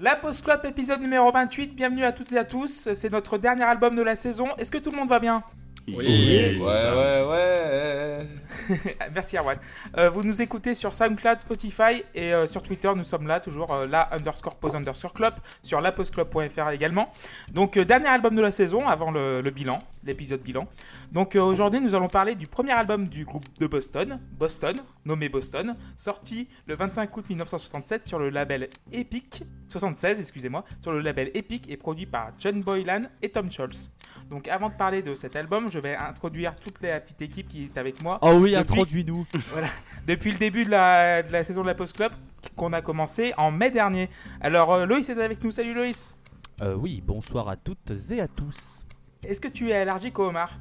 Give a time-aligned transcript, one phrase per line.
[0.00, 2.88] La Post Club épisode numéro 28, bienvenue à toutes et à tous.
[2.94, 4.46] C'est notre dernier album de la saison.
[4.56, 5.42] Est-ce que tout le monde va bien?
[5.88, 8.28] Oui, ouais, ouais, ouais.
[9.14, 9.56] Merci Erwan.
[9.96, 12.90] Euh, vous nous écoutez sur SoundCloud, Spotify et euh, sur Twitter.
[12.94, 17.10] Nous sommes là, toujours euh, là, underscore pose underscore club, sur lapostclub.fr également.
[17.52, 20.66] Donc, euh, dernier album de la saison avant le, le bilan, l'épisode bilan.
[21.12, 25.28] Donc, euh, aujourd'hui, nous allons parler du premier album du groupe de Boston, Boston, nommé
[25.28, 31.30] Boston, sorti le 25 août 1967 sur le label Epic, 76, excusez-moi, sur le label
[31.34, 33.92] Epic et produit par John Boylan et Tom Scholz.
[34.30, 37.64] Donc, avant de parler de cet album, je vais introduire toute la petite équipe qui
[37.64, 38.18] est avec moi.
[38.22, 39.26] Oh oui, introduis-nous.
[40.06, 42.12] depuis le début de la, de la saison de la Post Club
[42.56, 44.08] qu'on a commencé en mai dernier.
[44.40, 46.14] Alors euh, Loïs est avec nous, salut Loïs.
[46.62, 48.84] Euh, oui, bonsoir à toutes et à tous.
[49.24, 50.58] Est-ce que tu es allergique au homard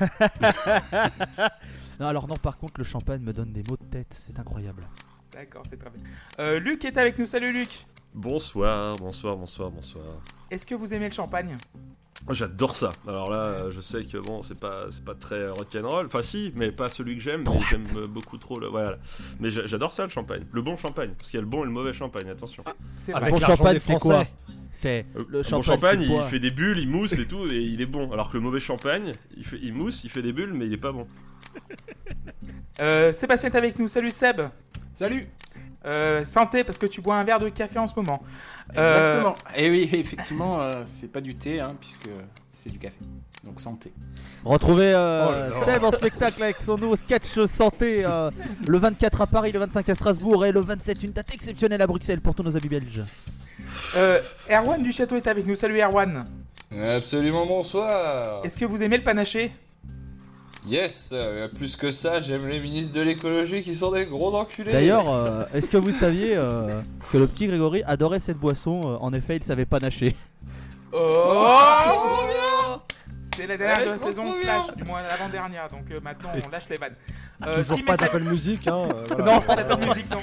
[2.00, 4.86] Non, alors non, par contre, le champagne me donne des maux de tête, c'est incroyable.
[5.32, 6.02] D'accord, c'est très bien.
[6.38, 7.86] Euh, Luc est avec nous, salut Luc.
[8.14, 10.04] Bonsoir, bonsoir, bonsoir, bonsoir.
[10.50, 11.56] Est-ce que vous aimez le champagne?
[12.30, 12.90] J'adore ça.
[13.06, 16.06] Alors là, euh, je sais que bon, c'est pas, c'est pas très rock'n'roll.
[16.06, 17.44] Enfin, si, mais pas celui que j'aime.
[17.44, 18.66] mais J'aime euh, beaucoup trop le.
[18.66, 18.98] Voilà.
[19.38, 20.44] Mais j'a- j'adore ça, le champagne.
[20.50, 21.12] Le bon champagne.
[21.16, 22.64] Parce qu'il y a le bon et le mauvais champagne, attention.
[22.96, 23.38] C'est Avec vrai.
[23.40, 24.24] bon champagne, c'est quoi
[24.72, 25.56] C'est Euh, le champagne.
[25.58, 28.10] bon champagne, il fait des bulles, il mousse et tout, et il est bon.
[28.12, 30.72] Alors que le mauvais champagne, il, fait, il mousse, il fait des bulles, mais il
[30.72, 31.06] est pas bon.
[32.82, 34.40] Euh, Sébastien est avec nous, salut Seb.
[34.94, 35.28] Salut
[35.86, 38.20] Euh, santé parce que tu bois un verre de café en ce moment.
[38.76, 39.34] Euh, Exactement.
[39.56, 42.10] Et oui, effectivement, euh, c'est pas du thé, hein, puisque
[42.50, 42.96] c'est du café.
[43.44, 43.92] Donc santé.
[44.44, 45.64] Retrouvez euh, Oh.
[45.64, 48.30] Seb en spectacle avec son nouveau sketch santé euh,
[48.66, 51.86] le 24 à Paris, le 25 à Strasbourg et le 27, une date exceptionnelle à
[51.86, 53.02] Bruxelles pour tous nos amis belges.
[53.96, 54.20] Euh,
[54.50, 56.24] Erwan du Château est avec nous, salut Erwan.
[56.76, 58.44] Absolument bonsoir.
[58.44, 59.52] Est-ce que vous aimez le panaché?
[60.66, 64.72] Yes, euh, plus que ça, j'aime les ministres de l'écologie qui sont des gros enculés.
[64.72, 66.80] D'ailleurs, euh, est-ce que vous saviez euh,
[67.12, 70.16] que le petit Grégory adorait cette boisson euh, En effet, il savait pas nager.
[70.92, 71.56] Oh
[73.20, 74.84] C'est la dernière Ouais, de la saison slash bien.
[74.86, 76.94] moins l'avant-dernière, donc euh, maintenant on lâche les vannes.
[77.46, 78.88] Euh, Toujours pas d'Apple Music, hein.
[78.94, 79.34] euh, voilà.
[79.34, 80.20] Non, pas d'Apple Music, non.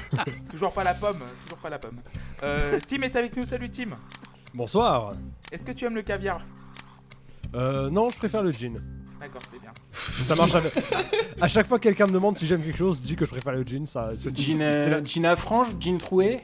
[0.50, 2.00] toujours pas la pomme, toujours pas la pomme.
[2.44, 3.92] Euh, Tim est avec nous, salut Tim.
[4.54, 5.14] Bonsoir.
[5.52, 6.42] Est-ce que tu aimes le caviar?
[7.56, 8.82] Euh, non, je préfère le gin.
[9.20, 9.72] D'accord, c'est bien.
[10.24, 10.74] Ça marche avec...
[11.42, 13.32] À chaque fois que quelqu'un me demande si j'aime quelque chose, je dis que je
[13.32, 13.86] préfère le gin.
[13.86, 16.42] Ça, ce Jean, c'est euh, la- Jean à frange, Jean troué.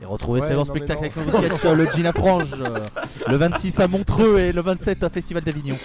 [0.00, 1.00] Et retrouvez Ouais, non, mais spectacle non.
[1.00, 2.78] avec son nouveau sketch euh, le Gin à Frange euh,
[3.26, 5.76] le 26 à Montreux et le 27 au Festival d'Avignon.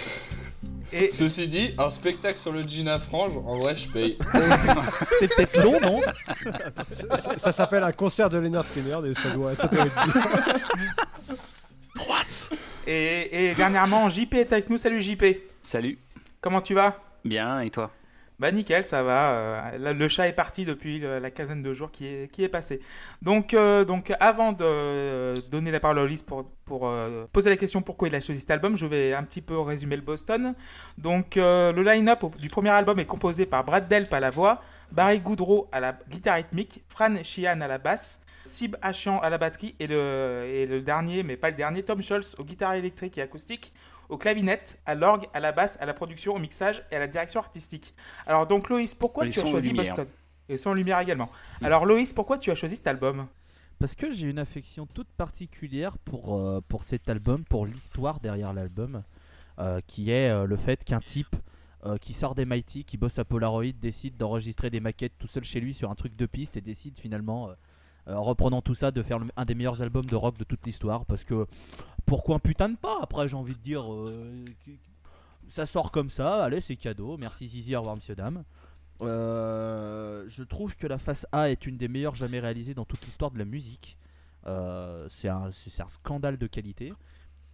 [0.95, 4.15] Et Ceci dit, un spectacle sur le jean à frange, en vrai, je paye.
[5.19, 6.01] C'est peut-être long, non
[6.91, 9.91] ça, ça- ça s'appelle un concert de Leonard Skinner et ça doit, ça être.
[12.85, 14.77] Et, et dernièrement, JP est avec nous.
[14.77, 15.23] Salut JP.
[15.63, 15.97] Salut.
[16.43, 16.99] Comment tu vas?
[17.23, 17.89] Bien, et toi?
[18.37, 19.31] Bah nickel, ça va.
[19.75, 22.49] euh, le chat est parti depuis le- la quinzaine de jours qui est, qui est
[22.49, 22.81] passée.
[23.21, 27.49] Donc, euh, donc avant de euh, donner la parole à Ulysse pour, pour euh, poser
[27.49, 30.01] la question pourquoi il a choisi cet album, je vais un petit peu résumer le
[30.01, 30.53] Boston.
[30.97, 34.61] Donc euh, le line-up du premier album est composé par Brad Delp à la voix,
[34.91, 39.37] Barry Goudreau à la guitare rythmique, Fran Sheehan à la basse, Sib Achian à la
[39.37, 43.17] batterie et le, et le dernier, mais pas le dernier, Tom Scholz aux guitares électriques
[43.17, 43.73] et acoustiques,
[44.09, 47.07] au clavinette, à l'orgue, à la basse, à la production, au mixage et à la
[47.07, 47.93] direction artistique.
[48.25, 49.73] Alors donc Loïs, pourquoi tu as son choisi.
[49.73, 50.07] Boston?
[50.49, 51.29] Et sans lumière également.
[51.61, 53.27] Alors Loïs, pourquoi tu as choisi cet album?
[53.79, 58.53] Parce que j'ai une affection toute particulière pour, euh, pour cet album, pour l'histoire derrière
[58.53, 59.03] l'album,
[59.59, 61.35] euh, qui est euh, le fait qu'un type
[61.85, 65.43] euh, qui sort des Mighty, qui bosse à Polaroid, décide d'enregistrer des maquettes tout seul
[65.43, 67.49] chez lui sur un truc de piste et décide finalement,
[68.07, 71.05] en reprenant tout ça, de faire un des meilleurs albums de rock de toute l'histoire.
[71.05, 71.45] Parce que
[72.05, 74.45] pourquoi un putain de pas Après, j'ai envie de dire, euh,
[75.47, 77.17] ça sort comme ça, allez, c'est cadeau.
[77.17, 78.43] Merci Zizi, au revoir, monsieur, dame.
[79.01, 83.03] Euh, je trouve que la face A est une des meilleures jamais réalisées dans toute
[83.05, 83.97] l'histoire de la musique.
[84.45, 85.51] Euh, c'est un,
[85.87, 86.93] scandale de qualité.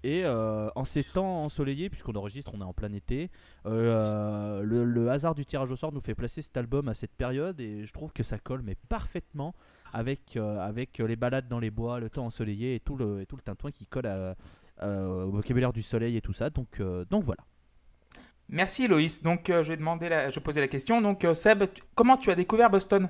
[0.03, 3.29] Et euh, en ces temps ensoleillés, puisqu'on enregistre, on est en plein été,
[3.65, 7.11] euh, le, le hasard du tirage au sort nous fait placer cet album à cette
[7.11, 9.53] période et je trouve que ça colle mais parfaitement
[9.93, 13.35] avec, euh, avec les balades dans les bois, le temps ensoleillé et tout le, tout
[13.35, 14.35] le tintouin qui colle à-
[14.81, 16.49] euh, au vocabulaire du soleil et tout ça.
[16.49, 17.43] Donc, euh, donc voilà.
[18.47, 19.21] Merci Loïs.
[19.21, 20.29] Donc euh, je vais demander, la...
[20.29, 21.01] je poser la question.
[21.01, 21.63] Donc euh, Seb,
[21.95, 23.09] comment tu as découvert Boston?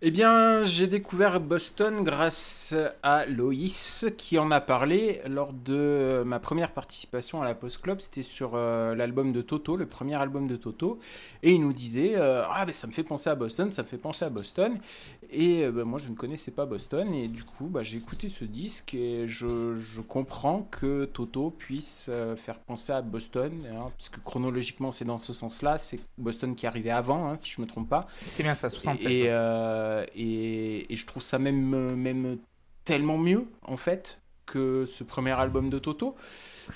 [0.00, 2.72] Eh bien, j'ai découvert Boston grâce
[3.02, 8.00] à Loïs qui en a parlé lors de ma première participation à la Post Club.
[8.00, 11.00] C'était sur euh, l'album de Toto, le premier album de Toto.
[11.42, 13.88] Et il nous disait euh, Ah, ben ça me fait penser à Boston, ça me
[13.88, 14.78] fait penser à Boston.
[15.32, 17.12] Et euh, ben, moi, je ne connaissais pas Boston.
[17.12, 22.06] Et du coup, bah, j'ai écouté ce disque et je, je comprends que Toto puisse
[22.08, 23.52] euh, faire penser à Boston.
[23.68, 25.76] hein, parce que chronologiquement, c'est dans ce sens-là.
[25.78, 28.06] C'est Boston qui arrivait avant, hein, si je ne me trompe pas.
[28.28, 29.22] C'est bien ça, 76.
[29.22, 32.38] Et, euh, et, et je trouve ça même, euh, même
[32.84, 36.16] tellement mieux en fait que ce premier album de Toto.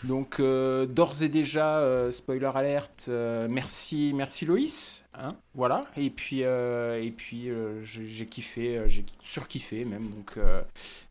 [0.05, 5.85] Donc euh, d'ores et déjà, euh, spoiler alerte, euh, merci, merci Loïs, hein, voilà.
[5.97, 7.51] Et puis, et puis
[7.83, 10.39] j'ai kiffé, j'ai surkiffé même, donc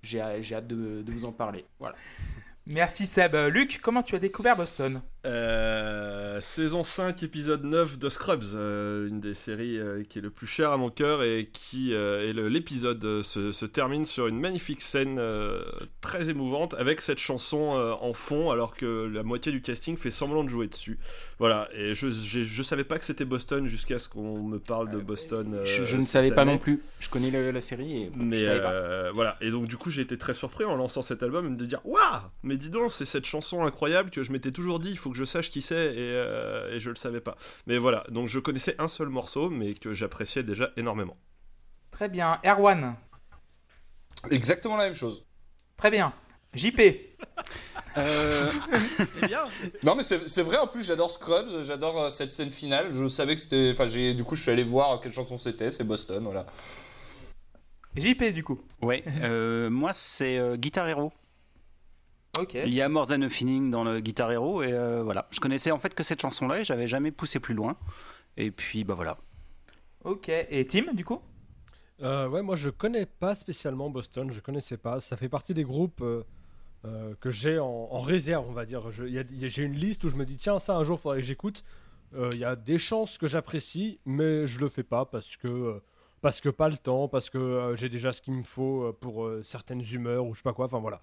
[0.04, 1.66] j'ai hâte de, de vous en parler.
[1.80, 1.96] Voilà.
[2.68, 3.36] Merci Seb.
[3.36, 5.02] Euh, Luc, comment tu as découvert Boston?
[5.28, 10.32] Euh, saison 5, épisode 9 de Scrubs, euh, une des séries euh, qui est le
[10.32, 14.82] plus cher à mon cœur et qui et l'épisode se, se termine sur une magnifique
[14.82, 15.22] scène
[16.02, 17.58] très émouvante avec cette chanson
[18.02, 20.98] en fond alors que la moitié du casting fait semblant de jouer dessus.
[21.40, 24.90] Voilà, et je, j'ai- je savais pas que c'était Boston jusqu'à ce qu'on me parle
[24.90, 25.62] de Boston.
[25.66, 26.82] je, je ne savais pas non plus.
[27.00, 29.12] Je connais la série et Mais je savais pas.
[29.12, 31.82] voilà, et donc du coup j'ai été très surpris en lançant cet album de dire
[31.86, 32.02] Waouh
[32.44, 35.18] Mais dis donc, c'est cette chanson incroyable que je m'étais toujours dit, il faut que
[35.18, 37.36] je sache qui c'est, et, euh, et je le savais pas.
[37.68, 41.18] Mais voilà, donc je connaissais un seul morceau, mais que j'appréciais déjà énormément.
[41.92, 42.40] Très bien.
[42.46, 42.96] Erwan,
[44.30, 45.26] Exactement la même chose.
[45.78, 46.14] très bien.
[46.54, 46.82] JP,
[47.98, 48.50] Euh,
[49.14, 49.48] C'est bien.
[49.84, 52.94] Non mais c'est c'est vrai en plus j'adore Scrubs, j'adore euh, cette scène finale.
[52.94, 55.72] Je savais que c'était, enfin j'ai du coup je suis allé voir quelle chanson c'était,
[55.72, 56.46] c'est Boston voilà.
[57.96, 58.60] JP du coup.
[58.82, 61.12] ouais, euh, moi c'est euh, Guitar Hero.
[62.66, 65.28] Il y a More Than a Feeling dans le Guitar Hero et euh, voilà.
[65.32, 67.76] Je connaissais en fait que cette chanson-là et j'avais jamais poussé plus loin.
[68.38, 69.18] Et puis bah voilà.
[70.04, 70.30] Ok.
[70.30, 71.22] Et Tim du coup?
[72.02, 75.00] Euh, ouais, moi je connais pas spécialement Boston, je connaissais pas.
[75.00, 76.24] Ça fait partie des groupes euh,
[76.86, 78.90] euh, que j'ai en, en réserve, on va dire.
[78.92, 81.64] J'ai une liste où je me dis, tiens, ça un jour faudrait que j'écoute.
[82.16, 85.80] Euh, Il y a des chances que j'apprécie, mais je le fais pas parce que,
[86.22, 88.98] parce que pas le temps, parce que euh, j'ai déjà ce qu'il me faut euh,
[89.00, 90.66] pour euh, certaines humeurs ou je sais pas quoi.
[90.66, 91.02] Enfin voilà.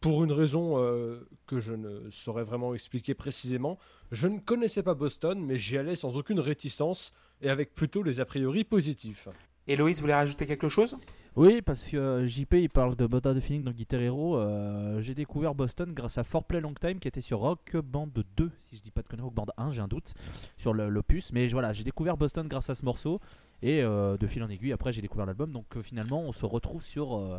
[0.00, 3.78] Pour une raison euh, que je ne saurais vraiment expliquer précisément,
[4.12, 7.12] je ne connaissais pas Boston, mais j'y allais sans aucune réticence
[7.42, 9.28] et avec plutôt les a priori positifs.
[9.66, 10.96] Héloïse voulait rajouter quelque chose?
[11.36, 14.38] Oui, parce que euh, JP il parle de Bota de Feeling dans Guitar Hero.
[14.38, 18.08] euh, j'ai découvert Boston grâce à For Play Long Time qui était sur Rock Band
[18.38, 20.14] 2, si je dis pas de conneries, Rock Band 1, j'ai un doute
[20.56, 21.30] sur le- l'opus.
[21.34, 23.20] Mais voilà, j'ai découvert Boston grâce à ce morceau
[23.62, 25.52] et euh, de fil en aiguille, après j'ai découvert l'album.
[25.52, 27.38] Donc euh, finalement, on se retrouve sur, euh,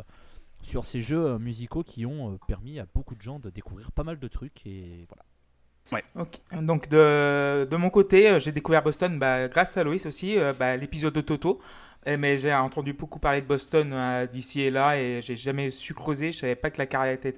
[0.62, 3.92] sur ces jeux euh, musicaux qui ont euh, permis à beaucoup de gens de découvrir
[3.92, 4.66] pas mal de trucs.
[4.66, 5.24] Et voilà.
[6.16, 6.38] Ok.
[6.62, 10.52] Donc de, de mon côté, euh, j'ai découvert Boston bah, grâce à Loïs aussi, euh,
[10.58, 11.60] bah, l'épisode de Toto.
[12.04, 15.70] Eh, mais j'ai entendu beaucoup parler de Boston euh, d'ici et là et j'ai jamais
[15.70, 16.32] su creuser.
[16.32, 17.34] Je savais pas que la carrière était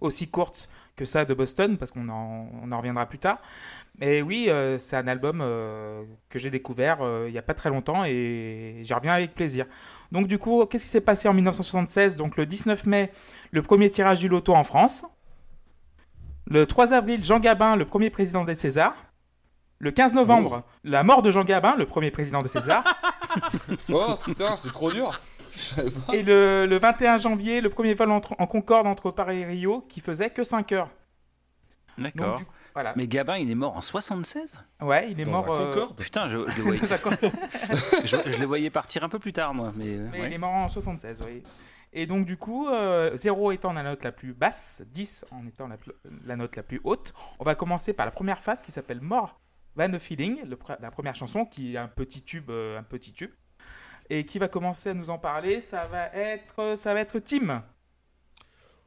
[0.00, 3.40] aussi- courte que ça de Boston parce qu'on en, on en reviendra plus tard.
[4.00, 5.38] Mais oui, c'est un album
[6.28, 9.66] que j'ai découvert il y a pas très longtemps et j'y reviens avec plaisir.
[10.12, 13.10] Donc du coup, qu'est-ce qui s'est passé en 1976 Donc le 19 mai,
[13.52, 15.04] le premier tirage du loto en France.
[16.50, 18.96] Le 3 avril, Jean Gabin, le premier président des Césars.
[19.80, 22.84] Le 15 novembre, la mort de Jean Gabin, le premier président des Césars.
[23.90, 25.20] Oh putain c'est trop dur.
[26.14, 29.82] Et le, le 21 janvier, le premier vol entre- en Concorde entre Paris et Rio
[29.88, 30.88] qui faisait que 5 heures.
[31.98, 32.40] D'accord.
[32.74, 32.94] voilà.
[32.96, 35.54] Mais Gabin il est mort en 76 Ouais, il est Dans mort.
[35.56, 35.96] un euh, Concorde?
[36.00, 36.80] Putain, je, je le voyais,
[38.04, 39.72] je, je le voyais partir un peu plus tard moi.
[39.76, 40.26] Mais, Mais ouais.
[40.28, 41.42] il est mort en 76, oui.
[41.98, 45.66] Et donc, du coup, euh, 0 étant la note la plus basse, 10 en étant
[45.66, 49.40] la, note la plus haute, on va commencer par la première phase qui s'appelle More
[49.74, 50.44] Van the Feeling,
[50.78, 53.32] la première chanson qui est un petit tube, euh, un petit tube.
[54.10, 57.64] Et qui va commencer à nous en parler, ça va être, ça va être Tim.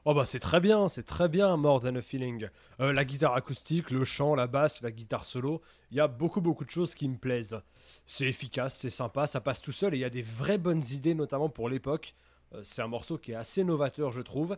[0.05, 2.47] Oh bah c'est très bien, c'est très bien More Than a Feeling.
[2.79, 6.39] Euh, la guitare acoustique, le chant, la basse, la guitare solo, il y a beaucoup
[6.39, 7.59] beaucoup de choses qui me plaisent.
[8.05, 10.83] C'est efficace, c'est sympa, ça passe tout seul et il y a des vraies bonnes
[10.91, 12.15] idées notamment pour l'époque.
[12.53, 14.57] Euh, c'est un morceau qui est assez novateur je trouve.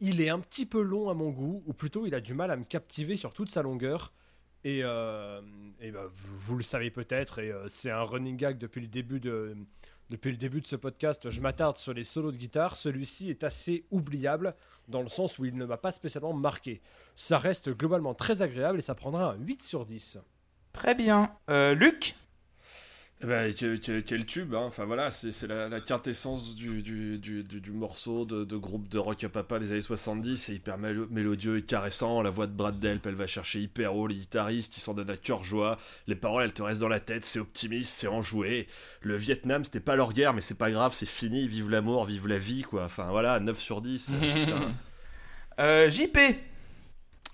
[0.00, 2.50] Il est un petit peu long à mon goût, ou plutôt il a du mal
[2.50, 4.12] à me captiver sur toute sa longueur.
[4.64, 5.40] Et, euh,
[5.92, 9.56] bah, vous, le savez peut-être, et euh, c'est un running gag depuis le début de,
[10.10, 12.76] depuis le début de ce podcast, je m'attarde sur les solos de guitare.
[12.76, 14.54] Celui-ci est assez oubliable
[14.88, 16.80] dans le sens où il ne m'a pas spécialement marqué.
[17.14, 20.18] Ça reste globalement très agréable et ça prendra un 8 sur 10.
[20.72, 21.30] Très bien.
[21.48, 22.14] Luc?
[23.22, 24.62] Ben, quel, quel- quel tube, hein.
[24.66, 28.88] enfin voilà, c'est la, la quintessence du, du, du, du- du morceau de, de groupe
[28.88, 32.46] de rock à papa des années 70, c'est hyper mélo- mélodieux et caressant, la voix
[32.46, 35.44] de Brad Delp, elle va chercher hyper haut, les guitaristes, ils s'en donnent à cœur
[35.44, 38.66] joie, les paroles elles te restent dans la tête, c'est optimiste, c'est enjoué,
[39.02, 42.26] le Vietnam c'était pas leur guerre mais c'est pas grave, c'est fini, vive l'amour, vive
[42.26, 44.72] la vie quoi, enfin voilà, 9 sur 10, euh, putain.
[45.60, 46.18] Euh, JP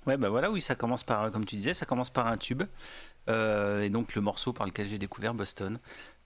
[0.07, 2.63] Ouais, bah voilà, oui, ça commence par, comme tu disais, ça commence par un tube.
[3.29, 5.79] Euh, et donc le morceau par lequel j'ai découvert Boston.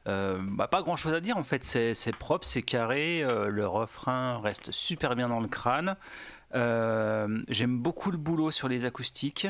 [0.08, 3.66] Euh, bah, pas grand chose à dire en fait, c'est propre, c'est carré, euh, le
[3.66, 5.96] refrain reste super bien dans le crâne.
[6.54, 9.46] Euh, J'aime beaucoup le boulot sur les acoustiques.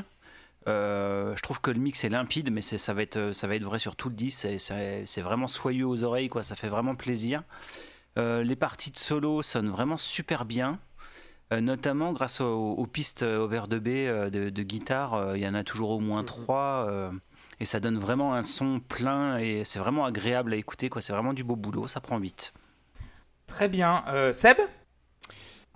[0.67, 3.79] Je trouve que le mix est limpide, mais ça va être ça va être vrai
[3.79, 4.47] sur tout le disque.
[4.59, 6.43] c'est- vraiment soyeux aux oreilles, quoi.
[6.43, 7.43] Ça fait vraiment plaisir.
[8.17, 10.79] Les parties de solo sonnent vraiment super bien.
[11.53, 15.55] Notamment grâce aux, aux pistes over de B euh, de, de guitare, il y en
[15.55, 17.11] a toujours au moins trois, euh,
[17.61, 20.89] et ça donne vraiment un son plein et c'est vraiment agréable à écouter.
[20.89, 21.01] quoi.
[21.03, 22.53] C'est vraiment du beau boulot, ça prend vite.
[23.47, 24.05] Très bien.
[24.09, 24.57] Euh, Seb?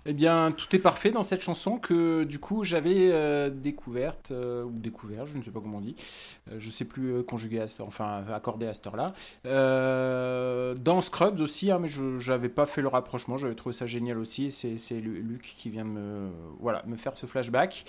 [0.07, 4.63] Eh bien, tout est parfait dans cette chanson que du coup j'avais euh, découverte euh,
[4.63, 5.95] ou découvert, je ne sais pas comment on dit,
[6.51, 9.07] euh, je sais plus euh, conjuguer à cette heure, enfin accordé à cette heure-là.
[9.47, 13.87] Euh, dans Scrubs aussi, hein, mais je n'avais pas fait le rapprochement, j'avais trouvé ça
[13.87, 14.45] génial aussi.
[14.45, 17.85] et C'est c'est Lu- Luc qui vient me voilà me faire ce flashback.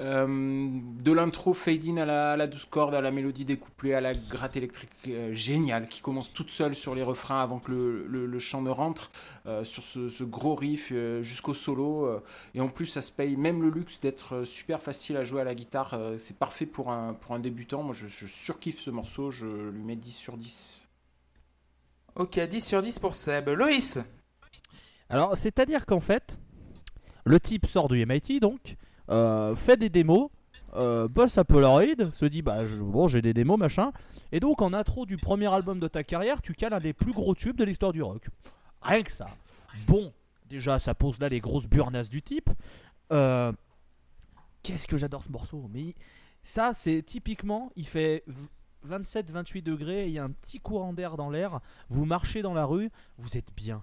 [0.00, 0.68] Euh,
[1.02, 4.00] de l'intro fade in à la, à la douce corde, à la mélodie découplée, à
[4.00, 8.06] la gratte électrique euh, géniale qui commence toute seule sur les refrains avant que le,
[8.06, 9.10] le- le chant ne rentre,
[9.46, 12.06] euh, sur ce, ce gros riff euh, jusqu'au solo.
[12.06, 12.22] euh,
[12.54, 15.44] et en plus, ça se paye même le luxe d'être super facile à jouer à
[15.44, 15.94] la guitare.
[15.94, 17.82] euh, c'est parfait pour un, pour un débutant.
[17.82, 20.86] Moi, je, je surkiffe ce morceau, je lui mets 10 sur 10.
[22.14, 23.48] Ok, 10 sur 10 pour Seb.
[23.48, 23.98] Loïs?
[25.08, 26.38] Alors, c'est-à-dire qu'en fait,
[27.24, 28.76] le type sort du MIT, donc,
[29.10, 30.30] euh, fait des démos,
[30.74, 33.92] euh, bosse à Polaroid, se dit, bah, bon, j'ai des démos, machin.
[34.32, 37.12] Et donc, en intro du premier album de ta carrière, tu cales un des plus
[37.12, 38.26] gros tubes de l'histoire du rock.
[38.82, 39.26] Rien que ça.
[39.86, 40.12] Bon,
[40.48, 42.50] déjà, ça pose là les grosses burnasses du type.
[43.12, 43.52] Euh,
[44.62, 45.66] Qu'est-ce que j'adore ce morceau.
[45.72, 45.94] Mais
[46.42, 48.24] ça, c'est typiquement, il fait
[48.86, 52.64] 27-28 degrés, il y a un petit courant d'air dans l'air, vous marchez dans la
[52.64, 53.82] rue, vous êtes bien.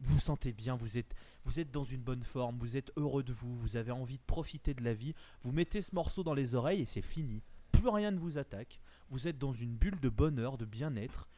[0.00, 1.14] Vous vous sentez bien, vous êtes,
[1.44, 4.22] vous êtes dans une bonne forme, vous êtes heureux de vous, vous avez envie de
[4.26, 7.42] profiter de la vie, vous mettez ce morceau dans les oreilles et c'est fini.
[7.72, 8.80] Plus rien ne vous attaque,
[9.10, 11.28] vous êtes dans une bulle de bonheur, de bien-être.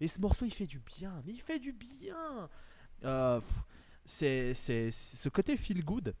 [0.00, 2.48] Et ce morceau, il fait du bien, mais il fait du bien.
[3.04, 3.40] Euh,
[4.04, 6.14] c'est, c'est, ce côté feel good.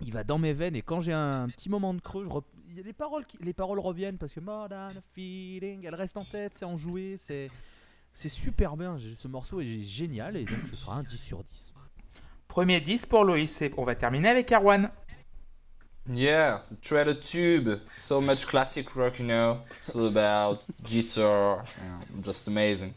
[0.00, 2.28] Il va dans mes veines et quand j'ai un petit moment de creux,
[2.68, 7.16] les paroles, reviennent parce que More than a feeling, elles restent en tête, c'est enjoué,
[7.18, 7.50] c'est,
[8.12, 8.98] c'est super bien.
[8.98, 11.74] Ce morceau est génial et donc ce sera un 10 sur 10.
[12.56, 13.60] Premier 10 pour Loïs.
[13.60, 14.88] Et on va terminer avec Erwan.
[16.10, 17.68] Yeah, the Treader Tube.
[17.98, 19.58] So much classic rock, you know.
[19.76, 21.64] It's all about guitar.
[21.76, 22.94] Yeah, just amazing.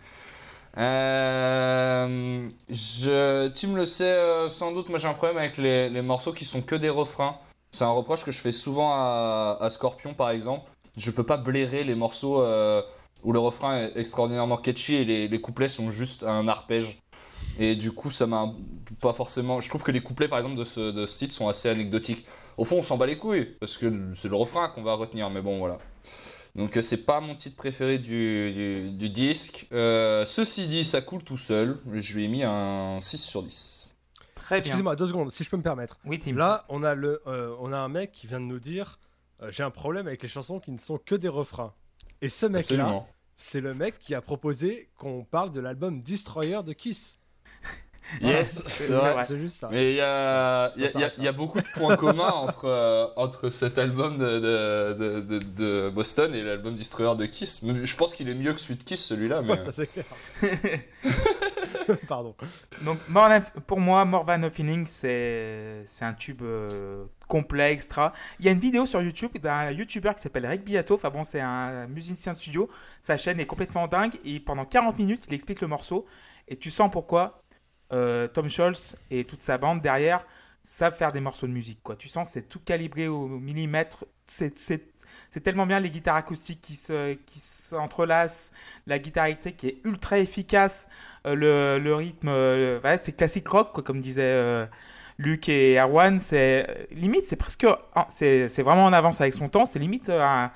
[0.77, 6.01] Euh, je, Tim le sait euh, sans doute, moi j'ai un problème avec les, les
[6.01, 7.35] morceaux qui sont que des refrains.
[7.71, 10.71] C'est un reproche que je fais souvent à, à Scorpion par exemple.
[10.95, 12.81] Je peux pas blairer les morceaux euh,
[13.25, 16.97] où le refrain est extraordinairement catchy et les, les couplets sont juste un arpège.
[17.59, 18.53] Et du coup, ça m'a
[19.01, 19.59] pas forcément.
[19.59, 22.25] Je trouve que les couplets par exemple de ce, de ce titre sont assez anecdotiques.
[22.57, 25.29] Au fond, on s'en bat les couilles, parce que c'est le refrain qu'on va retenir,
[25.29, 25.77] mais bon, voilà.
[26.55, 29.67] Donc, euh, c'est pas mon titre préféré du, du, du disque.
[29.71, 31.77] Euh, ceci dit, ça coule tout seul.
[31.91, 33.93] Je lui ai mis un 6 sur 10.
[34.35, 34.65] Très bien.
[34.65, 35.99] Excusez-moi, deux secondes, si je peux me permettre.
[36.05, 36.35] Oui, Tim.
[36.35, 38.99] Là, on a, le, euh, on a un mec qui vient de nous dire
[39.41, 41.73] euh, j'ai un problème avec les chansons qui ne sont que des refrains.
[42.21, 46.73] Et ce mec-là, c'est le mec qui a proposé qu'on parle de l'album Destroyer de
[46.73, 47.18] Kiss.
[48.21, 49.69] Yes, c'est juste ça.
[49.71, 50.81] Mais il y a, y,
[51.21, 55.39] y y beaucoup de points communs entre, euh, entre cet album de, de, de, de-
[55.39, 57.61] de Boston et l'album Destroyer de Kiss.
[57.63, 59.41] Je pense qu'il est mieux que celui de Kiss, celui-là.
[59.41, 59.51] Mais...
[59.53, 60.05] Ouais, ça c'est clair.
[62.07, 62.35] Pardon.
[62.83, 62.99] Donc,
[63.67, 68.13] pour moi, More Than a Feeling, c'est c'est un tube euh, complet, extra.
[68.39, 70.95] Il y a une vidéo sur YouTube d'un YouTuber qui s'appelle Rick Beato.
[70.95, 72.69] Enfin bon, c'est un musicien de studio.
[73.01, 74.13] Sa chaîne est complètement dingue.
[74.25, 76.05] Et pendant 40 minutes, il explique le morceau.
[76.47, 77.41] Et tu sens pourquoi
[77.91, 80.25] euh, Tom Scholz et toute sa bande derrière
[80.63, 81.79] savent faire des morceaux de musique.
[81.83, 81.95] Quoi.
[81.95, 84.05] Tu sens c'est tout calibré au millimètre.
[84.27, 88.51] C'est tellement bien les guitares acoustiques qui se qui s'entrelacent,
[88.85, 90.87] la guitare électrique qui est ultra efficace,
[91.25, 94.65] euh, le, le rythme, euh, c'est classique rock quoi, comme disaient euh,
[95.17, 96.19] Luc et Erwan.
[96.19, 97.65] C'est limite c'est presque
[98.09, 99.65] c'est vraiment en avance avec son temps.
[99.65, 100.51] C'est limite un,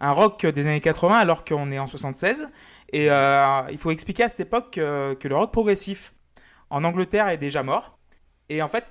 [0.00, 2.48] un rock des années 80 alors qu'on est en 76.
[2.92, 6.12] Et il faut expliquer à cette époque que, que le rock progressif
[6.70, 7.98] en Angleterre est déjà mort
[8.48, 8.84] et en fait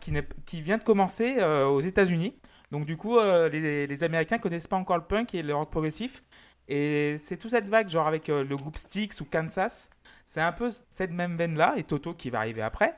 [0.46, 2.36] qui, vient de commencer euh, aux États-Unis.
[2.72, 5.70] Donc du coup, euh, les, les Américains connaissent pas encore le punk et le rock
[5.72, 6.24] progressif.
[6.68, 9.92] Et c'est toute cette vague, genre avec euh, le groupe Styx ou Kansas.
[10.26, 12.96] C'est un peu cette même veine-là, et Toto qui va arriver après.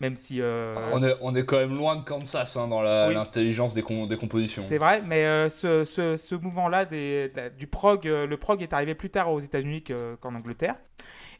[0.00, 0.40] Même si...
[0.42, 3.14] On, est, on est quand même loin de Kansas hein, dans Oui.
[3.14, 4.62] l'intelligence des, com- des compositions.
[4.62, 9.30] C'est vrai, mais ce, ce, ce mouvement-là du prog, le prog est arrivé plus tard
[9.30, 10.74] aux États-Unis que- qu'en Angleterre.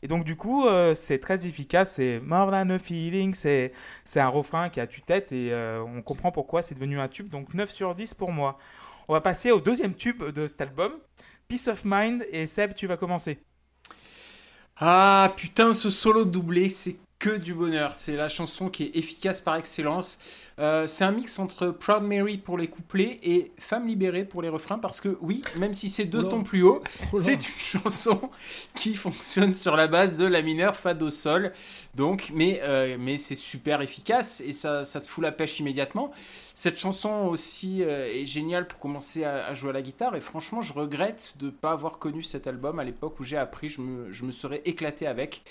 [0.05, 1.95] Et donc, du coup, euh, c'est très efficace.
[1.95, 3.33] C'est More Than a Feeling.
[3.33, 3.73] C'est
[4.15, 7.31] un refrain qui a tue-tête et euh, on comprend pourquoi c'est devenu un tube.
[7.31, 8.59] Donc, 9 sur 10 pour moi.
[9.09, 10.93] On va passer au deuxième tube de cet album,
[11.49, 12.23] Peace of Mind.
[12.31, 13.39] Et Seb, tu vas commencer.
[14.77, 17.95] Ah putain, ce solo doublé, c'est que du bonheur.
[17.97, 20.19] C'est la chanson qui est efficace par excellence.
[20.59, 24.51] Euh, c'est un mix entre Proud Mary pour les couplets et Femme libérée pour les
[24.51, 26.83] refrains parce que oui, même si c'est deux tons plus haut,
[27.15, 28.31] Oh c'est une chanson
[28.75, 31.55] qui fonctionne sur la base de la mineure fa do sol.
[31.95, 36.13] Donc, mais euh, mais c'est super efficace et ça, ça te fout la pêche immédiatement.
[36.53, 40.21] Cette chanson aussi euh, est géniale pour commencer à, à jouer à la guitare et
[40.21, 43.71] franchement, je regrette de ne pas avoir connu cet album à l'époque où j'ai appris.
[43.71, 45.43] Je me, je me serais éclaté avec.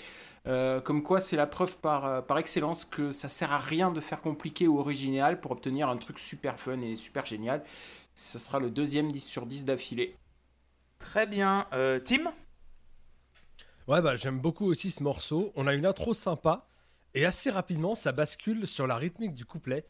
[0.46, 3.90] Euh, comme quoi, c'est la preuve par, euh, par excellence que ça sert à rien
[3.90, 7.64] de faire compliqué ou original pour obtenir un truc super fun et super génial.
[8.14, 10.16] Ça sera le deuxième 10 sur 10 d'affilée.
[10.98, 11.66] Très bien.
[11.72, 12.32] Euh, Tim?
[13.88, 15.52] Ouais, bah j'aime beaucoup aussi ce morceau.
[15.56, 16.66] On a une intro sympa
[17.14, 19.86] et assez rapidement, ça bascule sur la rythmique du couplet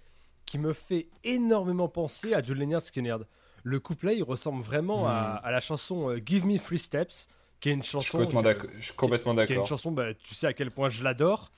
[0.46, 3.16] qui me fait énormément penser à du Leonard Skinner.
[3.62, 7.28] Le couplet, il ressemble vraiment à, à la chanson Give Me Three Steps,
[7.64, 8.18] qui est une Je suis chanson.
[8.18, 8.70] complètement d'accord.
[8.78, 9.66] Je suis complètement qui est une d'accord.
[9.66, 11.50] chanson, bah, tu sais à quel point je l'adore.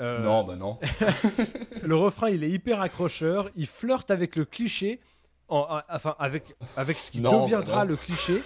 [0.00, 0.76] Euh, Non, bah non.
[1.84, 3.48] Le refrain, il est hyper accrocheur.
[3.54, 4.98] Il flirte avec le cliché,
[5.48, 8.42] en, enfin avec, avec ce qui Non, deviendra bah le cliché,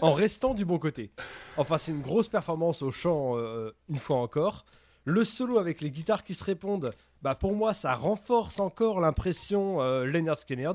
[0.00, 1.10] en restant du bon côté.
[1.58, 4.64] Enfin, c'est une grosse performance au chant, euh, une fois encore.
[5.04, 9.82] Le solo avec les guitares qui se répondent, bah pour moi, ça renforce encore l'impression
[9.82, 10.72] euh, Leonard Skinner.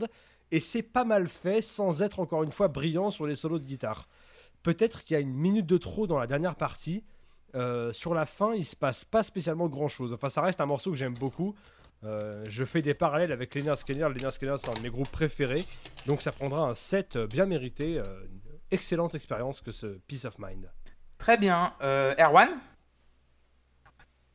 [0.51, 3.65] Et c'est pas mal fait sans être encore une fois brillant sur les solos de
[3.65, 4.07] guitare.
[4.65, 7.03] Peut-être qu'il y a une minute de trop dans la dernière partie.
[7.53, 10.12] Euh, sur la fin, il se passe pas spécialement grand chose.
[10.12, 11.53] Enfin, ça reste un morceau que j'aime beaucoup.
[12.03, 14.07] Euh, je fais des parallèles avec Leonard Skinner.
[14.10, 15.67] Leonard Skinner, c'est un de mes groupes préférés.
[16.07, 18.00] Donc, ça prendra un set euh, bien mérité.
[18.00, 18.41] euh, une
[18.72, 20.67] excellente expérience que ce Peace of Mind.
[21.19, 21.75] Très bien.
[21.84, 22.50] Euh, Erwan?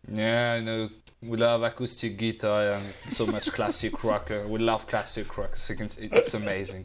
[0.09, 0.89] Yeah, no,
[1.23, 4.31] we love acoustic guitar and so much classic rock.
[4.31, 5.57] Uh, we love classic rock.
[5.57, 6.85] It's amazing.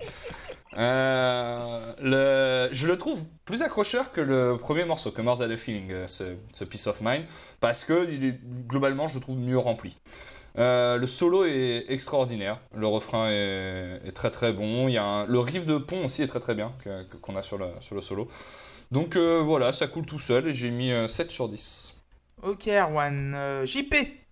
[0.78, 5.92] Euh, je le trouve plus accrocheur que le premier morceau, que More Than a Feeling,
[5.92, 7.26] euh, ce, ce Peace of Mind,
[7.60, 8.08] parce que
[8.68, 9.98] globalement, je le trouve mieux rempli.
[10.58, 15.40] Euh, le solo est extraordinaire, le refrain est, très très bon, il y a le
[15.40, 16.72] riff de pont aussi est très très bien
[17.22, 18.30] qu'on a sur le, solo.
[18.92, 21.96] Donc voilà, ça coule tout seul et j'ai mis euh, 7 sur 10.
[22.44, 23.66] Ok, Erwan.
[23.66, 24.25] JP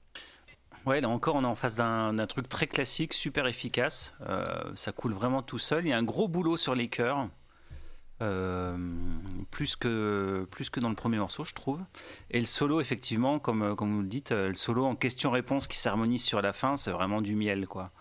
[0.85, 4.13] Ouais, là encore, on est en face d'un truc très classique, super efficace.
[4.27, 4.43] Euh,
[4.75, 5.85] ça coule vraiment tout seul.
[5.85, 7.29] Il y a un gros boulot sur les chœurs.
[8.21, 8.77] Euh,
[9.51, 11.81] plus, que, plus que dans le premier morceau, je trouve.
[12.31, 15.77] Et le solo, effectivement, comme, comme vous le dites, euh, le solo en question-réponse qui
[15.77, 17.91] s'harmonise sur la fin, c'est vraiment du miel, quoi.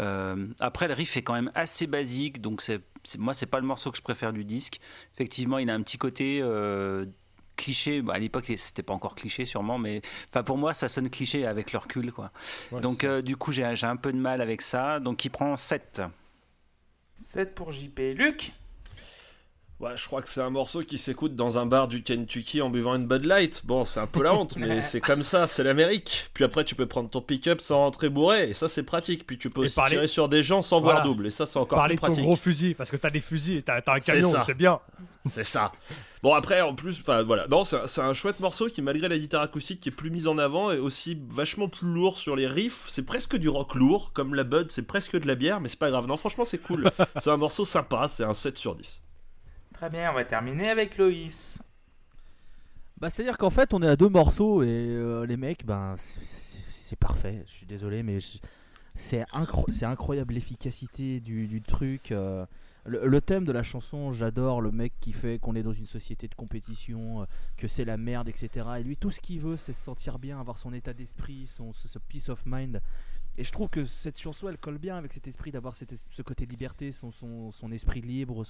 [0.00, 2.80] Euh, après, le riff est quand même assez basique, donc c'est,
[3.18, 4.80] moi, c'est pas le morceau que je préfère du disque.
[5.14, 7.06] Effectivement, il a un petit côté euh,
[7.56, 8.02] cliché.
[8.02, 11.46] Bah, à l'époque, c'était pas encore cliché, sûrement, mais enfin, pour moi, ça sonne cliché
[11.46, 12.30] avec le recul, quoi.
[12.70, 15.30] Ouais, Donc euh, du coup j'ai j'ai un peu de mal avec ça, donc il
[15.30, 16.02] prend 7.
[17.14, 17.98] 7 pour JP.
[18.16, 18.52] Luc?
[19.80, 22.70] Ouais, je crois que c'est un morceau qui s'écoute dans un bar du Kentucky en
[22.70, 23.62] buvant une Bud Light.
[23.66, 26.30] Bon, c'est un peu la honte, mais c'est comme ça, c'est l'Amérique.
[26.34, 29.26] Puis après, tu peux prendre ton pick-up sans rentrer bourré, et ça, c'est pratique.
[29.26, 31.00] Puis tu peux aussi parler- tirer sur des gens sans Voilà.
[31.00, 32.22] voir double, et ça, c'est encore Parler plus de ton pratique.
[32.24, 34.78] gros fusil, parce que t'as des fusils et t'as t'as un camion, c'est bien.
[35.30, 35.70] C'est ça.
[36.22, 39.08] Bon après en plus, enfin voilà, non c'est un, c'est un chouette morceau qui malgré
[39.08, 42.34] la guitare acoustique qui est plus mise en avant est aussi vachement plus lourd sur
[42.34, 42.86] les riffs.
[42.88, 45.78] C'est presque du rock lourd, comme la Bud, c'est presque de la bière, mais c'est
[45.78, 46.06] pas grave.
[46.08, 46.90] Non franchement c'est cool.
[47.22, 49.00] c'est un morceau sympa, c'est un 7 sur 10.
[49.74, 51.62] Très bien, on va terminer avec Loïs.
[53.00, 56.20] Bah, c'est-à-dire qu'en fait, on est à deux morceaux et euh, les mecs, ben, c'est-
[56.24, 56.58] c'est
[56.92, 57.42] c'est parfait.
[57.46, 58.18] Je suis désolé, mais
[58.94, 62.12] c'est incro- c'est incroyable l'efficacité du, du truc.
[62.12, 62.44] euh,
[62.84, 66.26] le, thème de la chanson, j'adore le mec qui fait qu'on est dans une société
[66.28, 67.24] de compétition, euh,
[67.56, 68.66] que c'est la merde, etc.
[68.80, 71.72] Et lui, tout ce qu'il veut, c'est se sentir bien, avoir son état d'esprit, son
[71.72, 72.80] ce, ce peace of mind.
[73.38, 76.44] Et je trouve que cette chanson, elle colle bien avec cet esprit d'avoir ce côté
[76.44, 78.44] liberté, son, esprit libre,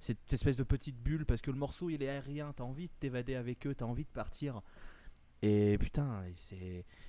[0.00, 2.92] cette espèce de petite bulle parce que le morceau il est aérien, t'as envie de
[2.98, 4.60] t'évader avec eux, t'as envie de partir.
[5.44, 6.24] Et putain,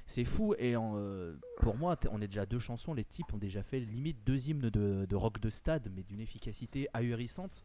[0.08, 0.54] c'est fou.
[0.60, 4.26] Et euh, pour moi, on est déjà deux chansons, les types ont déjà fait limite
[4.26, 7.64] deux hymnes de, de rock de stade, mais d'une efficacité ahurissante.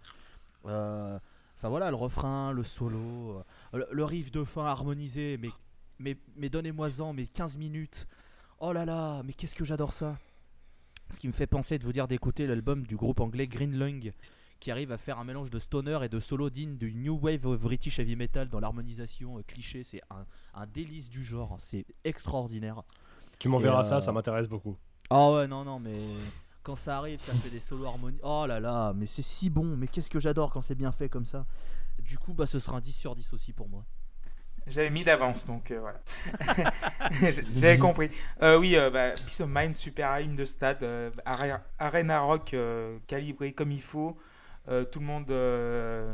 [0.67, 1.19] Euh,
[1.57, 3.43] Enfin voilà, le refrain, le solo, euh,
[3.75, 5.51] le, le riff de fin harmonisé, mais,
[5.99, 8.07] mais, mais donnez-moi-en, mais 15 minutes.
[8.61, 10.17] Oh là là, mais qu'est-ce que j'adore ça.
[11.11, 14.11] Ce qui me fait penser de vous dire d'écouter l'album du groupe anglais Green Lung
[14.61, 17.47] qui arrive à faire un mélange de stoner et de solo digne du New Wave
[17.47, 19.83] of British Heavy Metal dans l'harmonisation euh, cliché.
[19.83, 22.83] C'est un, un délice du genre, c'est extraordinaire.
[23.39, 24.77] Tu m'enverras Et, ça, euh, ça m'intéresse beaucoup.
[25.09, 25.99] Ah ouais, non, non, mais
[26.63, 28.21] quand ça arrive, ça fait des solos harmoniques.
[28.23, 31.09] Oh là là, mais c'est si bon, mais qu'est-ce que j'adore quand c'est bien fait
[31.09, 31.47] comme ça.
[31.99, 33.85] Du coup, bah, ce sera un 10 sur 10 aussi pour moi.
[34.67, 36.01] J'avais mis d'avance, donc euh, voilà.
[37.57, 38.11] J'avais compris.
[38.43, 42.53] Euh, oui, euh, bah, Peace of Mind, super hymne de stade, euh, are- arena rock
[42.55, 44.17] euh, calibré comme il faut.
[44.71, 46.09] Euh, tout le monde, euh,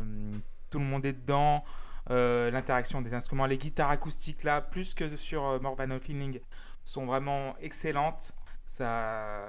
[0.70, 1.62] tout le monde est dedans.
[2.10, 6.40] Euh, L'interaction des instruments, les guitares acoustiques là, plus que sur euh, a Feeling,
[6.84, 8.32] sont vraiment excellentes.
[8.64, 9.44] Ça,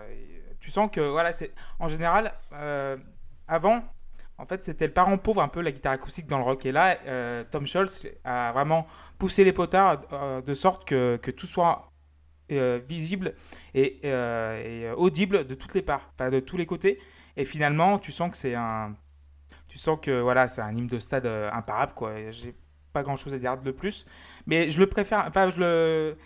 [0.60, 2.34] tu sens que voilà, c'est en général
[3.48, 3.84] avant.
[4.40, 6.68] En fait, c'était le parent pauvre un peu la guitare acoustique dans le rock.
[6.68, 6.96] Et là,
[7.46, 8.86] Tom Scholz a vraiment
[9.18, 11.92] poussé les potards de sorte que, que tout soit
[12.48, 13.34] visible
[13.74, 17.00] et, et, audible de toutes les parts, enfin, de tous les côtés.
[17.38, 18.96] Et finalement, tu sens que c'est un,
[19.68, 22.20] tu sens que voilà, c'est un hymne de stade euh, imparable quoi.
[22.20, 22.56] Et J'ai
[22.94, 24.06] pas grand chose à dire de plus,
[24.48, 25.26] mais je le préfère.
[25.28, 26.18] Enfin, je le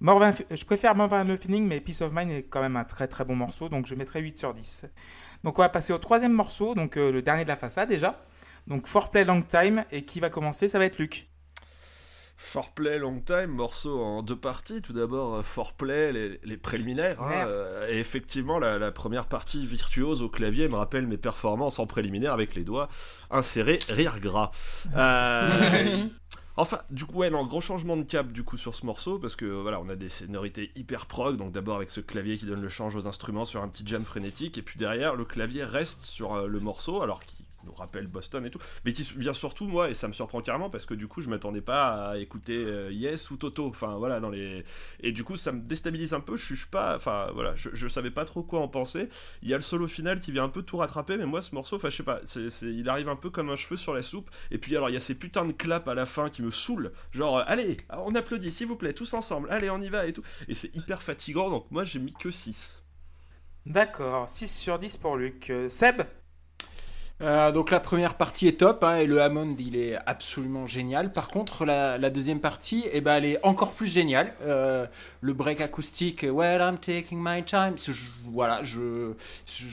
[0.00, 3.34] je préfère a Feeling, mais Peace of Mind est quand même un très très bon
[3.34, 4.86] morceau, donc je mettrai 8 sur 10.
[5.44, 8.20] Donc on va passer au troisième morceau, donc euh, le dernier de la façade déjà.
[8.66, 10.68] Donc For Play Long Time, et qui va commencer?
[10.68, 11.28] Ça va être Luc.
[12.40, 14.80] Foreplay Long Time, morceau en deux parties.
[14.80, 17.20] Tout d'abord, euh, Foreplay, les, les préliminaires.
[17.20, 21.78] hein, euh, et effectivement, la, la première partie virtuose au clavier me rappelle mes performances
[21.80, 22.88] en préliminaire avec les doigts
[23.30, 24.50] insérés, rire gras.
[24.96, 26.06] Euh,
[26.60, 29.36] Enfin, du coup, ouais, non, gros changement de cap du coup sur ce morceau parce
[29.36, 31.36] que voilà, on a des sonorités hyper prog.
[31.36, 34.04] Donc d'abord avec ce clavier qui donne le change aux instruments sur un petit jam
[34.04, 38.06] frénétique, et puis derrière le clavier reste sur euh, le morceau, alors qui nous rappelle
[38.06, 40.94] Boston et tout, mais qui vient surtout moi et ça me surprend carrément parce que
[40.94, 43.66] du coup je m'attendais pas à écouter euh, Yes ou Toto.
[43.68, 44.64] Enfin voilà dans les
[45.00, 46.36] et du coup ça me déstabilise un peu.
[46.36, 49.08] Je suis pas, enfin voilà, je, savais pas trop quoi en penser.
[49.42, 51.54] Il y a le solo final qui vient un peu tout rattraper, mais moi ce
[51.54, 54.02] morceau, enfin je sais pas, c'est- il arrive un peu comme un cheveu sur la
[54.02, 54.30] soupe.
[54.50, 56.50] Et puis alors il y a ces putains de claps à la fin qui me
[56.50, 56.92] saoulent.
[57.12, 60.12] Genre euh, allez, on applaudit s'il vous plaît, tous ensemble, allez on y va et
[60.12, 60.22] tout.
[60.48, 62.82] Et c'est hyper fatigant, donc moi j'ai mis que 6.
[63.66, 65.50] D'accord, 6 sur 10 pour Luc.
[65.50, 66.02] Euh, Seb?
[67.20, 71.12] Euh, donc la première partie est top hein, et le Hammond il est absolument génial.
[71.12, 74.34] Par contre la, deuxième partie eh ben, elle est encore plus géniale.
[74.42, 74.86] Euh,
[75.20, 77.74] le break acoustique Well I'm taking my time.
[78.30, 79.12] voilà, je,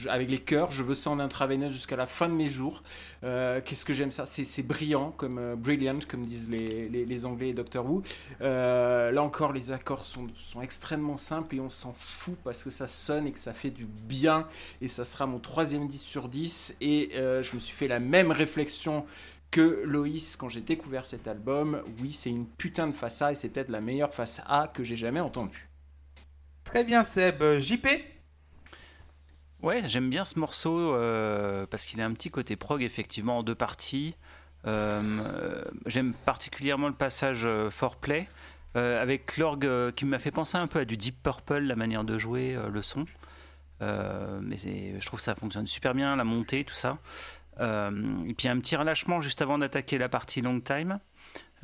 [0.08, 2.82] avec les chœurs, je veux ça en intraveineuse jusqu'à la fin de mes jours.
[3.24, 4.26] Euh, Qu'est-ce que j'aime ça?
[4.26, 8.02] C'est brillant, comme brilliant comme disent les, les, Anglais et Doctor Who.
[8.40, 12.88] Là encore les accords sont, sont extrêmement simples et on s'en fout parce que ça
[12.88, 14.46] sonne et que ça fait du bien
[14.80, 18.00] et ça sera mon troisième 10 sur 10 et euh, je me suis fait la
[18.00, 19.06] même réflexion
[19.50, 21.82] que Loïs quand j'ai découvert cet album.
[22.00, 24.82] Oui, c'est une putain de face A et c'est peut-être la meilleure face A que
[24.82, 25.68] j'ai jamais entendue.
[26.64, 27.42] Très bien, Seb.
[27.58, 27.86] JP
[29.62, 33.42] Ouais, j'aime bien ce morceau euh, parce qu'il a un petit côté prog, effectivement, en
[33.42, 34.14] deux parties.
[34.66, 38.26] Euh, j'aime particulièrement le passage euh, foreplay
[38.76, 41.76] euh, avec l'orgue euh, qui m'a fait penser un peu à du Deep Purple, la
[41.76, 43.06] manière de jouer euh, le son.
[43.82, 46.98] Euh, mais je trouve que ça fonctionne super bien, la montée, tout ça.
[47.60, 47.90] Euh,
[48.26, 51.00] et puis un petit relâchement juste avant d'attaquer la partie long time.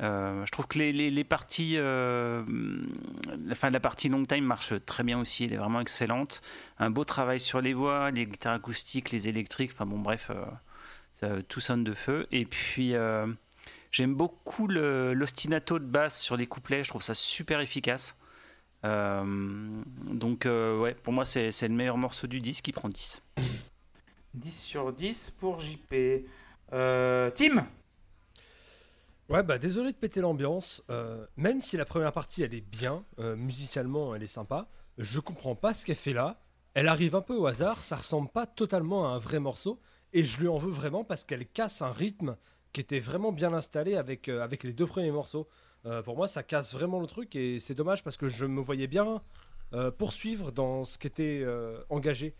[0.01, 2.43] Euh, je trouve que les, parties, euh,
[3.45, 6.41] la fin de la partie long time marche très bien aussi, elle est vraiment excellente.
[6.79, 10.31] Un beau travail sur les voix, les guitares acoustiques, les électriques, enfin bon bref,
[11.47, 12.27] tout sonne de feu.
[12.31, 12.95] Et puis
[13.91, 18.17] j'aime beaucoup l'ostinato de basse sur les couplets, je trouve ça super efficace.
[18.85, 22.89] Euh, donc euh, ouais, pour moi c'est c'est le meilleur morceau du disque, il prend
[22.89, 23.21] 10.
[24.33, 25.95] 10 sur 10 pour JP.
[26.73, 27.65] Euh, Tim
[29.29, 30.83] Ouais, bah désolé de péter l'ambiance.
[30.89, 34.67] euh, même si la première partie elle est bien, euh, musicalement elle est sympa,
[34.97, 36.41] je comprends pas ce qu'elle fait là.
[36.73, 39.79] Elle arrive un peu au hasard, ça ressemble pas totalement à un vrai morceau,
[40.11, 42.35] et je lui en veux vraiment parce qu'elle casse un rythme
[42.73, 45.47] qui était vraiment bien installé avec, euh, avec les deux premiers morceaux.
[45.85, 48.61] Euh, pour moi, ça casse vraiment le truc, et c'est dommage parce que je me
[48.61, 49.21] voyais bien
[49.73, 52.33] euh, poursuivre dans ce qui était euh, engagé.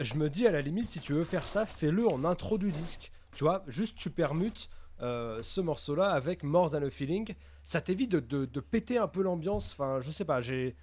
[0.00, 2.70] Je me dis à la limite, si tu veux faire ça, fais-le en intro du
[2.70, 3.12] disque.
[3.34, 7.34] Tu vois, juste tu permutes ce morceau-là avec More Than a Feeling.
[7.62, 9.72] Ça t'évite de, de- de péter un peu l'ambiance.
[9.72, 10.74] Enfin, je sais pas, j'ai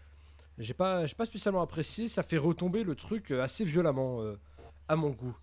[0.59, 2.07] j'ai pas, j'ai pas spécialement apprécié.
[2.07, 4.21] Ça fait retomber le truc assez violemment
[4.87, 5.35] à mon goût.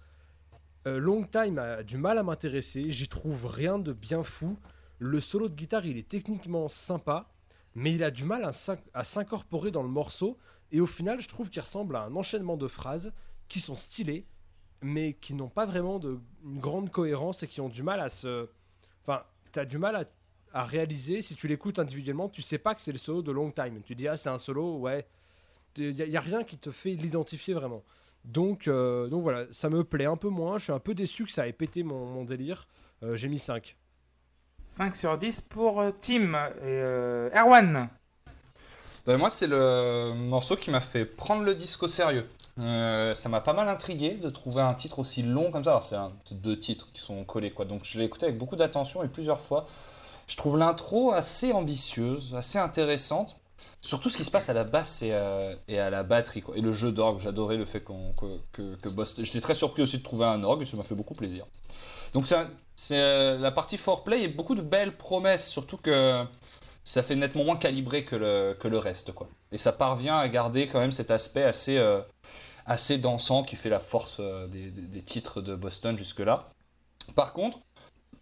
[0.86, 2.90] Long Time a du mal à m'intéresser.
[2.92, 4.56] J'y trouve rien de bien fou.
[5.00, 7.30] Le solo de guitare, il est techniquement sympa,
[7.74, 10.36] mais il a du mal à s'in- à s'incorporer dans le morceau.
[10.72, 13.10] Et au final, je trouve qu'il ressemble à un enchaînement de phrases
[13.48, 14.26] qui sont stylées,
[14.82, 18.10] mais qui n'ont pas vraiment de une grande cohérence et qui ont du mal à
[18.10, 18.46] se.
[19.02, 20.06] Enfin, t'as du mal
[20.52, 21.22] à, réaliser.
[21.22, 23.80] Si tu l'écoutes individuellement, tu sais pas que c'est le solo de Long Time.
[23.82, 25.06] Tu dis, ah, c'est un solo, ouais.
[25.76, 27.84] Il n'y a, rien qui te fait l'identifier vraiment.
[28.26, 30.58] Donc, euh, donc voilà, ça me plaît un peu moins.
[30.58, 32.68] Je suis un peu déçu que ça ait pété mon, mon délire.
[33.02, 33.78] Euh, J'ai mis 5.
[34.62, 36.34] 5 sur 10 pour euh, Tim.
[36.34, 37.88] Et euh, Erwan
[39.06, 42.28] moi, c'est le morceau qui m'a fait prendre le disque au sérieux.
[42.58, 45.80] Euh, ça m'a pas mal intrigué de trouver un titre aussi long comme ça.
[46.24, 47.64] C'est deux titres qui sont collés, quoi.
[47.64, 49.66] Donc, je l'ai écouté avec beaucoup d'attention et plusieurs fois.
[50.28, 53.40] Je trouve l'intro assez ambitieuse, assez intéressante.
[53.80, 56.42] surtout ce qui se passe à la basse et à, la batterie.
[56.42, 56.56] Quoi.
[56.56, 57.92] Et le jeu d'orgue, j'adorais le fait que,
[58.52, 59.24] que, que Boston.
[59.24, 61.46] J'étais très surpris aussi de trouver un orgue, ça m'a fait beaucoup plaisir.
[62.12, 66.24] Donc c'est, euh, la partie foreplay et beaucoup de belles promesses, surtout que
[66.84, 69.12] ça fait nettement moins calibré que le, reste.
[69.12, 69.28] Quoi.
[69.52, 72.00] Et ça parvient à garder quand même cet aspect assez, euh,
[72.66, 76.50] assez dansant qui fait la force euh, des, titres de Boston jusque-là.
[77.14, 77.60] Par contre,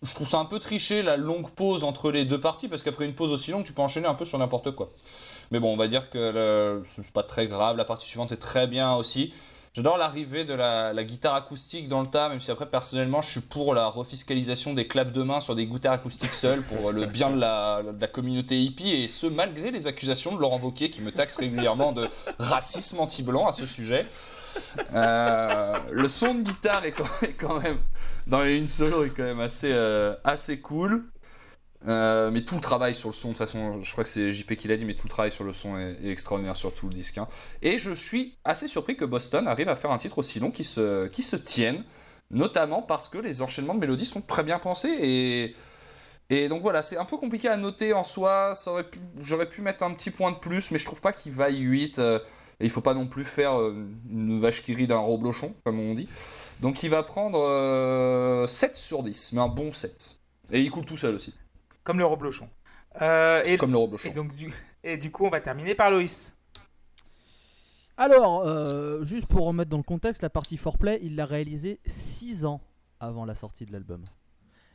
[0.03, 3.05] je trouve ça un peu triché la longue pause entre les deux parties parce qu'après
[3.05, 4.89] une pause aussi longue, tu peux enchaîner un peu sur n'importe quoi.
[5.51, 7.77] Mais bon, on va dire que c'est pas très grave.
[7.77, 9.33] La partie suivante est très bien aussi.
[9.75, 13.41] J'adore l'arrivée de la, guitare acoustique dans le tas, même si après personnellement je suis
[13.41, 17.31] pour la refiscalisation des claps de main sur des guitares acoustiques seules pour le bien
[17.31, 21.37] de la, communauté hippie et ce malgré les accusations de Laurent Wauquiez qui me taxe
[21.37, 24.07] régulièrement de racisme anti-blanc à ce sujet.
[24.93, 27.79] Euh, le son de guitare est quand, est quand même
[28.27, 31.05] dans une solo est quand même assez, euh, assez cool.
[31.87, 34.33] Euh, mais tout le travail sur le son, de toute façon, je crois que c'est
[34.33, 36.89] JP qui l'a dit, mais tout le travail sur le son est, extraordinaire sur tout
[36.89, 37.19] le disque.
[37.19, 37.29] hein.
[37.63, 40.65] Et je suis assez surpris que Boston arrive à faire un titre aussi long qui
[40.65, 41.85] se, tienne,
[42.31, 45.55] notamment parce que les enchaînements de mélodies sont très bien pensés.
[46.31, 48.55] Et, donc voilà, c'est un peu compliqué à noter en soi.
[49.23, 51.99] J'aurais pu mettre un petit point de plus, mais je trouve pas qu'il vaille 8.
[51.99, 52.19] euh,
[52.61, 55.79] et il faut pas non plus faire euh, une vache qui rit d'un roblochon, comme
[55.79, 56.09] on dit.
[56.61, 60.19] Donc il va prendre euh, 7 sur 10, mais un bon 7.
[60.51, 61.35] Et il coule tout seul aussi,
[61.89, 62.51] Comme le reblochon.
[63.01, 64.11] Euh, et, comme le roblochon.
[64.11, 64.53] et donc du,
[64.85, 66.37] et du coup, on va terminer par Loïs.
[67.97, 72.45] Alors, euh, juste pour remettre dans le contexte, la partie foreplay, il l'a réalisée 6
[72.45, 72.61] ans
[73.01, 74.05] avant la sortie de l'album.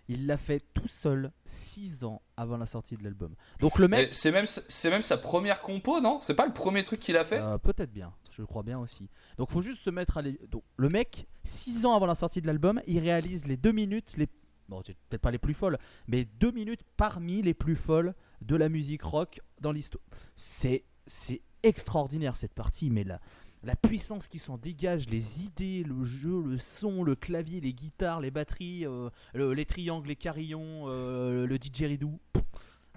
[0.07, 3.35] Il l'a fait tout seul 6 ans avant la sortie de l'album.
[3.59, 6.17] Donc le mec, C'est même, c'est même sa première compo, non?
[6.19, 7.37] C'est pas le premier truc qu'il a fait?
[7.39, 9.07] Euh, peut-être bien, je crois bien aussi.
[9.37, 12.41] Donc faut juste se mettre à l'é- Donc le mec, 6 ans avant la sortie
[12.41, 14.27] de l'album, il réalise les 2 minutes les
[14.73, 18.69] bon, peut-être pas les plus folles, mais 2 minutes parmi les plus folles de la
[18.69, 20.03] musique rock dans l'histoire.
[20.35, 23.19] C'est c'est extraordinaire cette partie mais la
[23.65, 28.19] la puissance qui s'en dégage, les idées, le jeu, le son, le clavier, les guitares,
[28.19, 32.19] les batteries, euh, le- les triangles, les carillons, euh, le didgeridoo.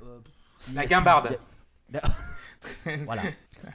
[0.03, 0.19] Euh,
[0.75, 1.39] La guimbarde.
[3.05, 3.23] voilà.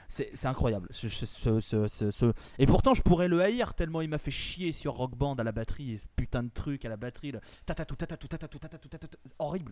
[0.08, 0.88] C'est incroyable.
[0.92, 5.34] Ce- Et pourtant, je pourrais le haïr tellement il m'a fait chier sur Rock Band
[5.36, 5.98] à la batterie.
[5.98, 7.32] Ce putain de truc à la batterie.
[7.66, 8.58] Tatatou, tatatou,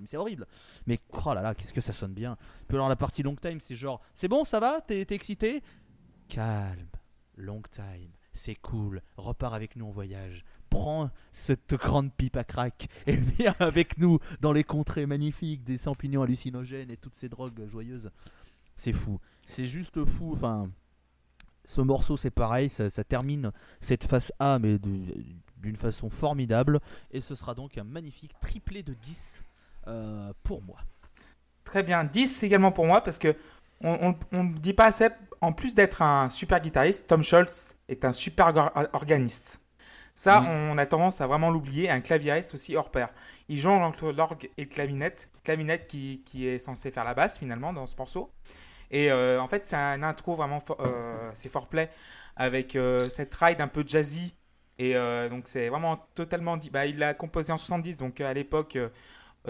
[0.06, 0.46] c'est horrible.
[0.86, 2.36] Mais oh là là, qu'est-ce que ça sonne bien.
[2.68, 4.80] Puis alors, la partie long time, c'est genre C'est bon, ça va?
[4.80, 5.62] T'es excité?
[6.28, 6.86] Calme.
[7.36, 8.10] Long time.
[8.32, 9.02] C'est cool.
[9.16, 10.44] Repars avec nous en voyage.
[10.70, 15.78] Prends cette grande pipe à crack et viens avec nous dans les contrées magnifiques des
[15.78, 18.10] champignons hallucinogènes et toutes ces drogues joyeuses.
[18.76, 19.18] C'est fou.
[19.46, 20.32] C'est juste fou.
[20.32, 20.70] Enfin,
[21.64, 22.70] ce morceau, c'est pareil.
[22.70, 24.78] Ça, ça termine cette face A, mais
[25.58, 26.80] d'une façon formidable.
[27.10, 29.44] Et ce sera donc un magnifique triplé de 10
[29.88, 30.78] euh, pour moi.
[31.64, 32.04] Très bien.
[32.04, 33.34] 10 également pour moi parce que
[33.82, 35.08] on ne dit pas assez.
[35.40, 39.60] En plus d'être un super guitariste, Tom Scholz est un super or- organiste.
[40.12, 41.88] Ça, on a tendance à vraiment l'oublier.
[41.88, 43.08] Un claviériste aussi hors pair.
[43.48, 45.30] Il joue entre l'orgue et le clavinette.
[45.44, 48.30] Clavinette qui, qui est censé faire la basse finalement dans ce morceau.
[48.90, 51.90] Et euh, en fait, c'est un intro vraiment, for- euh, c'est foreplay
[52.36, 54.34] avec euh, cette ride un peu jazzy.
[54.78, 54.94] Et
[55.28, 56.56] donc c'est vraiment totalement.
[56.72, 58.78] Bah, il l'a composé en 70, donc à l'époque.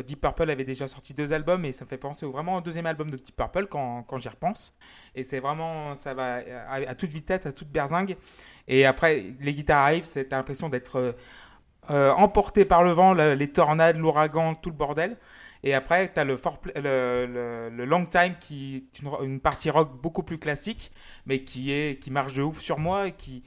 [0.06, 2.86] Deep Purple avait déjà sorti deux albums et ça me fait penser vraiment au deuxième
[2.86, 4.74] album de Deep Purple quand, j'y repense.
[5.14, 8.16] Et c'est vraiment, ça va à, toute vitesse, à toute berzingue.
[8.68, 11.14] Et après, les guitares arrivent, c'est l'impression d'être
[11.88, 15.16] emporté par le vent, le- les tornades, l'ouragan, tout le bordel.
[15.62, 20.90] Et après, tu as le, long time qui est une, partie rock beaucoup plus classique,
[21.26, 23.42] mais qui, est, qui marche de ouf sur moi et qui.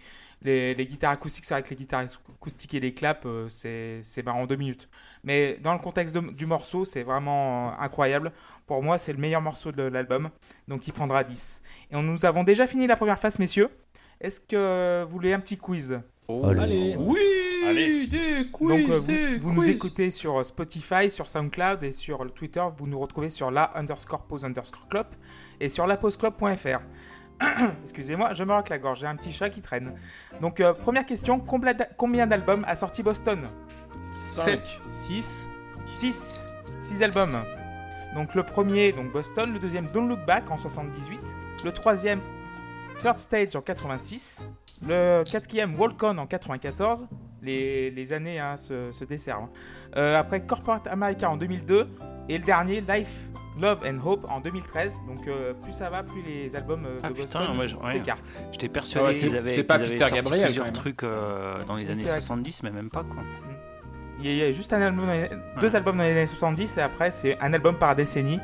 [0.46, 2.04] Les, guitares acoustiques, c'est vrai que les guitares
[2.36, 4.90] acoustiques et les claps, euh, c'est bah, en deux minutes.
[5.24, 8.34] Mais dans le contexte du morceau, c'est vraiment euh, incroyable.
[8.66, 10.30] Pour moi, c'est le meilleur morceau de l'album.
[10.68, 11.64] Donc il prendra 10.
[11.92, 13.70] Et on, nous avons déjà fini la première phase, messieurs.
[14.20, 16.02] Est-ce que vous voulez un petit quiz?
[16.30, 16.96] Allez.
[16.98, 17.20] Oui
[17.68, 18.08] Allez.
[18.08, 21.92] des quiz, Donc euh, des vous, vous nous écoutez sur euh, Spotify, sur SoundCloud et
[21.92, 22.64] sur le Twitter.
[22.78, 25.08] Vous nous retrouvez sur la underscore pause underscore club
[25.60, 26.80] et sur lapauseclub.fr.
[27.84, 29.94] Excusez-moi, je me racle la gorge, j'ai un petit chat qui traîne.
[30.42, 33.48] Donc euh, première question, combien d'a- combien d'albums a sorti Boston?
[34.12, 34.62] 7.
[34.86, 35.48] 6.
[35.88, 36.48] 6.
[36.80, 37.44] 6 albums.
[38.16, 41.20] Donc le premier, donc Boston, le deuxième Don't Look Back en 78,
[41.66, 42.22] le troisième
[43.02, 44.48] Third Stage en 86,
[44.88, 47.08] le quatrième Walk On en 94,
[47.42, 49.44] les, les années hein, se, se desservent.
[49.44, 49.50] hein.
[49.98, 51.88] Euh, après Corporate America en 2002
[52.30, 55.02] et le dernier Life, Love and Hope en 2013.
[55.08, 57.92] Donc euh, plus ça va, plus les albums euh, de Ah, Boston moi, je- ouais.
[57.92, 58.34] s'écartent.
[58.52, 61.04] J'étais persuadé Ouais, c'est- qu'ils avaient, c'est pas qu'ils avaient Peter sorti Gabriel, plusieurs trucs
[61.04, 62.20] euh, dans les années c'est vrai.
[62.20, 63.24] 70, mais même pas quoi.
[64.20, 65.08] Il y a- il y a juste un album
[65.60, 68.40] deux albums dans les années 70 et après c'est un album par décennie.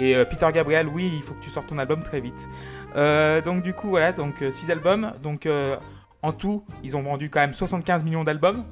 [0.00, 2.48] Et euh, Peter Gabriel, oui, il faut que tu sortes ton album très vite.
[2.96, 5.12] Euh, donc du coup, voilà, donc 6 albums.
[5.22, 5.76] Donc euh,
[6.22, 8.64] en tout, ils ont vendu quand même 75 millions d'albums.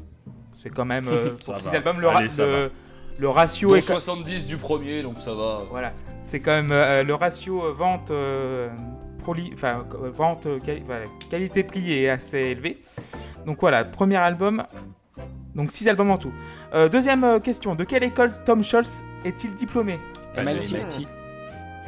[0.55, 1.77] C'est quand même euh, pour 6 va.
[1.77, 2.71] albums le, Allez, le,
[3.19, 5.61] le ratio est 70 du premier, donc ça va.
[5.71, 8.69] voilà, c'est quand même euh, le ratio euh, vente euh,
[9.23, 12.81] proli- enfin euh, vente euh, quali- voilà, qualité prix est assez élevé.
[13.47, 14.65] Donc voilà, premier album.
[15.55, 16.33] Donc 6 albums en tout.
[16.75, 19.99] Euh, deuxième euh, question, de quelle école Tom Scholz est-il diplômé?
[20.37, 21.09] MIT.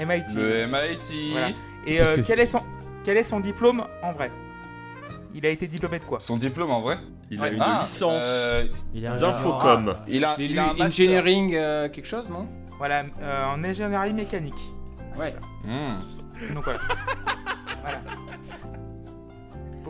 [0.04, 0.34] MIT.
[0.36, 1.30] Le MIT.
[1.32, 1.48] Voilà.
[1.86, 2.62] Et euh, que- quel, est son,
[3.04, 4.30] quel est son diplôme en vrai?
[5.34, 6.18] Il a été diplômé de quoi?
[6.20, 6.98] Son diplôme en vrai?
[7.30, 7.52] Il a Ouais.
[7.54, 9.94] une Ah, licence euh, Il est un d'infocom.
[10.08, 12.48] il a, il a un engineering euh, quelque chose, non?
[12.78, 14.60] Voilà, euh, en ingénierie mécanique.
[15.16, 15.32] Ouais.
[15.64, 16.00] Hmm.
[16.54, 16.80] Donc voilà.
[17.82, 18.00] voilà.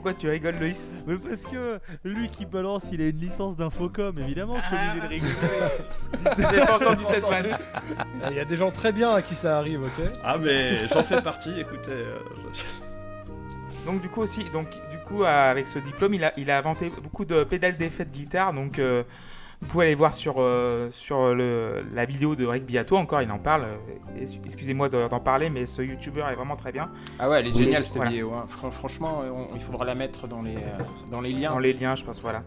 [0.03, 4.17] Pourquoi tu rigoles, Loïs Mais parce que lui qui balance, il a une licence d'infocom,
[4.19, 5.35] évidemment que je suis obligé de rigoler.
[6.57, 7.59] J'ai pas entendu cette vanne.
[8.31, 11.03] Il y a des gens très bien à qui ça arrive, ok Ah mais j'en
[11.03, 11.91] fais partie, écoutez.
[11.91, 12.19] euh,
[12.55, 16.51] je- Donc du coup aussi, donc du coup euh, avec ce diplôme, il a, il
[16.51, 18.55] a inventé beaucoup de pédales d'effet de guitare.
[18.55, 19.03] Donc euh,
[19.63, 22.97] vous pouvez aller voir sur euh, sur le, la vidéo de Rick Beato.
[22.97, 23.65] Encore, il en parle.
[23.65, 26.91] euh, Excusez-moi de- d'en parler, mais ce YouTuber est vraiment très bien.
[27.19, 28.11] Ah ouais, elle est Oui, géniale cette voilà.
[28.11, 28.33] vidéo.
[28.33, 28.45] hein.
[28.49, 31.51] Fran- franchement, euh, on- il faudra la mettre dans les, euh, dans les liens.
[31.51, 32.21] Dans les liens, je pense.
[32.23, 32.43] Voilà.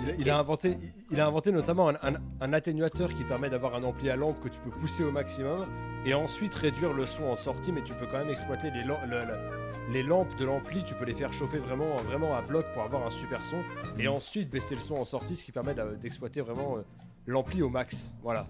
[0.00, 0.76] Il a, il a inventé,
[1.10, 4.40] il a inventé notamment un, un- un atténuateur qui permet d'avoir un ampli à lampe
[4.42, 5.66] que tu peux pousser au maximum
[6.04, 8.98] et ensuite réduire le son en sortie, mais tu peux quand même exploiter les, lam-
[9.08, 12.66] le- le- les lampes de l'ampli, tu peux les faire chauffer vraiment, vraiment à bloc
[12.74, 13.58] pour avoir un super son
[13.98, 16.80] et ensuite baisser le son en sortie, ce qui permet d'exploiter vraiment euh,
[17.26, 18.14] l'ampli au max.
[18.22, 18.44] Voilà.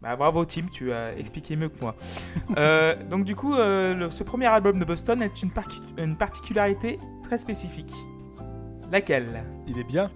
[0.00, 1.94] Bah, bravo Tim, tu as expliqué mieux que moi.
[2.58, 5.50] Euh, donc du coup, euh, le- ce premier album de Boston est une
[6.16, 7.92] particularité très spécifique.
[8.90, 9.42] Laquelle?
[9.66, 10.10] Il est bien.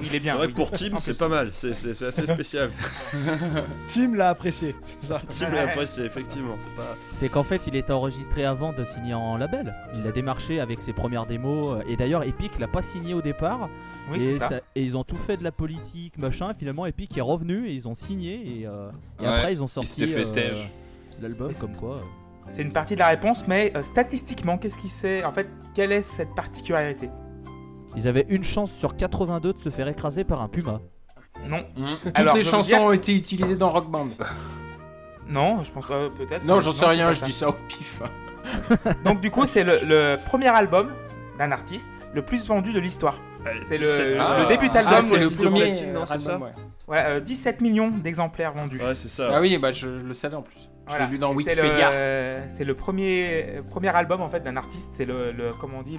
[0.00, 0.32] Oui, il est bien.
[0.32, 1.50] C'est vrai que pour Tim, c'est pas mal.
[1.52, 1.70] C'est-
[2.02, 2.70] assez spécial.
[3.88, 4.74] Tim l'a apprécié.
[4.82, 5.20] C'est ça.
[5.28, 6.54] Tim l'a apprécié, effectivement.
[6.58, 7.32] C'est pas.
[7.34, 9.74] Qu'en fait, il était enregistré avant de signer en label.
[9.94, 11.78] Il a démarché avec ses premières démos.
[11.80, 13.68] euh, Et d'ailleurs, Epic l'a pas signé au départ.
[14.10, 14.50] Oui, et, c'est ça.
[14.74, 16.50] et ils ont tout fait de la politique, machin.
[16.50, 18.60] Et finalement, Epic est revenu et ils ont signé.
[18.60, 20.52] Et, euh, et Ouais, après, ils ont sorti euh,
[21.20, 21.96] l'album c'est- comme quoi.
[21.96, 22.00] euh,
[22.48, 25.92] C'est une partie de la réponse, mais euh, statistiquement, qu'est-ce qui c'est En fait, quelle
[25.92, 27.08] est cette particularité?
[27.96, 30.80] Ils avaient une chance sur 82 de se faire écraser par un puma.
[31.48, 31.64] Non.
[31.76, 31.94] Hmm.
[32.04, 34.08] Toutes Alors, les je chansons dire- ont été utilisées dans Rock Band.
[35.28, 36.44] Non, je pense pas, peut-être.
[36.44, 37.26] Non, j'en sais rien, je ça.
[37.26, 38.02] dis ça au pif.
[39.04, 40.90] Donc du coup, c'est le, le premier album
[41.38, 43.16] d'un artiste le plus vendu de l'histoire.
[43.62, 46.50] C'est le- 17 le début Ah, d'album, c'est le premier album, ça ouais.
[46.86, 48.80] Voilà, euh, 17 millions d'exemplaires vendus.
[48.82, 49.30] Ouais, c'est ça.
[49.32, 50.68] Ah oui, bah je, je le savais en plus.
[50.90, 51.06] Je Voilà.
[51.06, 51.90] l'ai lu dans c'est Wikipédia.
[51.90, 54.90] le, c'est le premier, premier album en fait d'un artiste.
[54.94, 55.98] C'est le, le- comment on dit,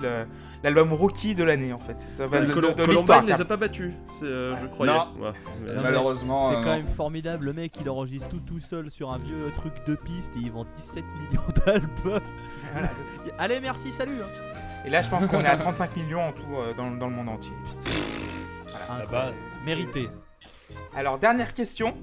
[0.64, 2.00] l'album rookie de l'année en fait.
[2.00, 3.20] Ça va de, Colom- de- de l'histoire.
[3.20, 4.92] Columbine les a pas battus, euh, je croyais.
[4.94, 5.08] Non.
[5.20, 5.32] Ouais.
[5.66, 6.50] Mais- Non, Malheureusement.
[6.50, 6.78] C'est euh, quand non.
[6.78, 10.32] même formidable, le mec il enregistre tout tout seul sur un vieux truc de piste
[10.36, 12.20] et il vend 17 millions d'albums.
[12.74, 12.90] Voilà.
[13.40, 14.28] Allez merci, salut hein.
[14.86, 17.14] Et là, je pense qu'on est à 35 millions en tout euh, dans, dans le
[17.16, 17.54] monde entier.
[18.90, 19.36] Ah, La c'est base.
[19.66, 20.10] Mérité.
[20.96, 21.96] Alors, dernière question.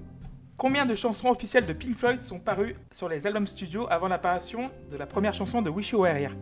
[0.58, 4.68] Combien de chansons officielles de Pink Floyd sont parues sur les albums studio avant l'apparition
[4.90, 6.32] de la première chanson de Wish You Were Here?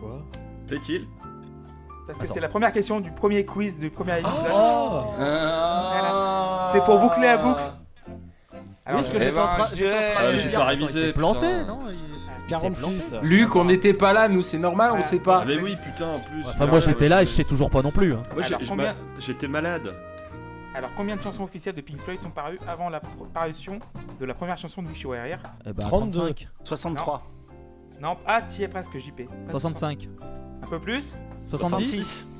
[0.00, 0.22] Quoi?
[0.66, 1.06] Plaît-il?
[2.06, 2.34] Parce que Attends.
[2.34, 4.34] c'est la première question du premier quiz du premier épisode.
[4.54, 6.70] Oh Ah.
[6.72, 7.62] C'est pour boucler la boucle.
[8.86, 10.58] Alors, Parce que eh j'étais en ben, train j'étais en train Ah, de j'ai dire,
[10.58, 11.64] pas révisé, il s'est planté, putain.
[11.64, 11.78] non?
[11.88, 12.00] Il- il
[12.42, 13.10] s'est 46.
[13.10, 13.26] planté.
[13.26, 15.02] Luc, on n'était pas là, nous, c'est normal, on Voilà.
[15.06, 15.40] sait pas.
[15.42, 16.42] Ah, mais oui, putain, en plus.
[16.46, 18.12] Enfin, moi j'étais là et je sais toujours pas non plus.
[18.12, 18.22] hein.
[18.34, 19.94] Moi, Alors, combien- j'étais malade.
[20.74, 23.00] Alors, combien de chansons officielles de Pink Floyd sont parues avant la
[23.32, 23.78] parution
[24.18, 26.18] de la première chanson de Wish You Were Here Eh ben, 32.
[26.34, 26.48] 35.
[26.64, 27.22] 63.
[28.00, 29.28] Non, ah, tu y es presque, JP.
[29.46, 30.00] Pas 65.
[30.02, 30.08] 60.
[30.62, 31.22] Un peu plus?
[31.50, 32.30] 70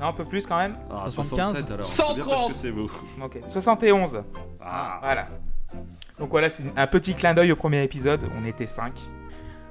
[0.00, 0.76] Non, un peu plus quand même.
[0.90, 1.36] Ah, 75.
[1.52, 1.84] 67 alors.
[1.86, 2.48] C'est bien parce 130.
[2.52, 2.90] que c'est vous.
[3.22, 4.22] Ok, 71.
[4.62, 4.98] Ah.
[5.02, 5.28] Voilà.
[6.18, 8.24] Donc voilà, c'est un petit clin d'œil au premier épisode.
[8.40, 8.98] On était 5.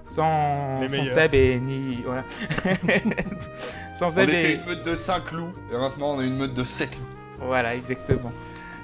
[0.04, 1.06] Sans, sans.
[1.06, 2.02] Seb et ni.
[2.04, 2.24] Voilà.
[3.94, 4.56] sans On Seb était et.
[4.56, 7.06] une meute de 5 loups, et maintenant on a une meute de 7 loups.
[7.42, 8.32] Voilà, exactement.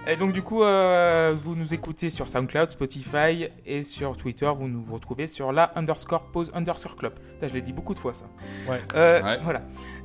[0.07, 4.67] Et donc du coup, euh, vous nous écoutez sur SoundCloud, Spotify et sur Twitter, vous
[4.67, 7.13] nous retrouvez sur la underscore pause underscore club.
[7.33, 8.25] Putain, je l'ai dit beaucoup de fois ça.
[8.69, 8.81] Ouais.
[8.93, 9.39] Euh, Ouais.
[9.41, 9.61] Voilà.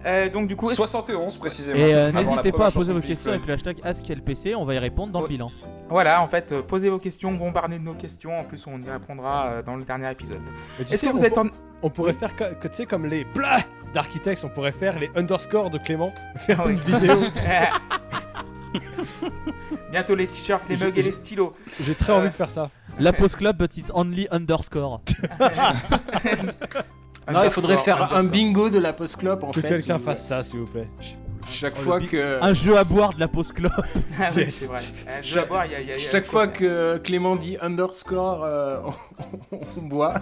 [0.07, 1.77] Euh, donc du coup, est-ce- 71 précisément.
[1.79, 4.79] Et euh, n'hésitez pas à poser vos questions avec le hashtag AskLPC, on va y
[4.79, 5.51] répondre dans le bilan.
[5.91, 8.41] voilà, en fait, euh, posez vos questions, bombardez de nos questions.
[8.41, 10.41] En plus, on y répondra euh, dans le dernier épisode.
[10.91, 11.49] Est-ce que vous on êtes en...
[11.83, 13.59] On pourrait faire que, que, tu sais comme les blah
[13.93, 17.19] d'architectes, on pourrait faire les underscores de Clément, faire Ah une vidéo.
[19.91, 21.53] Bientôt les t-shirts, les mugs et les stylos.
[21.81, 22.71] J'ai très envie de faire ça.
[22.99, 25.01] La pause club, but it's only underscore.
[27.31, 29.69] Non, il faudrait faire un bingo de la post-club en Que fait.
[29.69, 30.89] quelqu'un où- fasse ça, s'il vous plaît.
[31.49, 32.43] Chaque Oh, fois que.
[32.43, 33.71] Un jeu à boire de la pause club.
[34.21, 34.55] Ah oui, Yes.
[34.57, 34.83] c'est vrai.
[35.07, 36.49] Euh, je vais boire, il y a- il y a- il y a- Chaque fois
[36.49, 38.81] que Clément dit underscore, euh,
[39.53, 40.15] on, on boit.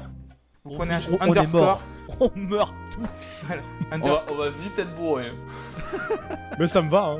[0.65, 1.63] Vous prenez un on, on est underscore.
[1.63, 1.83] mort.
[2.21, 3.47] On meurt tous.
[3.93, 5.33] On va, on va vite être bourré.
[6.59, 7.19] Mais ça me va, hein.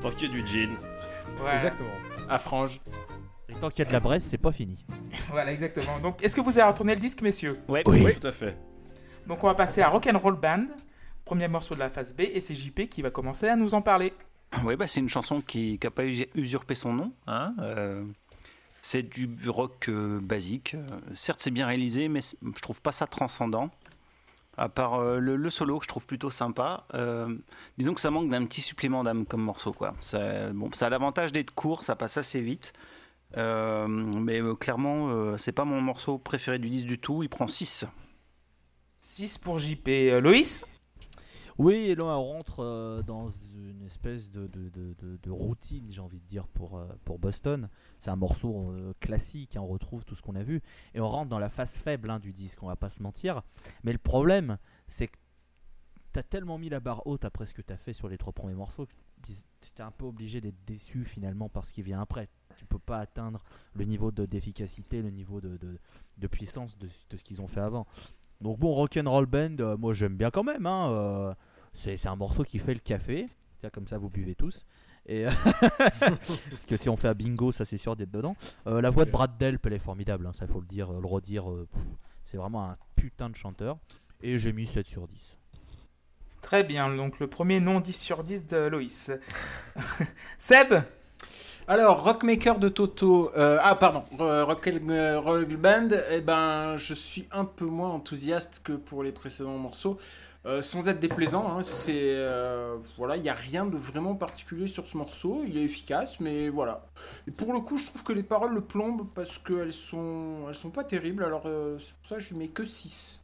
[0.00, 0.70] Tant qu'il y a du gin.
[1.42, 1.90] Ouais, Exactement.
[2.28, 2.80] À frange.
[3.48, 4.84] Et tant qu'il y a de la Bresse, c'est pas fini.
[5.30, 5.98] voilà, exactement.
[6.00, 7.82] Donc, est-ce que vous avez retourné le disque, messieurs Ouais.
[7.86, 8.56] Oui, tout à fait.
[9.26, 10.66] Donc, on va passer à Rock'n'Roll Band,
[11.24, 13.82] premier morceau de la phase B, et c'est JP qui va commencer à nous en
[13.82, 14.12] parler.
[14.64, 17.12] Oui, bah, c'est une chanson qui n'a pas usurpé son nom.
[17.26, 18.02] hein, euh,
[18.80, 20.74] c'est du rock euh, basique.
[20.74, 23.70] Euh, certes, c'est bien réalisé, mais je trouve pas ça transcendant.
[24.58, 26.84] À part euh, le, solo, que je trouve plutôt sympa.
[26.94, 27.34] Euh,
[27.78, 29.72] disons que ça manque d'un petit supplément d'âme comme morceau.
[29.72, 29.94] Quoi.
[30.00, 32.72] Ça, bon, ça a l'avantage d'être court, ça passe assez vite.
[33.36, 37.22] Euh, mais clairement, c'est pas mon morceau préféré du disque du tout.
[37.22, 37.86] Il prend 6.
[39.00, 39.88] 6 pour JP.
[40.20, 40.64] Loïs?
[41.58, 44.48] Oui, et là on rentre euh, dans une espèce de,
[45.30, 47.68] routine, j'ai envie de dire, pour, euh, pour Boston.
[48.00, 50.62] C'est un morceau euh, classique, hein, on retrouve tout ce qu'on a vu.
[50.94, 53.42] Et on rentre dans la phase faible hein, du disque, on va pas se mentir.
[53.82, 54.56] Mais le problème,
[54.86, 55.16] c'est que
[56.12, 58.54] t'as tellement mis la barre haute après ce que t'as fait sur les trois premiers
[58.54, 58.92] morceaux que
[59.74, 62.28] t'es un peu obligé d'être déçu finalement par ce qui vient après.
[62.56, 63.42] Tu peux pas atteindre
[63.74, 67.60] le niveau de- d'efficacité, le niveau de, de- puissance de, de ce qu'ils ont fait
[67.60, 67.84] avant.
[68.40, 70.66] Donc bon, Rock'n'Roll Band, moi j'aime bien quand même.
[70.66, 71.34] hein,
[71.78, 73.26] c'est un morceau qui fait le café.
[73.60, 74.64] Tiens, comme ça vous buvez tous.
[75.06, 75.24] Et
[76.00, 78.36] Parce que si on fait un bingo, ça c'est sûr d'être dedans.
[78.66, 81.00] Euh, la voix de Brad Delp, elle est formidable, hein, ça faut le dire, euh,
[81.00, 81.50] le redire.
[81.50, 81.66] euh,
[82.24, 83.78] c'est vraiment un putain de chanteur.
[84.22, 85.38] Et j'ai mis 7 sur 10.
[86.42, 89.12] Très bien, donc le premier non 10 sur 10 de Loïs.
[90.38, 90.74] Seb?
[91.66, 93.30] Alors, Rockmaker de Toto.
[93.36, 95.88] euh, ah, pardon, Ro- Rock, euh, Rock Band.
[96.10, 99.98] Eh ben, je suis un peu moins enthousiaste que pour les précédents morceaux.
[100.46, 104.66] Euh, sans être déplaisant, hein, c'est euh, voilà, il n'y a rien de vraiment particulier
[104.68, 105.42] sur ce morceau.
[105.46, 106.86] Il est efficace, mais voilà.
[107.26, 110.54] Et pour le coup, je trouve que les paroles le plombent parce qu'elles sont, elles
[110.54, 111.24] sont pas terribles.
[111.24, 113.22] Alors euh, c'est pour ça que je lui mets que 6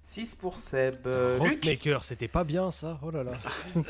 [0.00, 1.06] 6 pour Seb.
[1.38, 3.32] Rockmaker, c'était pas bien ça Oh là là.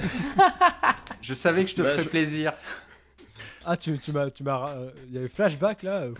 [1.22, 2.52] Je savais que je te Bah, ferais je- plaisir.
[3.64, 4.30] Ah, tu, tu m'as.
[4.30, 6.04] tu m'as, euh, Il y avait flashback là.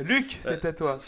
[0.00, 0.04] euh.
[0.04, 0.98] Luc, c'est à toi.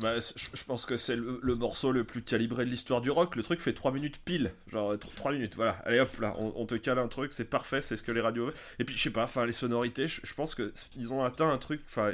[0.00, 3.36] Bah, je pense que c'est le, le morceau le plus calibré de l'histoire du rock.
[3.36, 4.52] Le truc fait 3 minutes pile.
[4.72, 5.72] Genre 3 minutes, voilà.
[5.84, 8.20] Allez hop là, on, on te cale un truc, c'est parfait, c'est ce que les
[8.20, 8.50] radios.
[8.78, 11.24] Et puis je sais pas, enfin les sonorités, je, je pense que c- ils ont
[11.24, 11.82] atteint un truc.
[11.86, 12.12] Enfin,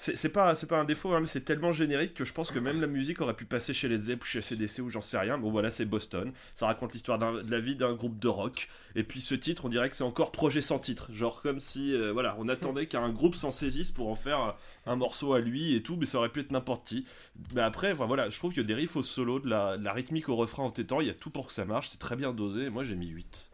[0.00, 2.80] c'est pas, pas un défaut, hein, mais c'est tellement générique que je pense que même
[2.80, 5.38] la musique aurait pu passer chez les Zepp ou chez CDC ou j'en sais rien.
[5.38, 6.32] Bon voilà, c'est Boston.
[6.54, 8.68] Ça raconte l'histoire de la vie d'un groupe de rock.
[8.94, 11.12] Et puis ce titre, on dirait que c'est encore projet sans titre.
[11.12, 14.94] Genre comme si, euh, voilà, on attendait qu'un groupe s'en saisisse pour en faire un
[14.94, 17.04] morceau à lui et tout, mais ça aurait pu être n'importe qui.
[17.52, 20.62] Mais après, voilà, je trouve que des riffs au solo, de la, rythmique au refrain
[20.62, 22.84] en tétant, il y a tout pour que ça marche, c'est très bien dosé, moi
[22.84, 23.50] j'ai mis 8.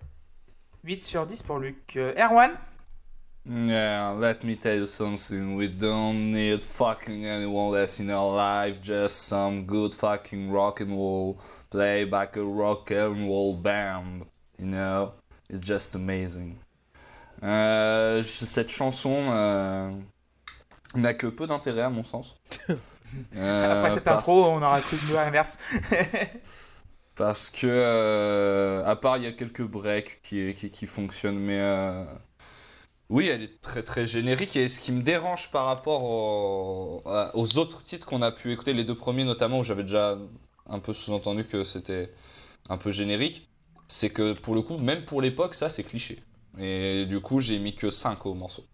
[0.84, 1.96] 8 sur 10 pour Luc.
[1.96, 2.52] Euh, Erwan?
[3.46, 5.54] Yeah, let me tell you something.
[5.56, 10.92] We don't need fucking anyone less in our life, just some good fucking rock and
[10.92, 11.38] roll,
[11.70, 14.24] play back a rock and roll band.
[14.58, 15.12] You know,
[15.50, 16.58] it's just amazing.
[17.42, 19.90] Euh, cette chanson euh,
[20.94, 22.34] n'a que peu d'intérêt à mon sens.
[23.36, 25.58] Euh, Après cette parce- intro, on aura cru l'inverse.
[27.16, 31.60] Parce que, euh, à part, il y a quelques breaks qui, qui, qui fonctionnent, mais
[31.60, 32.04] euh,
[33.10, 34.56] oui, elle est très très générique.
[34.56, 37.02] Et ce qui me dérange par rapport au-
[37.34, 40.18] aux autres titres qu'on a pu écouter, les deux premiers notamment, où j'avais déjà
[40.66, 42.12] un peu sous-entendu que c'était
[42.68, 43.48] un peu générique,
[43.88, 46.22] c'est que pour le coup, même pour l'époque, ça c'est cliché.
[46.58, 48.64] Et du coup, j'ai mis que 5 au morceau.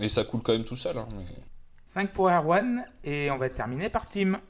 [0.00, 0.98] Et ça coule quand même tout seul.
[0.98, 1.24] hein, mais-
[1.84, 2.84] 5 pour Erwan.
[3.04, 4.40] Et on va terminer par Tim.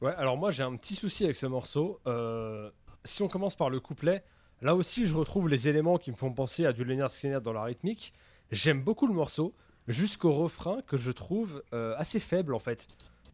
[0.00, 2.00] Ouais, alors moi j'ai un petit souci avec ce morceau.
[2.06, 2.70] Euh,
[3.04, 4.22] si on commence par le couplet,
[4.62, 7.52] là aussi je retrouve les éléments qui me font penser à du Leonard Skinner dans
[7.52, 8.12] la rythmique.
[8.50, 9.54] J'aime beaucoup le morceau,
[9.88, 12.88] jusqu'au refrain que je trouve euh, assez faible en fait.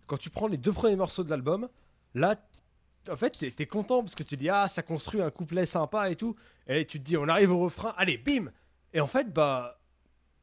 [0.07, 1.69] Quand tu prends les deux premiers morceaux de l'album,
[2.15, 2.37] là,
[3.11, 6.11] en fait t'es es content parce que tu dis ah ça construit un couplet sympa
[6.11, 6.37] et tout.
[6.67, 8.51] Et tu te dis on arrive au refrain, allez bim
[8.93, 9.79] Et en fait bah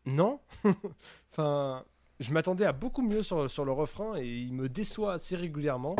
[0.06, 0.40] non.
[1.32, 1.84] enfin,
[2.20, 5.96] je m'attendais à beaucoup mieux sur, sur le refrain et il me déçoit assez régulièrement.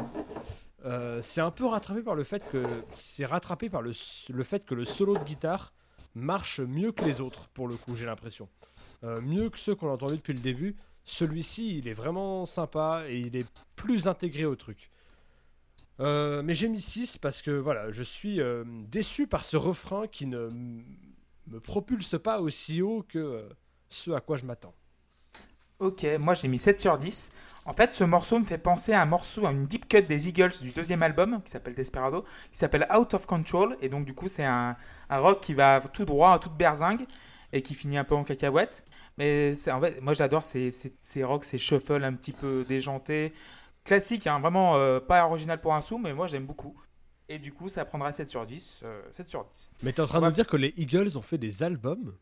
[0.86, 3.92] Euh, c'est un peu rattrapé par le fait que c'est rattrapé par le,
[4.30, 5.74] le fait que le solo de guitare
[6.16, 8.50] marche mieux que les autres pour le coup j'ai l'impression.
[9.04, 10.76] Euh, mieux que ceux qu'on a entendus depuis le début.
[11.04, 14.90] Celui-ci il est vraiment sympa et il est plus intégré au truc.
[16.00, 18.40] Euh, mais j'ai mis 6 parce que voilà je suis
[18.88, 20.50] déçu par ce refrain qui ne
[21.48, 23.48] me propulse pas aussi haut que
[23.90, 24.74] ce à quoi je m'attends
[25.82, 27.32] Ok, moi j'ai mis 7 sur 10.
[27.66, 30.28] En fait, ce morceau me fait penser à un morceau, à une deep cut des
[30.30, 33.76] Eagles du deuxième album, qui s'appelle Desperado, qui s'appelle Out of Control.
[33.82, 34.76] Et donc, du coup, c'est un,
[35.10, 37.06] un rock qui va tout droit, toute berzingue,
[37.52, 38.86] et qui finit un peu en cacahuète.
[39.18, 42.64] Mais c'est- en fait, moi j'adore ces, ces, ces rocks, ces shuffles un petit peu
[42.68, 43.34] déjantés.
[43.84, 46.76] Classique, hein, vraiment euh, pas original pour un sou, mais moi j'aime beaucoup.
[47.28, 48.82] Et du coup, ça prendra 7 sur 10.
[48.84, 49.72] euh, 7 sur 10.
[49.82, 52.14] Mais t'es en train de me dire que les Eagles ont fait des albums?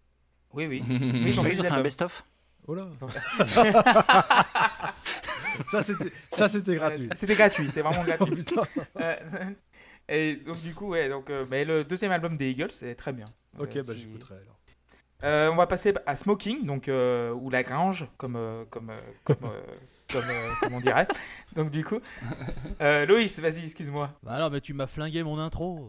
[0.54, 0.82] Oui, oui.
[0.90, 1.84] Oui, Ils ont fait fait un albums.
[1.84, 2.24] best-of
[2.72, 3.10] Oh là Ils ont-
[5.72, 7.10] Ça c'était ça c'était gratuit.
[7.16, 8.36] C'était gratuit, c'est vraiment Oh gratuit.
[8.36, 8.62] putain.
[9.02, 9.16] Euh,
[10.10, 13.12] et donc du coup, ouais, donc, euh, mais le deuxième album des Eagles, c'est très
[13.12, 13.26] bien.
[13.58, 14.60] Ok, Euh, bah si- j'écouterai alors.
[15.24, 19.00] Euh, on va passer à Smoking, donc euh, ou la Grange, comme euh, comme euh,
[19.26, 19.62] comme euh,
[20.14, 21.08] comme, euh, comme on dirait.
[21.56, 22.00] Donc du coup,
[22.82, 24.12] euh, Loïs, vas-y, excuse-moi.
[24.24, 25.88] Bah non, mais tu m'as flingué mon intro.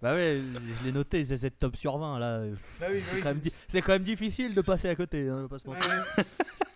[0.00, 0.40] Bah ouais,
[0.80, 2.40] je l'ai noté, ZZ top sur 20 là.
[2.80, 5.28] Bah oui, C'est quand, di- quand même difficile de passer à côté.
[5.28, 5.48] hein.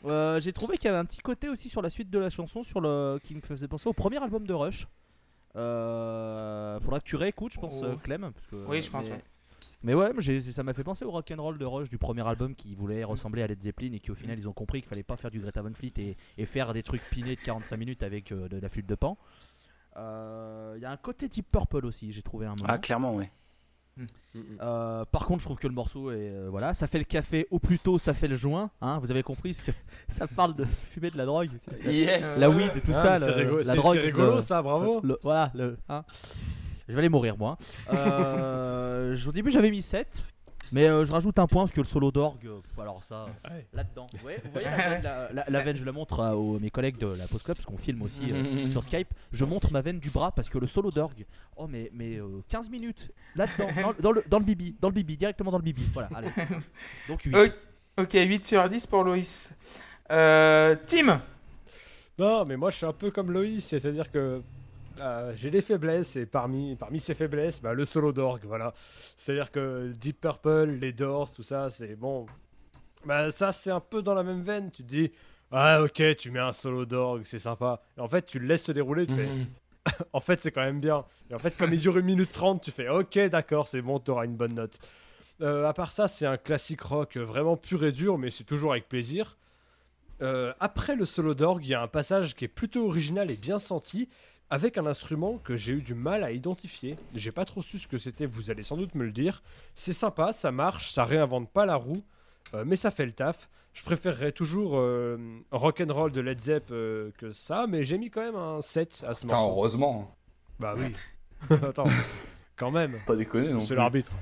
[0.05, 2.29] Euh, J'ai trouvé qu'il y avait un petit côté aussi sur la suite de la
[2.29, 3.21] chanson sur le...
[3.23, 4.89] qui me faisait penser au premier album de Rush.
[5.55, 7.97] Euh, faudra que tu réécoutes, je pense, Oh.
[8.03, 8.33] Clem.
[8.33, 9.23] parce que, Oui, je pense, Mais, ouais.
[9.83, 12.75] mais ouais, j'ai- ça m'a fait penser au rock'n'roll de Rush du premier album qui
[12.75, 15.17] voulait ressembler à Led Zeppelin et qui au final ils ont compris qu'il fallait pas
[15.17, 18.33] faire du Greta Van Fleet et, et faire des trucs pinés de 45 minutes avec
[18.33, 19.17] euh, de la flûte de pan.
[19.97, 22.65] Euh, Il y a un côté Deep Purple aussi, j'ai trouvé un moment.
[22.69, 23.27] Ah, clairement, oui.
[24.63, 27.47] Euh, par contre, je trouve que le morceau est euh, voilà, ça fait le café
[27.51, 28.71] au plus tôt, ça fait le joint.
[28.81, 29.73] Hein, vous avez compris ce que
[30.09, 31.51] ça parle de fumer de la drogue,
[31.85, 32.39] Yes.
[32.39, 33.97] la weed et tout Ah, ça, le- rigolo, la drogue.
[33.97, 35.01] c'est rigolo le- ça, bravo.
[35.03, 36.05] le- voilà, le, hein.
[36.89, 37.59] je vais aller mourir moi.
[37.93, 40.25] Euh, au début, j'avais mis 7,
[40.73, 43.67] mais euh, je rajoute un point parce que le solo d'orgue, euh, alors ça, Ouais.
[43.73, 44.07] là-dedans.
[44.25, 46.71] Ouais, vous voyez la veine, la, la- la veine, je la montre à aux- mes
[46.71, 49.09] collègues de la Post Club parce qu'on filme aussi euh, sur Skype.
[49.33, 52.43] Je montre ma veine du bras parce que le solo d'orgue, oh mais, mais euh,
[52.49, 55.65] 15 minutes là-dedans, dans, dans le, dans le bibi, dans le bibi, directement dans le
[55.65, 55.89] bibi.
[55.93, 56.29] Voilà, allez.
[57.09, 57.35] Donc 8.
[57.37, 57.53] Ok,
[57.99, 59.55] ok, 8 sur 10 pour Loïs.
[60.11, 61.23] Euh, Tim
[62.19, 64.43] Non, mais moi je suis un peu comme Loïs, c'est-à-dire que
[65.01, 68.73] euh, j'ai des faiblesses et parmi, parmi ces faiblesses, bah, le solo d'orgue, voilà.
[69.17, 72.27] C'est-à-dire que Deep Purple, les Doors, tout ça, c'est bon.
[73.05, 74.71] Bah, ça, c'est un peu dans la même veine.
[74.71, 75.13] Tu te dis,
[75.51, 77.83] ah ok, tu mets un solo d'orgue, c'est sympa.
[77.97, 79.29] Et en fait, tu le laisses se dérouler, tu fais,
[80.13, 81.05] en fait, c'est quand même bien.
[81.31, 83.99] Et en fait, comme il dure une minute 30, tu fais, ok, d'accord, c'est bon,
[83.99, 84.79] t'auras une bonne note.
[85.41, 88.73] Euh, à part ça, c'est un classique rock vraiment pur et dur, mais c'est toujours
[88.73, 89.37] avec plaisir.
[90.23, 93.37] Euh, après le solo d'orgue, il y a un passage qui est plutôt original et
[93.37, 94.09] bien senti,
[94.53, 96.97] avec un instrument que j'ai eu du mal à identifier.
[97.15, 99.43] J'ai pas trop su ce que c'était, vous allez sans doute me le dire.
[99.75, 102.03] C'est sympa, ça marche, ça réinvente pas la roue,
[102.53, 103.49] euh, mais ça fait le taf.
[103.73, 105.17] Je préférerais toujours euh,
[105.53, 109.15] Rock'n'Roll de Led Zepp euh, que ça, mais j'ai mis quand même un 7 à
[109.15, 109.53] ce Putain, morceau.
[109.53, 110.15] heureusement.
[110.61, 110.93] Bah oui.
[111.63, 111.89] Attends,
[112.55, 112.99] quand même.
[113.07, 114.13] Pas déconner non C'est l'arbitre.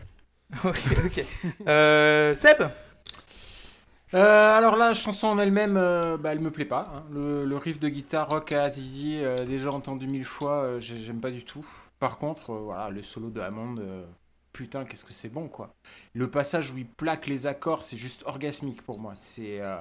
[0.65, 1.25] Ok, ok.
[1.67, 2.63] Euh, Seb?
[4.13, 6.93] Euh, alors la chanson en elle-même, euh, bah, elle me plaît pas.
[6.95, 7.03] hein.
[7.13, 11.01] Le, le riff de guitare rock à Azizi, euh, déjà entendu mille fois, euh, j'ai-
[11.05, 11.65] j'aime pas du tout.
[12.01, 14.03] Par contre, euh, voilà, le solo de Hammond, euh,
[14.53, 15.75] putain, qu'est-ce que c'est bon, quoi.
[16.15, 19.13] Le passage où il plaque les accords, c'est juste orgasmique pour moi.
[19.15, 19.77] C'est euh,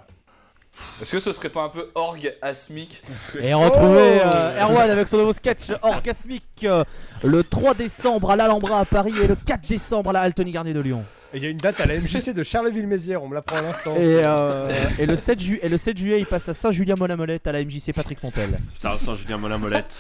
[1.02, 3.02] Est-ce que ce serait pas un peu orgasmique
[3.42, 6.84] Et retrouver euh, Erwan avec son nouveau sketch orgasmique euh,
[7.24, 10.74] le 3 décembre à l'Alhambra à Paris et le 4 décembre à la Altony Garnier
[10.76, 11.04] de Lyon.
[11.32, 13.62] Et il y a une date à la MJC de Charleville-Mézières, on me l'apprend à
[13.62, 13.96] l'instant.
[13.96, 14.68] Et, euh,
[14.98, 17.94] et, le 7 ju- et le 7 juillet, il passe à Saint-Julien-Monamolette à la MJC
[17.94, 18.58] Patrick Montel.
[18.74, 20.00] Putain, ça, Julien Molin-Molette.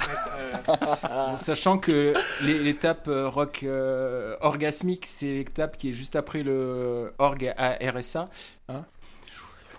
[0.67, 6.41] Euh, Sachant que l'é- l'étape euh, rock euh, orgasmique, c'est l'étape qui est juste après
[6.41, 8.25] le org à RSA.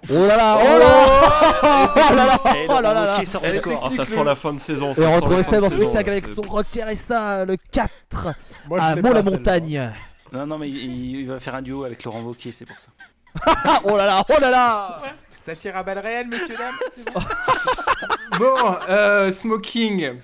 [0.09, 3.83] Oh là là, oh là Oh là là, Et oh là là des scores.
[3.85, 4.93] Ah, ça sent la fin de saison.
[4.93, 7.91] Et ça on retrouve de en saison, spectacle avec son rock RSA le 4
[8.69, 9.03] Moi, je à l'ai
[10.33, 12.89] Non, non, mais il, il va faire un duo avec Laurent Wauquiez, c'est pour ça.
[13.85, 15.03] Oh là là, oh là là
[15.41, 16.75] ça tire à balles réelles, messieurs, dames
[17.15, 17.21] bon
[18.39, 20.21] Bon, euh, Smoking.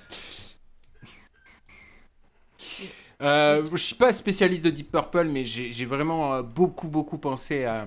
[3.23, 7.65] Euh, je suis pas spécialiste de Deep Purple, mais j'ai vraiment euh, beaucoup beaucoup pensé
[7.65, 7.87] à,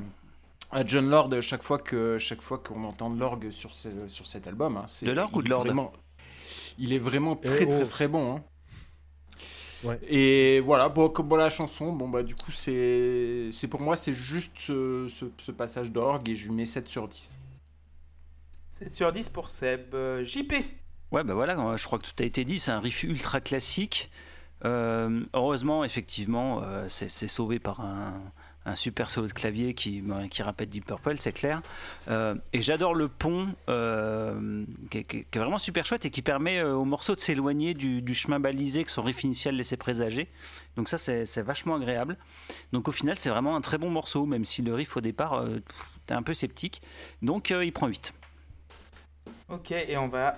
[0.71, 4.25] à John Lord chaque fois que chaque fois qu'on entend de l'orgue sur ce- sur
[4.25, 4.77] cet album.
[4.77, 4.85] hein.
[4.87, 5.91] C'est- De l'orgue ou de vraiment-
[6.79, 7.85] Il est vraiment très très oh.
[7.85, 8.37] très bon.
[8.37, 8.43] hein.
[9.83, 9.99] Ouais.
[10.07, 14.13] Et voilà, bon, comme bon, la chanson, bon bah du coup c'est pour moi c'est
[14.13, 17.37] juste ce, ce- ce passage d'orgue et je lui mets 7 sur 10.
[18.69, 19.93] 7 sur 10 pour Seb.
[19.95, 20.53] Euh, JP
[21.11, 22.59] Ouais, bah voilà, je crois que tout a été dit.
[22.59, 24.11] C'est un riff ultra classique.
[24.65, 28.21] Euh, heureusement, effectivement, euh, c'est sauvé par un,
[28.69, 31.61] un super solo de clavier qui, bah, qui rappelle Deep Purple, c'est clair.
[32.07, 36.73] Euh, et j'adore le pont, euh, qui, est- vraiment super chouette et qui permet euh,
[36.73, 40.27] au morceau de s'éloigner du, chemin balisé que son riff initial laissait présager.
[40.75, 42.17] Donc ça, c'est vachement agréable.
[42.71, 45.33] Donc au final, c'est vraiment un très bon morceau, même si le riff au départ,
[45.33, 45.59] euh,
[46.05, 46.81] t'es un peu sceptique.
[47.21, 48.13] Donc il prend 8.
[49.49, 50.37] Ok, et on va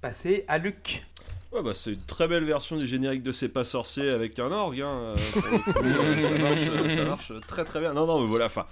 [0.00, 1.06] passer à Luc.
[1.52, 4.50] Ouais, bah, c'est une très belle version du générique de C'est pas sorcier avec un
[4.50, 4.80] orgue.
[4.80, 5.16] Hein, euh,
[6.20, 7.92] ça, marche, euh, ça marche très très bien.
[7.92, 8.64] Non, non, mais voilà, enfin,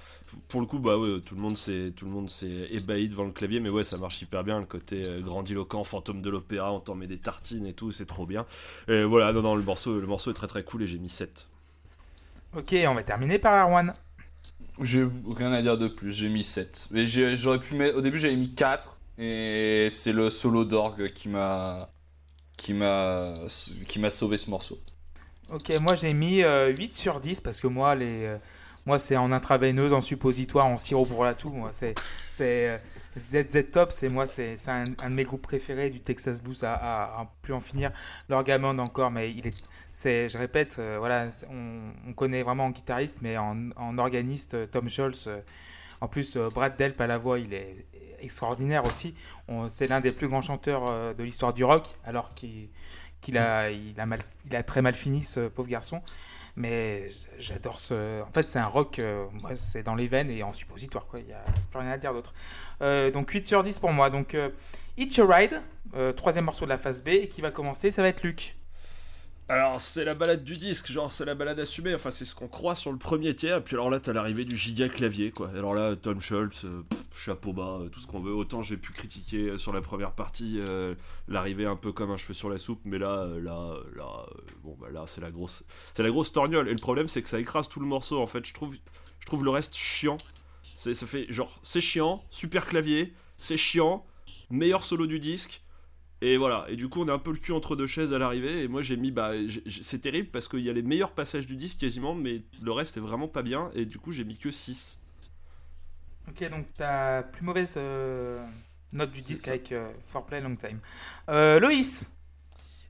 [0.48, 3.24] pour le coup, bah ouais, tout le monde s'est tout le monde s'est ébahi devant
[3.24, 4.58] le clavier, mais ouais, ça marche hyper bien.
[4.60, 8.06] Le côté euh, grandiloquent, fantôme de l'opéra, on t'en met des tartines et tout, c'est
[8.06, 8.46] trop bien.
[8.88, 11.10] Et voilà, non, non, le morceau, le morceau est très très cool et j'ai mis
[11.10, 11.48] 7.
[12.56, 13.92] Ok, on va terminer par Erwan.
[14.80, 15.06] J'ai
[15.36, 16.88] rien à dire de plus, j'ai mis 7.
[16.90, 17.98] Mais j'ai- j'aurais pu mettre.
[17.98, 18.96] Au début, j'avais mis 4.
[19.18, 21.90] Et c'est le solo d'orgue qui m'a.
[22.62, 23.34] Qui m'a.
[24.10, 24.78] sauvé ce morceau.
[25.50, 28.38] Ok, moi j'ai mis euh, 8 sur 10 parce que moi, les, euh,
[28.86, 31.50] moi c'est en intraveineuse, en suppositoire, en sirop pour la toux.
[31.50, 31.96] Moi, c'est
[32.40, 32.78] euh,
[33.18, 36.74] ZZ Top, c'est moi, c'est un, un de mes groupes préférés du Texas Blues à,
[36.74, 37.90] à- à plus en finir.
[38.28, 39.54] L'Orgamond encore, mais il est,
[39.90, 44.54] c'est, je répète, euh, voilà, on, on connaît vraiment en guitariste, mais en, en organiste,
[44.54, 45.28] euh, Tom Scholz.
[46.00, 47.86] en plus, Brad Delp à la voix, il est
[48.20, 49.14] extraordinaire aussi.
[49.68, 52.68] C'est l'un des plus grands chanteurs euh, de l'histoire du rock, alors qu'il
[53.36, 53.70] a,
[54.66, 56.02] très mal fini, ce pauvre garçon.
[56.56, 57.08] Mais
[57.38, 58.22] j'adore ce.
[58.22, 61.20] En fait, c'est un rock, euh, moi, c'est dans les veines et en suppositoire, quoi.
[61.20, 62.34] Il n'y a plus rien à dire d'autre.
[62.82, 64.10] Euh, donc 8 sur 10 pour moi.
[64.10, 64.36] Donc,
[64.96, 65.62] Hitch a Ride,
[66.16, 68.56] troisième morceau de la phase B, et qui va commencer, ça va être Luc.
[69.50, 72.46] Alors, c'est la balade du disque, genre, c'est la balade assumée, enfin, c'est ce qu'on
[72.46, 75.50] croit sur le premier tiers, puis alors là, t'as l'arrivée du giga clavier, quoi.
[75.56, 76.84] Alors là, Tom Schultz, euh,
[77.18, 78.32] chapeau bas, euh, tout ce qu'on veut.
[78.32, 80.60] Autant j'ai pu critiquer euh, sur la première partie
[81.26, 84.24] l'arrivée un peu comme un cheveu sur la soupe, mais là, là, là,
[84.62, 86.68] bon, bah là, c'est la grosse, c'est la grosse torgnole.
[86.68, 88.46] Et le problème, c'est que ça écrase tout le morceau, en fait.
[88.46, 88.76] Je trouve,
[89.18, 90.18] je trouve le reste chiant.
[90.76, 94.06] Ça fait genre, c'est chiant, super clavier, c'est chiant,
[94.48, 95.60] meilleur solo du disque.
[96.22, 98.18] Et voilà, et du coup on est un peu le cul entre deux chaises à
[98.18, 99.32] l'arrivée, et moi j'ai mis, bah
[99.82, 102.98] c'est terrible parce qu'il y a les meilleurs passages du disque quasiment, mais le reste
[102.98, 104.98] est vraiment pas bien, et du coup j'ai mis que 6.
[106.28, 108.44] Ok, donc ta plus mauvaise euh,
[108.92, 109.52] note du disque ça.
[109.52, 110.78] avec euh, For Play Long Time.
[111.30, 112.12] Euh, Loïs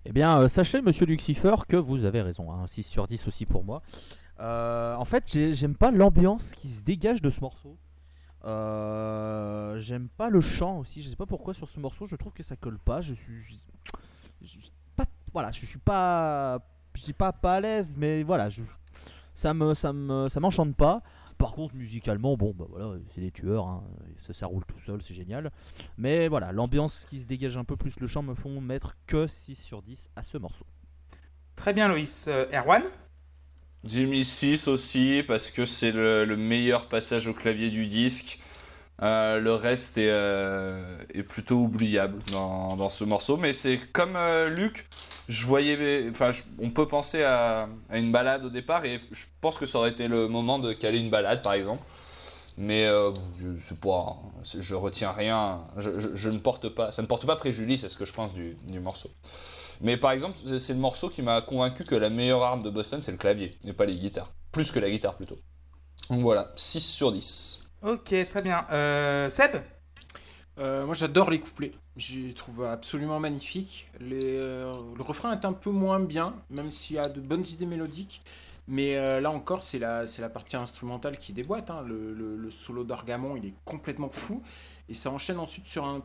[0.06, 2.50] Eh bien, euh, sachez, monsieur Lucifer, que vous avez raison.
[2.52, 3.80] hein, 6 sur 10 aussi pour moi.
[4.40, 7.78] Euh, en fait, j'ai- j'aime pas l'ambiance qui se dégage de ce morceau.
[8.45, 11.03] Euh, j'aime pas le chant aussi.
[11.03, 13.01] Je sais pas pourquoi sur ce morceau, je trouve que ça colle pas.
[13.01, 13.43] Je suis,
[14.43, 16.59] suis pas, voilà, je suis pas,
[16.95, 18.62] je dis pas pas à l'aise, mais voilà, je,
[19.34, 21.03] ça me, ça me, ça m'enchante pas.
[21.38, 23.82] Par contre, musicalement, bon, bah voilà, c'est des tueurs, hein,
[24.26, 25.51] ça, ça roule tout seul, c'est génial.
[25.97, 29.26] Mais voilà, l'ambiance qui se dégage un peu plus le chant me font mettre que
[29.26, 30.66] 6 sur 10 à ce morceau.
[31.57, 32.26] Très bien, Loïs.
[32.28, 32.82] Euh, Erwan
[33.84, 38.38] J'ai mis 6 aussi parce que c'est le, le meilleur passage au clavier du disque.
[39.02, 43.36] Euh, le reste est, euh, est plutôt oubliable dans, dans ce morceau.
[43.38, 44.86] Mais c'est comme euh, Luc,
[45.28, 46.12] je voyais.
[46.60, 49.90] On peut penser à, à une balade au départ et je pense que ça aurait
[49.92, 51.82] été le moment de caler une balade par exemple.
[52.58, 55.62] Mais je pas, c'est- je retiens rien.
[55.78, 58.56] Je, ne porte pas, ça ne porte pas préjudice à ce que je pense du,
[58.68, 59.10] du morceau.
[59.80, 63.02] Mais par exemple, c'est- le morceau qui m'a convaincu que la meilleure arme de Boston,
[63.02, 64.32] c'est le clavier, et pas les guitares.
[64.52, 65.36] Plus que la guitare, plutôt.
[66.10, 67.60] Donc voilà, 6 sur 10.
[67.82, 68.66] Ok, très bien.
[68.70, 69.56] Euh, Seb?
[70.58, 73.88] Euh, moi j'adore les couplets, je les trouve absolument magnifiques.
[74.00, 77.46] Les, euh, le refrain est un peu moins bien, même s'il y a de bonnes
[77.46, 78.22] idées mélodiques.
[78.68, 81.70] Mais euh, là encore, c'est la, c'est la partie instrumentale qui déboîte.
[81.70, 81.82] hein.
[81.86, 84.42] Le, le- le solo d'Argamon, il est complètement fou.
[84.88, 86.02] Et ça enchaîne ensuite sur un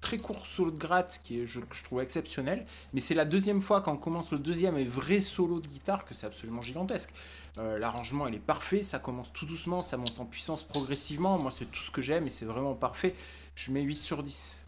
[0.00, 2.66] très court solo de gratte qui est, je, que je trouve exceptionnel.
[2.92, 6.04] Mais c'est la deuxième fois quand on commence le deuxième et vrai solo de guitare
[6.04, 7.10] que c'est absolument gigantesque.
[7.58, 8.82] Euh, L'arrangement, il est parfait.
[8.82, 11.38] Ça commence tout doucement, ça monte en puissance progressivement.
[11.38, 13.14] Moi, c'est tout ce que j'aime et c'est vraiment parfait.
[13.56, 14.64] Je mets 8 sur 10.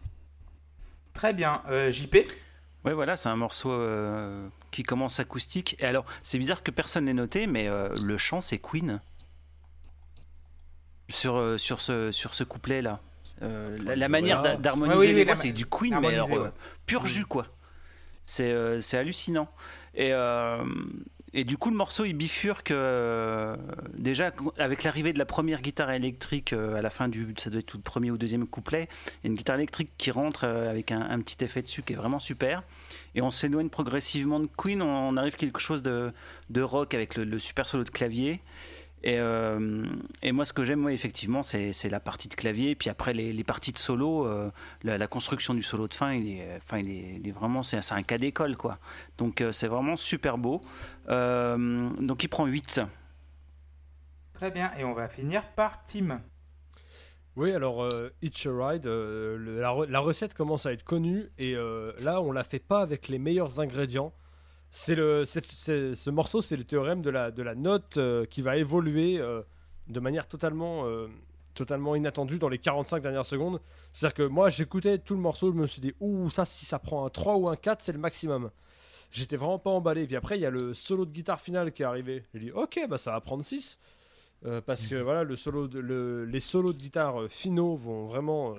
[1.13, 1.61] Très bien.
[1.69, 2.17] Euh, JP
[2.83, 5.75] Ouais, voilà, c'est un morceau euh, qui commence acoustique.
[5.79, 8.99] Et alors, c'est bizarre que personne n'ait noté, mais euh, le chant, c'est Queen.
[11.09, 13.01] Sur, sur ce, sur ce couplet-là.
[13.41, 16.29] Euh, la, la manière d'harmoniser Ouais, oui, oui, les voix, c'est du Queen, mais alors,
[16.29, 16.37] ouais.
[16.37, 16.49] euh,
[16.85, 17.07] pur Mm.
[17.07, 17.47] jus, quoi.
[18.23, 19.49] C'est euh, c'est hallucinant.
[19.95, 20.63] Et, euh,
[21.33, 22.71] et du coup, le morceau, il bifurque
[23.93, 27.65] déjà avec l'arrivée de la première guitare électrique à la fin du, ça doit être
[27.65, 30.91] tout le premier ou deuxième couplet, il y a une guitare électrique qui rentre avec
[30.91, 32.63] un, un petit effet dessus qui est vraiment super.
[33.15, 36.11] Et on s'éloigne progressivement de Queen, on, on arrive quelque chose de,
[36.49, 38.41] de rock avec le, le super solo de clavier.
[39.03, 39.85] Et, euh,
[40.21, 42.75] et moi, ce que j'aime, effectivement, c'est la partie de clavier.
[42.75, 44.51] Puis après, les, les parties de solo, euh,
[44.83, 47.63] la, la construction du solo de fin, il est, enfin, il est, il est vraiment,
[47.63, 48.77] c'est un cas d'école, quoi.
[49.17, 50.61] Donc, euh, c'est vraiment super beau.
[51.09, 52.81] Euh, donc, il prend 8.
[54.33, 56.21] Très bien, et on va finir par Tim.
[57.37, 61.29] Oui, alors euh, Hitch a Ride, euh, le- la, la recette commence à être connue
[61.37, 64.11] et euh, là on la fait pas avec les meilleurs ingrédients.
[64.73, 68.55] C'est le, ce morceau, c'est le théorème de la, de la note euh, qui va
[68.55, 69.41] évoluer euh,
[69.89, 71.07] de manière totalement, euh,
[71.53, 73.59] totalement inattendue dans les 45 dernières secondes.
[73.91, 76.79] C'est-à-dire que moi j'écoutais tout le morceau, je me suis dit, ouh, ça si ça
[76.79, 78.49] prend un 3 ou un 4, c'est le maximum.
[79.11, 80.07] J'étais vraiment pas emballé.
[80.07, 82.23] Puis après, il y a le solo de guitare final qui est arrivé.
[82.33, 83.77] J'ai dit, ok, bah ça va prendre 6.
[84.45, 88.55] Euh, parce que voilà, le solo de- le- les solos de guitare finaux vont vraiment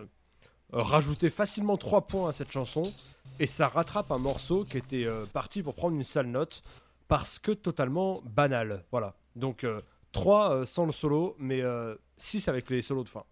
[0.72, 2.82] rajouter facilement 3 points à cette chanson.
[3.38, 6.62] Et ça rattrape un morceau qui était euh, parti pour prendre une sale note
[7.08, 8.84] parce que totalement banal.
[8.90, 9.14] Voilà.
[9.36, 9.66] Donc
[10.12, 11.62] 3 sans le solo, mais
[12.16, 13.24] 6 avec les solos de fin.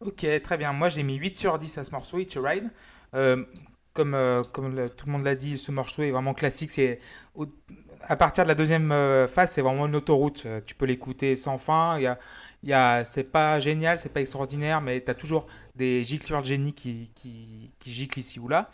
[0.00, 0.72] Ok, très bien.
[0.72, 2.70] Moi, j'ai mis 8 sur 10 à ce morceau, It's a Ride.
[3.14, 3.44] Euh,
[3.92, 6.70] comme euh, comme tout le monde l'a dit, ce morceau est vraiment classique.
[6.70, 6.98] C'est
[8.04, 10.42] à partir de la deuxième euh, phase, c'est vraiment une autoroute.
[10.46, 11.98] Euh, tu peux l'écouter sans fin.
[11.98, 12.18] Il y a,
[12.64, 16.46] y a, c'est pas génial, c'est pas extraordinaire, mais tu as toujours des giclures de
[16.46, 18.70] génie qui, qui, qui giclent ici ou là.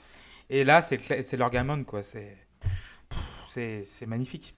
[0.50, 2.02] Et là, c'est l'orgamon, quoi.
[2.02, 2.36] C'est
[4.06, 4.54] magnifique.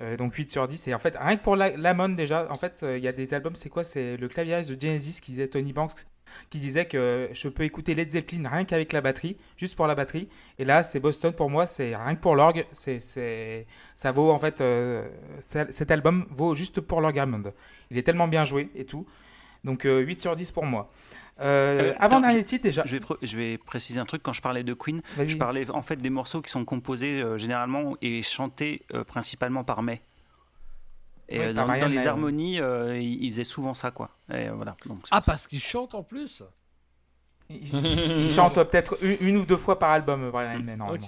[0.00, 0.88] Euh, donc 8 sur 10.
[0.88, 3.12] Et en fait, rien que pour la- l'Amon déjà, en fait, euh, il y a
[3.12, 3.82] des albums, c'est quoi?
[3.82, 6.06] C'est le claviériste de Genesis qui disait Tony Banks,
[6.50, 9.96] qui disait que je peux écouter Led Zeppelin rien qu'avec la batterie, juste pour la
[9.96, 10.28] batterie.
[10.60, 13.66] Et là, c'est Boston pour moi, c'est rien que pour l'orgue, c'est,
[13.96, 15.08] ça vaut en fait, euh,
[15.40, 17.20] cet album vaut juste pour l'orgue.
[17.90, 19.04] Il est tellement bien joué et tout.
[19.64, 20.92] Donc euh, 8 sur 10 pour moi.
[21.40, 22.82] Euh, Euh, avant dernier titre déjà.
[22.84, 25.02] Je vais, pr- je vais préciser un truc quand je parlais de Queen.
[25.18, 29.62] Je parlais en fait des morceaux qui sont composés euh, généralement et chantés euh, principalement
[29.64, 30.00] par May.
[31.28, 34.10] Et Ouais, par dans, les harmonies, euh, il, il faisait souvent ça, quoi.
[34.32, 34.76] Et voilà.
[34.86, 36.42] Donc, c'est Ah, parce qu'il chante en plus
[37.50, 37.68] Il,
[38.24, 41.06] il chante peut-être une, une ou deux fois par album, Brian May, normalement.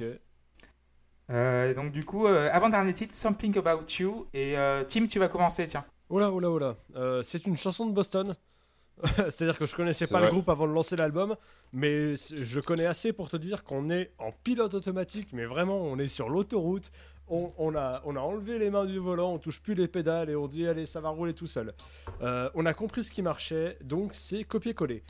[1.30, 4.26] Euh, donc du coup, euh, avant dernier titre, Something About You.
[4.34, 5.84] Et euh, Tim, tu vas commencer, tiens.
[6.08, 6.76] Oula, oula, oula.
[6.96, 8.34] Euh, c'est une chanson de Boston.
[9.30, 10.26] C'est-à-dire que je connaissais pas vrai.
[10.26, 11.36] le groupe avant de lancer l'album,
[11.72, 15.98] mais je connais assez pour te dire qu'on est en pilote automatique, mais vraiment, on
[15.98, 16.90] est sur l'autoroute.
[17.32, 20.30] On, on a, on a enlevé les mains du volant, on touche plus les pédales
[20.30, 21.74] et on dit allez, ça va rouler tout seul.
[22.22, 25.05] Euh, on a compris ce qui marchait, donc c'est copier-coller.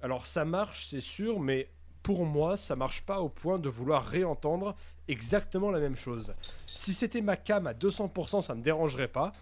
[0.00, 1.68] Alors ça marche, c'est sûr, mais
[2.04, 4.76] pour moi, ça marche pas au point de vouloir réentendre
[5.08, 6.34] exactement la même chose.
[6.72, 9.32] Si c'était ma cam à 200%, ça me dérangerait pas.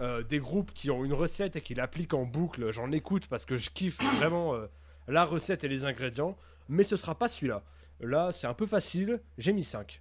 [0.00, 3.44] Euh, des groupes qui ont une recette et qui l'appliquent en boucle, j'en écoute parce
[3.44, 4.66] que je kiffe vraiment euh,
[5.06, 6.36] la recette et les ingrédients,
[6.68, 7.62] mais ce sera pas celui-là.
[8.00, 10.00] Là, c'est un peu facile, j'ai mis 5.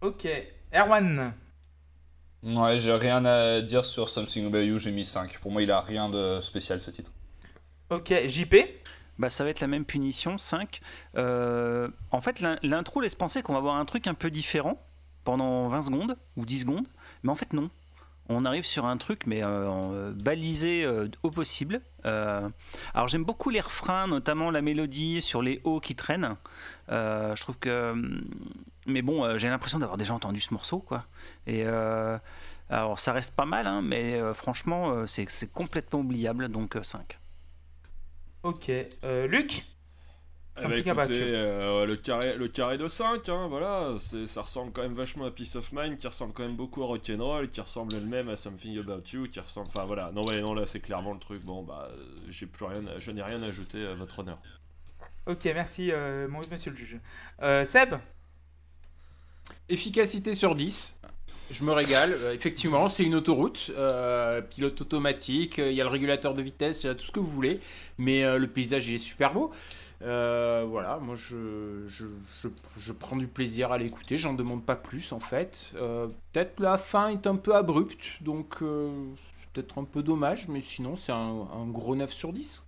[0.00, 0.28] Ok.
[0.72, 1.34] Erwan.
[2.42, 5.38] Ouais, j'ai rien à dire sur Something About You, j'ai mis 5.
[5.38, 7.10] Pour moi, il a rien de spécial ce titre.
[7.90, 8.12] Ok.
[8.26, 8.54] JP.
[9.18, 10.80] Bah, ça va être la même punition, 5.
[11.16, 14.80] Euh, en fait, l'in- l'intro laisse penser qu'on va avoir un truc un peu différent
[15.24, 16.86] pendant 20 secondes ou 10 secondes,
[17.24, 17.70] mais en fait, non.
[18.30, 21.80] On arrive sur un truc, mais euh, euh, balisé euh, au possible.
[22.04, 26.36] Alors, j'aime beaucoup les refrains, notamment la mélodie sur les hauts qui traînent.
[26.88, 27.92] Je trouve que.
[27.92, 28.24] hum,
[28.86, 31.04] Mais bon, j'ai l'impression d'avoir déjà entendu ce morceau, quoi.
[31.46, 31.64] Et.
[32.70, 37.18] alors, ça reste pas mal, hein, mais franchement, c'est complètement oubliable, donc euh, 5.
[38.42, 38.70] Ok.
[39.26, 39.64] Luc?
[40.60, 41.34] Eh ben, Something About écoutez, You.
[41.34, 45.24] euh, le, carré, le carré de 5, hein, voilà, c'est- ça ressemble quand même vachement
[45.26, 48.36] à Peace of Mind, qui ressemble quand même beaucoup à Rock'n'Roll, qui ressemble elle-même à
[48.36, 49.68] Something About You, qui ressemble.
[49.68, 51.88] Enfin voilà, non, ouais, non là c'est clairement le truc, bon bah,
[52.28, 54.38] j'ai plus rien, je n'ai rien à ajouter à votre honneur.
[55.26, 56.98] Ok, merci, euh, mon- monsieur le juge.
[57.42, 57.94] Euh, Seb?
[59.68, 60.98] Efficacité sur 10.
[61.50, 62.12] Je me régale.
[62.12, 66.42] Euh, effectivement, c'est une autoroute, euh, pilote automatique, euh, il y a le régulateur de
[66.42, 67.60] vitesse, il y a tout ce que vous voulez.
[67.96, 69.50] Mais euh, le paysage, il est super beau.
[70.00, 72.06] Euh, voilà, moi je, je,
[72.40, 75.72] je, je prends du plaisir à l'écouter, j'en demande pas plus en fait.
[75.76, 78.90] Euh, peut-être la fin est un peu abrupte, donc euh,
[79.32, 81.16] c'est peut-être un peu dommage, mais sinon c'est un,
[81.52, 82.64] un gros 9 sur 10.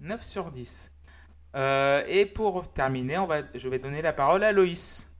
[0.00, 0.90] 9 sur 10.
[1.56, 5.10] Euh, et pour terminer, on va, je vais donner la parole à Loïs.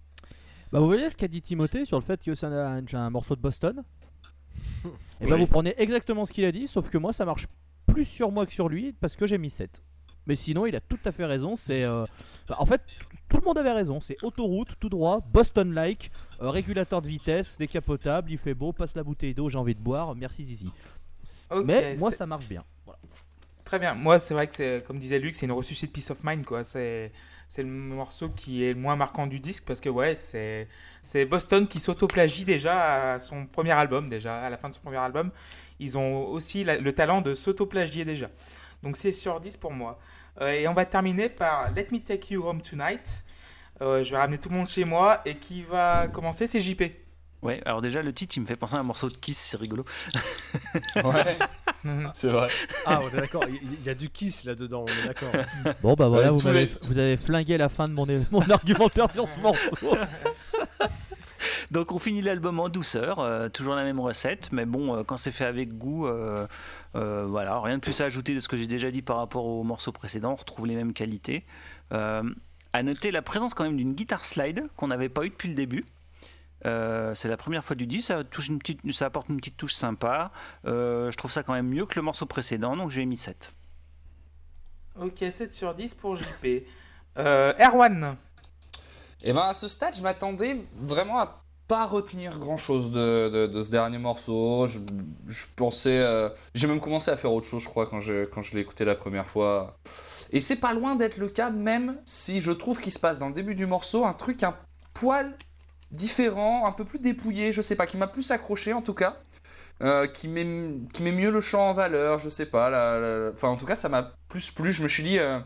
[0.72, 3.37] Bah, vous voyez ce qu'a dit Timothée sur le fait que c'est un, un morceau
[3.37, 3.83] de Boston?
[5.20, 5.39] Et bah, Oui.
[5.39, 7.47] vous prenez exactement ce qu'il a dit, sauf que moi ça marche
[7.87, 9.83] plus sur moi que sur lui parce que j'ai mis 7.
[10.29, 11.57] Mais sinon, il a tout à fait raison.
[11.57, 12.05] C'est euh,
[12.57, 12.81] En fait,
[13.29, 14.01] tout le monde avait raison.
[14.01, 16.11] C'est autoroute, tout droit, Boston-like,
[16.43, 19.81] euh, régulateur de vitesse, décapotable, il fait beau, passe la bouteille d'eau, j'ai envie de
[19.81, 20.70] boire, merci Zizi.
[21.64, 22.64] Mais moi ça marche bien.
[22.85, 23.01] Voilà.
[23.64, 23.95] Très bien.
[23.95, 26.64] Moi, c'est vrai que c'est, comme disait Luc, c'est une ressuscite Peace of Mind, quoi.
[26.64, 27.12] C'est,
[27.49, 30.68] c'est le morceau qui est le moins marquant du disque parce que, ouais, c'est,
[31.03, 34.81] c'est Boston qui s'autoplagie déjà à son premier album, déjà, à la fin de son
[34.81, 35.31] premier album.
[35.81, 38.31] Ils ont aussi la- le talent de s'autoplagier déjà.
[38.83, 39.99] Donc, c'est sur 10 pour moi.
[40.41, 43.24] Euh, et on va terminer par Let Me Take You Home Tonight.
[43.80, 46.82] Euh, je vais ramener tout le monde chez moi et qui va commencer, c'est JP.
[47.41, 49.57] Ouais, alors déjà le titre il me fait penser à un morceau de Kiss, c'est
[49.57, 49.84] rigolo.
[50.97, 51.36] Ouais,
[52.12, 52.49] c'est vrai.
[52.84, 55.32] Ah, on est d'accord, il y, a du kiss là-dedans, on est d'accord.
[55.82, 59.09] Bon bah voilà, Ouais, vous, les- vous avez flingué la fin de mon, mon argumentaire
[59.11, 59.97] sur ce morceau.
[61.71, 65.16] Donc on finit l'album en douceur, euh, toujours la même recette, mais bon, euh, quand
[65.19, 66.47] c'est fait avec goût, euh,
[66.97, 69.45] euh, voilà, rien de plus à ajouter de ce que j'ai déjà dit par rapport
[69.45, 71.45] au morceau précédent, on retrouve les mêmes qualités.
[71.93, 72.23] Euh,
[72.73, 75.55] à noter la présence quand même d'une guitare slide qu'on n'avait pas eu depuis le
[75.55, 75.85] début.
[76.66, 79.57] Euh, c'est la première fois du disque, ça, touche une petite, ça apporte une petite
[79.57, 80.33] touche sympa.
[80.66, 83.07] Euh, je trouve ça quand même mieux que le morceau précédent, donc je lui ai
[83.07, 83.53] mis 7.
[85.01, 86.64] Ok, 7 sur 10 pour JP.
[87.19, 88.16] Euh, Erwan.
[89.23, 91.35] Et ben à ce stade, je m'attendais vraiment à
[91.69, 94.66] pas retenir grand chose de, de- ce dernier morceau.
[94.69, 94.79] Je,
[95.29, 95.99] je pensais.
[96.01, 98.61] euh, J'ai même commencé à faire autre chose, je crois, quand je, quand je l'ai
[98.62, 99.71] écouté la première fois.
[100.33, 103.29] Et c'est pas loin d'être le cas, même si je trouve qu'il se passe dans
[103.29, 104.57] le début du morceau un truc un
[104.95, 105.37] poil
[105.91, 109.19] différent, un peu plus dépouillé, je sais pas, qui m'a plus accroché en tout cas.
[109.83, 110.47] euh, qui, met,
[110.93, 112.71] qui met mieux le chant en valeur, je sais pas.
[112.71, 114.73] la- Enfin, en tout cas, ça m'a plus plu.
[114.73, 115.19] Je me suis dit.
[115.19, 115.41] euh,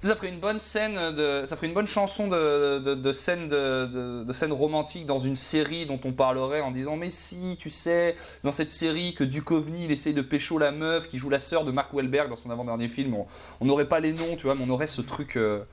[0.00, 5.18] ça ferait une bonne scène de, ça ferait une bonne chanson de, scène romantique dans
[5.18, 9.24] une série dont on parlerait en disant mais si tu sais dans cette série que
[9.24, 12.36] Duchovny il essaye de pécho la meuf qui joue la sœur de Mark Wahlberg dans
[12.36, 13.16] son avant-dernier film
[13.60, 15.64] on n'aurait pas les noms tu vois mais on aurait ce truc euh,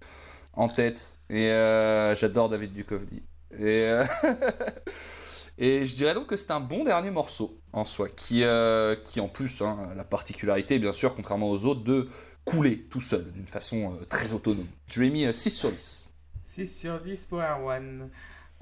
[0.55, 1.17] en tête.
[1.29, 3.23] Et euh, j'adore David Duchovny.
[3.57, 4.05] Et euh,
[5.57, 9.61] je dirais donc que c'est un bon dernier morceau en soi qui euh, en plus
[9.61, 12.09] hein, la particularité bien sûr contrairement aux autres de
[12.45, 14.67] couler tout seul d'une façon euh, très autonome.
[14.87, 16.07] Je lui ai mis euh, 6 sur 10.
[16.43, 18.09] 6 sur 10 pour Erwan.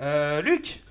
[0.02, 0.82] Euh, Luc.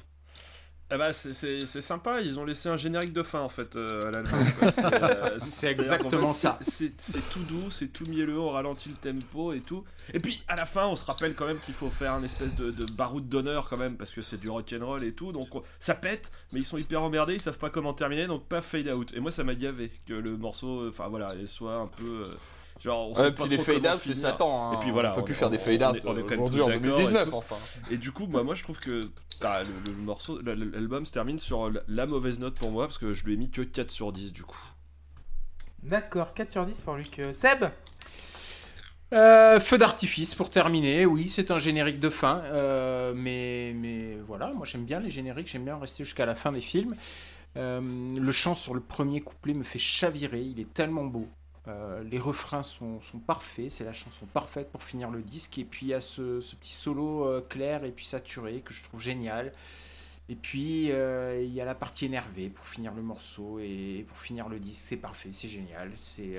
[0.95, 4.11] Eh ben, c'est- sympa, ils ont laissé un générique de fin en fait euh, à
[4.11, 4.41] l'album.
[5.41, 6.59] C'est euh, exactement ça.
[6.61, 6.93] c'est-
[7.31, 9.85] tout doux, c'est tout mielleux, on ralentit le tempo et tout.
[10.13, 12.55] Et puis à la fin, on se rappelle quand même qu'il faut faire un espèce
[12.57, 15.33] de, de baroud d'honneur quand même parce que c'est du rock'n'roll et tout.
[15.33, 18.47] Donc on- ça pète, mais ils sont hyper emmerdés, ils savent pas comment terminer, donc
[18.47, 19.15] pas fade out.
[19.15, 22.27] Et moi ça m'a gavé que le morceau, enfin voilà, il soit un peu.
[22.27, 22.35] euh,
[22.83, 24.31] genre, on sait Ouais, pas puis les trop fade comment out, c'est finir.
[24.31, 24.71] Satan.
[24.73, 24.75] hein.
[24.77, 26.17] Et puis voilà, on peut on plus est- faire des fade on out est- on
[26.17, 27.37] est quand même aujourd'hui en d'accord et 2019 tout.
[27.37, 27.57] enfin.
[27.91, 29.11] Et du coup, bah, moi je trouve que
[29.41, 32.87] ah, le, le morceau, la- la- l'album se termine sur la, mauvaise note pour moi
[32.87, 34.59] parce que je lui ai mis que 4 sur 10 du coup.
[35.83, 37.19] D'accord, 4 sur 10 pour Luc.
[37.19, 37.65] Euh, Seb?
[39.13, 44.51] Euh, feu d'artifice pour terminer, oui, c'est un générique de fin, euh, mais, mais voilà,
[44.55, 46.95] moi j'aime bien les génériques, j'aime bien rester jusqu'à la fin des films.
[47.59, 47.83] Euh,
[48.19, 51.29] le chant sur le premier couplet me fait chavirer, il est tellement beau.
[51.69, 55.87] Euh, les refrains sont, parfaits, c'est la chanson parfaite pour finir le disque, et puis
[55.87, 59.53] il y a ce, petit solo euh, clair et puis saturé que je trouve génial.
[60.29, 64.19] Et puis euh, il y a la partie énervée pour finir le morceau et pour
[64.19, 66.39] finir le disque, c'est parfait, c'est génial, c'est...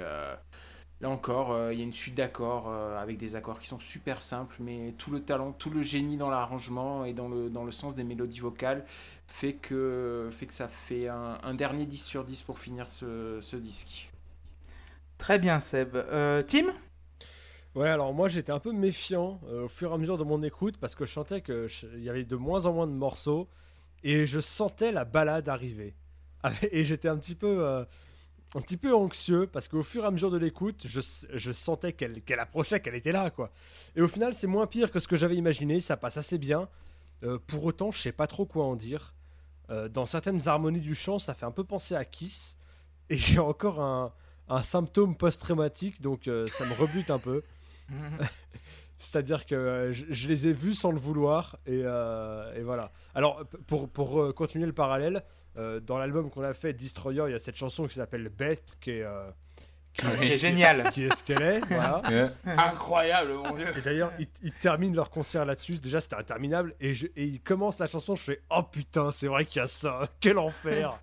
[1.01, 4.55] Là encore, il y a une suite d'accords avec des accords qui sont super simples,
[4.61, 8.39] mais tout le talent, tout le génie dans l'arrangement et dans le, sens des mélodies
[8.39, 8.85] vocales
[9.27, 14.12] fait que, ça fait un, dernier 10 sur 10 pour finir ce disque.
[15.17, 15.95] Très bien, Seb.
[15.95, 16.65] Euh, Tim?
[17.75, 20.43] Ouais, alors moi j'étais un peu méfiant euh, au fur et à mesure de mon
[20.43, 21.67] écoute parce que je sentais qu'il
[21.99, 23.47] y avait de moins en moins de morceaux
[24.03, 25.95] et je sentais la balade arriver.
[26.71, 27.85] Et j'étais un petit peu, euh,
[28.53, 30.99] un petit peu anxieux parce qu'au fur et à mesure de l'écoute, je,
[31.33, 33.49] je sentais qu'elle qu'elle approchait, qu'elle était là quoi.
[33.95, 36.67] Et au final, c'est moins pire que ce que j'avais imaginé, ça passe assez bien.
[37.47, 39.13] Pour autant, je sais pas trop quoi en dire.
[39.69, 42.57] Dans certaines harmonies du chant, ça fait un peu penser à Kiss
[43.09, 44.11] et j'ai encore un,
[44.49, 47.43] un symptôme post-traumatique donc euh, ça me rebute un peu.
[48.97, 52.91] C'est-à-dire que euh, je, je les ai vus sans le vouloir et, euh, et voilà.
[53.15, 55.23] Alors pour, pour continuer le parallèle,
[55.55, 58.89] dans l'album qu'on a fait Destroyer, il y a cette chanson qui s'appelle Beth qui
[58.89, 59.05] est
[59.93, 60.89] qui, est génial.
[60.91, 61.59] qui est ce qu'elle est.
[61.65, 62.01] Voilà.
[62.45, 63.65] Incroyable, mon dieu.
[63.77, 65.75] Et d'ailleurs, ils, ils terminent leur concert là-dessus.
[65.75, 66.75] Déjà, c'était interminable.
[66.79, 68.15] Et, je, et ils commencent la chanson.
[68.15, 70.07] Je fais Oh putain, c'est vrai qu'il y a ça.
[70.19, 70.99] Quel enfer.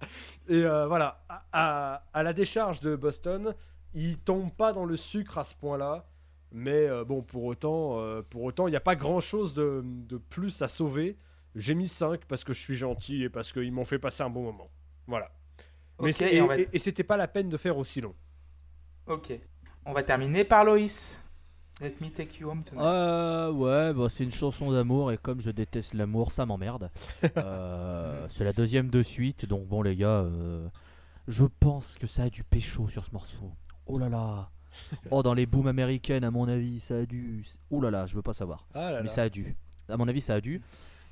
[0.48, 1.22] et euh, voilà.
[1.28, 3.54] À, à- à la décharge de Boston,
[3.94, 6.06] ils tombent pas dans le sucre à ce point-là.
[6.52, 10.16] Mais euh, bon, pour autant, euh, pour autant, il n'y a pas grand-chose de, de
[10.18, 11.16] plus à sauver.
[11.54, 14.30] J'ai mis 5 parce que je suis gentil et parce qu'ils m'ont fait passer un
[14.30, 14.68] bon moment.
[15.06, 15.30] Voilà.
[16.00, 18.14] Mais Ok, c'est- et et- et c'était pas la peine de faire aussi long.
[19.10, 19.32] Ok.
[19.86, 21.20] On va terminer par Loïs.
[21.80, 22.84] Let me take you home tonight.
[22.84, 26.90] Euh, ouais, bah, c'est une chanson d'amour et comme je déteste l'amour, ça m'emmerde.
[27.36, 30.68] Euh, c'est la deuxième de suite, donc bon les gars, euh,
[31.26, 33.50] je pense que ça a du pécho sur ce morceau.
[33.86, 34.50] Oh là là.
[35.10, 37.44] Oh dans les booms américaines à mon avis, ça a dû.
[37.70, 38.68] Oh là là, je veux pas savoir.
[38.74, 39.12] Ah là Mais là.
[39.14, 39.56] ça a dû.
[39.88, 40.62] À mon avis, ça a dû.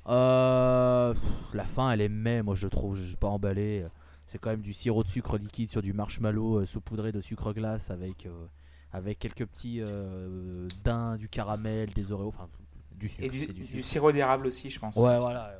[0.07, 3.83] Euh, pff, la fin, elle est mais, moi je trouve, je suis pas emballé.
[4.29, 7.51] C'est quand même du sirop de sucre liquide sur du marshmallow euh, saupoudré de sucre
[7.51, 8.45] glace avec, euh,
[8.93, 12.47] avec quelques petits euh, daims, du caramel, des oreos, enfin
[12.91, 13.23] du sucre.
[13.23, 14.97] Et du, sirop d'érable aussi, je pense.
[14.97, 15.55] Ouais, voilà.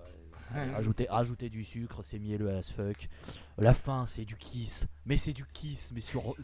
[0.54, 0.72] ouais.
[0.76, 3.10] Rajouter, rajouter du sucre, c'est mielleux as fuck.
[3.58, 4.86] La fin, c'est du kiss.
[5.08, 6.36] Mais c'est du kiss, mais sur.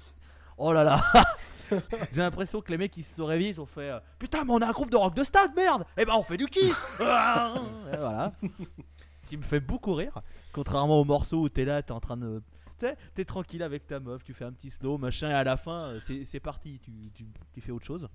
[0.58, 1.04] Oh là là
[2.12, 4.68] J'ai l'impression que les mecs qui se réveillent, ils ont fait Putain, mais on a
[4.68, 8.32] un groupe de rock de stade, merde Eh ben on fait du kiss voilà.
[9.26, 10.22] Ce qui me fait beaucoup rire.
[10.54, 12.44] Contrairement au morceau où t'es là, t'es en train de.
[13.16, 15.86] T'es tranquille avec ta meuf, tu fais un petit slow, machin, et à la fin,
[15.88, 18.08] euh, c'est c'est parti, tu, tu, tu fais autre chose.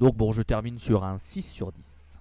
[0.00, 2.20] Donc bon, je termine sur un 6 sur 10.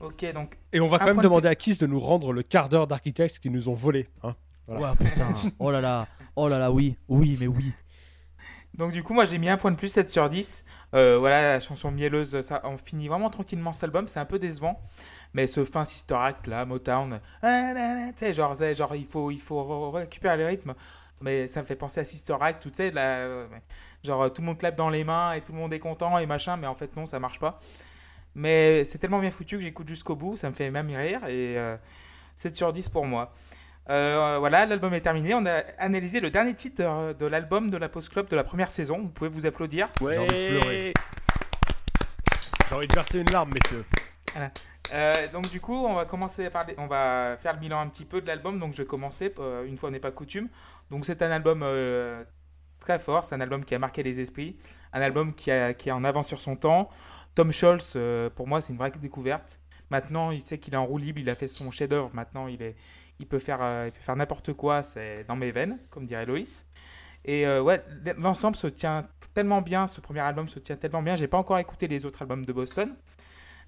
[0.00, 2.42] Ok, donc Et on va quand même de demander à Kiss de nous rendre le
[2.42, 4.08] quart d'heure d'architectes qui nous ont volé.
[4.24, 4.34] Hein
[4.66, 4.90] Voilà.
[4.90, 5.32] Ouais, putain.
[5.60, 6.08] Oh là là.
[6.34, 6.96] Oh là là, oui.
[7.06, 7.72] Oui, mais oui.
[8.74, 10.64] Donc du coup, moi j'ai mis un point de plus, 7 sur 10.
[10.94, 14.38] Euh, voilà, la chanson mielleuse, ça, on finit vraiment tranquillement cet album, c'est un peu
[14.38, 14.80] décevant.
[15.34, 19.40] Mais ce fin Sister Act là, Motown, là, tu sais, genre, genre il faut, il
[19.40, 20.74] faut re- récupérer le rythme.
[21.20, 23.46] Mais ça me fait penser à Sister Act, tu sais, euh,
[24.04, 26.26] genre tout le monde clappe dans les mains et tout le monde est content et
[26.26, 27.60] machin, mais en fait non, ça marche pas.
[28.34, 31.58] Mais c'est tellement bien foutu que j'écoute jusqu'au bout, ça me fait même rire et
[31.58, 31.76] euh,
[32.36, 33.32] 7 sur 10 pour moi.
[33.90, 35.34] Euh, voilà, l'album est terminé.
[35.34, 38.44] On a analysé le dernier titre euh, de l'album de la Post Club de la
[38.44, 38.98] première saison.
[39.00, 39.88] Vous pouvez vous applaudir.
[40.00, 40.92] J'ai envie de pleurer.
[42.68, 43.84] J'ai envie de verser une larme, messieurs.
[44.92, 47.88] Euh, donc du coup, on va commencer par les- on va faire le bilan un
[47.88, 48.58] petit peu de l'album.
[48.58, 50.48] Donc je vais commencer euh, une fois n'est pas coutume.
[50.90, 52.22] Donc c'est un album euh,
[52.80, 54.56] très fort, c'est un album qui a marqué les esprits,
[54.92, 56.88] un album qui, a, qui est en avance sur son temps.
[57.34, 59.58] Tom Scholz, euh, pour moi, c'est une vraie découverte.
[59.90, 62.10] Maintenant, il sait qu'il est en roue libre, il a fait son chef-d'œuvre.
[62.14, 62.74] Maintenant, il est,
[63.22, 64.82] il peut faire, euh, il peut faire n'importe quoi.
[64.82, 66.66] C'est dans mes veines, comme dirait Loïs.
[67.24, 67.82] Et euh, ouais,
[68.18, 69.86] l'ensemble se tient tellement bien.
[69.86, 71.14] Ce premier album se tient tellement bien.
[71.14, 72.94] J'ai pas encore écouté les autres albums de Boston.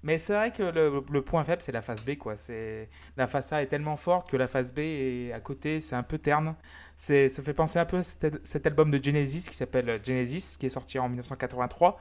[0.03, 2.15] Mais c'est vrai que le, le point faible, c'est la face B.
[2.17, 2.35] Quoi.
[2.35, 5.95] C'est, la face A est tellement forte que la face B est à côté, c'est
[5.95, 6.53] un peu terne.
[6.95, 10.57] C'est, ça fait penser un peu à cet, cet album de Genesis qui s'appelle Genesis,
[10.59, 11.97] qui est sorti en 1983.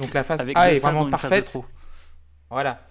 [0.00, 1.56] Donc la face Avec A est vraiment parfaite.
[2.50, 2.84] Voilà.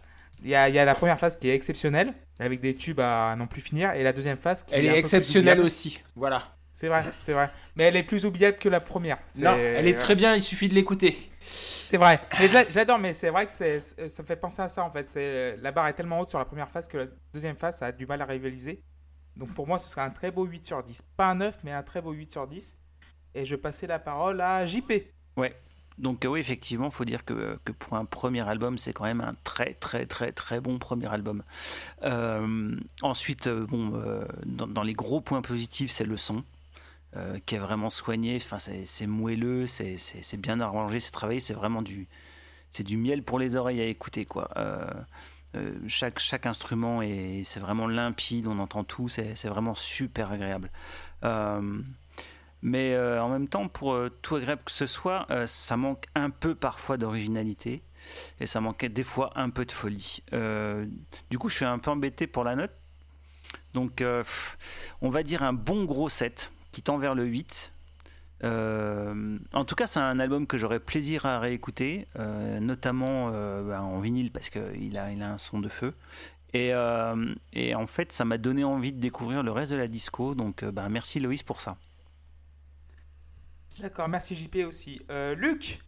[0.43, 2.99] Il y, a, il y a la première phase qui est exceptionnelle, avec des tubes
[2.99, 5.17] à non plus finir, et la deuxième phase qui Elle est, un est peu plus
[5.17, 6.01] exceptionnelle aussi.
[6.15, 6.41] Voilà.
[6.71, 7.49] C'est vrai, c'est vrai.
[7.75, 9.17] Mais elle est plus oubliable que la première.
[9.27, 11.17] C'est- Non, elle est très bien, il suffit de l'écouter.
[11.41, 12.21] C'est vrai.
[12.39, 13.65] Mais j'adore, mais c'est vrai que ça
[14.23, 15.09] me fait penser à ça en fait.
[15.09, 17.87] C'est, la barre est tellement haute sur la première phase que la deuxième phase, ça
[17.87, 18.81] a du mal à rivaliser.
[19.35, 21.01] Donc pour moi, ce serait un très beau 8 sur 10.
[21.17, 22.77] Pas un 9, mais un très beau 8 sur 10.
[23.35, 24.91] Et je vais passer la parole à JP.
[26.01, 29.21] Donc euh, oui, effectivement, faut dire que, que pour un premier album, c'est quand même
[29.21, 31.43] un très très très très bon premier album.
[32.03, 36.43] Euh, ensuite, euh, bon, euh, dans, les gros points positifs, c'est le son.
[37.17, 39.97] euh, qui est vraiment soigné, enfin, c'est moelleux, c'est
[40.39, 42.07] bien arrangé, c'est travaillé, c'est vraiment du,
[42.71, 44.25] c'est du miel pour les oreilles à écouter.
[44.25, 44.49] Quoi.
[44.57, 44.87] Euh,
[45.57, 50.71] euh, chaque, chaque instrument, est- c'est vraiment limpide, on entend tout, c'est vraiment super agréable.
[52.61, 56.05] Mais euh, en même temps, pour euh, tout agréable que ce soit, euh, ça manque
[56.13, 57.81] un peu parfois d'originalité
[58.39, 60.23] et ça manquait des fois un peu de folie.
[61.29, 62.71] Du coup, je suis un peu embêté pour la note.
[63.73, 64.03] Donc,
[65.01, 67.73] on va dire un bon gros 7 qui tend vers le 8.
[68.43, 72.07] Euh, en tout cas, c'est un album que j'aurais plaisir à réécouter,
[72.59, 73.29] notamment
[73.61, 75.93] bah, en vinyle parce qu'il a, il a un son de feu.
[76.53, 80.33] Et, en fait, ça m'a donné envie de découvrir le reste de la disco.
[80.33, 81.77] Donc, bah, merci Loïs pour ça.
[83.79, 85.01] D'accord, merci JP aussi.
[85.09, 85.81] Euh, Luc?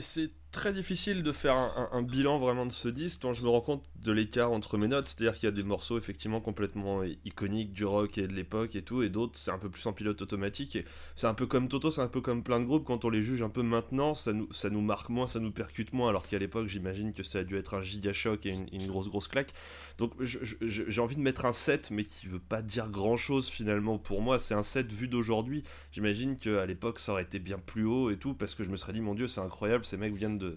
[0.00, 3.42] C'est très difficile de faire un, un- un bilan vraiment de ce disque dont je
[3.42, 5.08] me rends compte de l'écart entre mes notes.
[5.08, 8.82] C'est-à-dire qu'il y a des morceaux effectivement complètement iconiques du rock et de l'époque et
[8.82, 10.76] tout, et d'autres c'est un peu plus en pilote automatique.
[10.76, 10.84] Et
[11.14, 12.84] c'est un peu comme Toto, c'est un peu comme plein de groupes.
[12.84, 15.52] Quand on les juge un peu maintenant, ça nous, ça nous marque moins, ça nous
[15.52, 18.50] percute moins, alors qu'à l'époque j'imagine que ça a dû être un giga choc et
[18.50, 19.52] une, grosse grosse claque.
[19.98, 23.98] Donc j'ai envie de mettre un 7, mais qui veut pas dire grand chose finalement
[23.98, 24.38] pour moi.
[24.38, 25.62] C'est un 7 vu d'aujourd'hui.
[25.92, 28.76] J'imagine qu'à l'époque ça aurait été bien plus haut et tout, parce que je me
[28.76, 30.56] serais dit, mon dieu, c'est incroyable, ces mecs viennent de,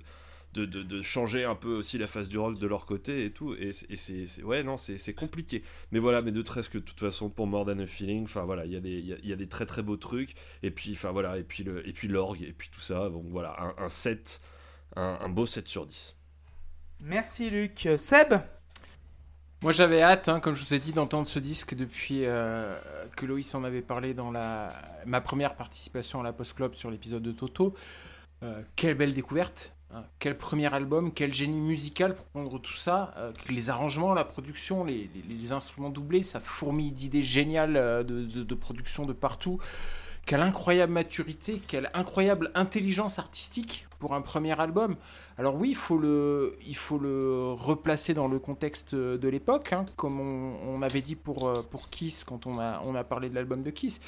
[0.55, 3.31] de, de- de changer un peu aussi la face du rock de leur côté et
[3.31, 3.53] tout.
[3.55, 5.63] Et, c'est- et c'est, c'est- ouais, non, c'est, c'est compliqué.
[5.91, 8.43] Mais voilà, mais de très que de toute façon, pour More Than a Feeling, enfin
[8.45, 9.97] voilà, il y, a des- il y a, il y a des très très beaux
[9.97, 10.33] trucs.
[10.63, 13.09] Et puis, enfin voilà, et puis, le, et puis l'orgue, et puis tout ça.
[13.09, 14.41] Donc voilà, un, un 7,
[14.95, 16.15] un, un beau 7 sur 10.
[17.01, 17.87] Merci Luc.
[17.97, 18.33] Seb?
[19.61, 22.77] Moi j'avais hâte, hein, comme je vous ai dit, d'entendre ce disque depuis euh,
[23.15, 24.71] que Loïs en avait parlé dans la,
[25.05, 27.73] ma première participation à la Post Club sur l'épisode de Toto.
[28.45, 30.03] Euh, quelle belle découverte, hein.
[30.19, 34.83] quel premier album, quel génie musical pour prendre tout ça, euh, les arrangements, la production,
[34.83, 39.59] les, instruments doublés, ça fourmille d'idées géniales euh, de, production de partout.
[40.27, 44.95] Quelle incroyable maturité, quelle incroyable intelligence artistique pour un premier album.
[45.37, 49.85] Alors oui, il faut le, il faut le replacer dans le contexte de l'époque, hein,
[49.95, 53.35] comme on, on avait dit pour, pour Kiss quand on a, on a parlé de
[53.35, 54.01] l'album de Kiss.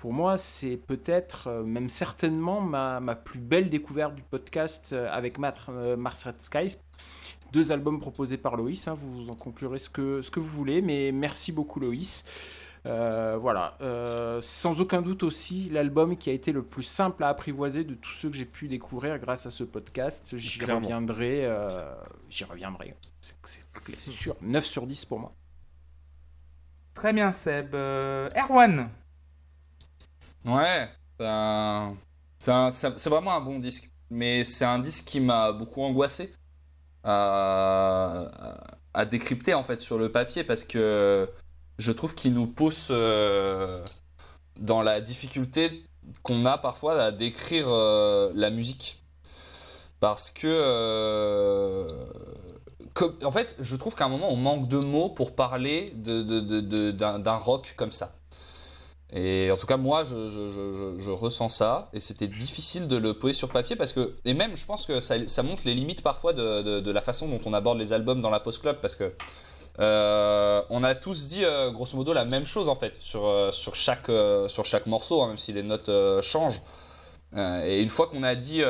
[0.00, 5.08] Pour moi, c'est peut-être, euh, même certainement, ma, ma plus belle découverte du podcast euh,
[5.12, 5.36] avec
[5.68, 6.76] euh, Mars Red Sky.
[7.52, 8.88] deux albums proposés par Loïs.
[8.88, 12.24] hein, vous en conclurez ce que, ce que vous voulez, mais merci beaucoup Loïs.
[12.86, 17.28] Euh, voilà, Euh, sans aucun doute aussi l'album qui a été le plus simple à
[17.28, 20.34] apprivoiser de tous ceux que j'ai pu découvrir grâce à ce podcast.
[20.38, 21.92] J'y reviendrai, euh,
[22.30, 22.96] j'y reviendrai.
[23.44, 25.34] C'est- sûr, 9 sur 10 pour moi.
[26.94, 27.74] Très bien, Seb.
[27.74, 28.88] Euh, Erwan
[30.44, 30.88] Ouais,
[32.38, 33.90] c'est vraiment un bon disque.
[34.10, 36.34] Mais c'est un disque qui m'a beaucoup angoissé
[37.04, 38.58] à,
[38.94, 41.28] à décrypter en fait sur le papier parce que
[41.78, 43.84] je trouve qu'il nous pousse euh,
[44.58, 45.84] dans la difficulté
[46.22, 49.02] qu'on a parfois à décrire euh, la musique.
[50.00, 52.06] Parce que, euh,
[53.22, 57.74] en fait, je trouve qu'à un moment on manque de mots pour parler d'un rock
[57.76, 58.19] comme ça.
[59.12, 63.14] Et en tout cas, moi, je, je- je- ressens ça, et c'était difficile de le
[63.14, 66.32] poser sur papier parce que, et même, je pense que ça, montre les limites parfois
[66.32, 69.12] de, de- la façon dont on aborde les albums dans la post club parce que
[69.80, 73.50] euh, on a tous dit euh, grosso modo la même chose en fait sur, euh,
[73.50, 74.10] sur, chaque,
[74.48, 75.90] sur chaque morceau, hein, même si les notes
[76.22, 76.60] changent.
[77.36, 78.60] Et une fois qu'on a dit,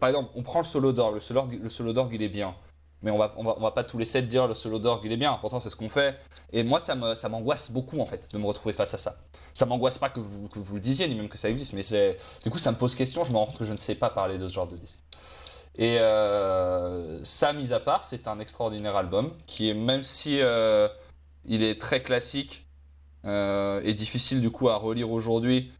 [0.00, 2.54] par exemple, on prend le solo d'orgue, le solo, le solo d'orgue il est bien,
[3.02, 5.04] mais on va, on va, on va pas tous les sept dire le solo d'orgue
[5.04, 5.36] il est bien.
[5.40, 6.18] Pourtant c'est ce qu'on fait.
[6.52, 9.16] Et moi ça me, ça m'angoisse beaucoup en fait de me retrouver face à ça.
[9.54, 11.82] Ça m'angoisse pas que vous, que vous le disiez ni même que ça existe, mais
[11.82, 13.24] c'est, du coup ça me pose question.
[13.24, 14.98] Je me rends compte que je ne sais pas parler de ce genre de disque.
[15.78, 20.88] Et euh, ça, mis à part, c'est un extraordinaire album qui est, même si euh,
[21.44, 22.66] il est très classique
[23.24, 25.72] euh, et difficile du coup à relire aujourd'hui,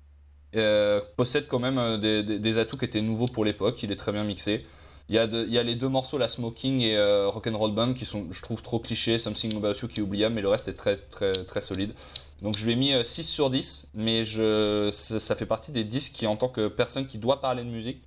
[1.16, 3.82] possède quand même des atouts qui étaient nouveaux pour l'époque.
[3.82, 4.64] Il est très bien mixé.
[5.08, 7.72] Il y, a de- il y a les deux morceaux, la Smoking et euh, Rock'n'Roll
[7.74, 9.18] Band, qui sont, je trouve, trop clichés.
[9.18, 11.94] Something About You qui est oubliable, mais le reste est très, très, très solide.
[12.42, 15.72] Donc je lui ai mis euh, 6 sur 10, mais je, ça, ça fait partie
[15.72, 18.04] des disques qui, en tant que personne qui doit parler de musique,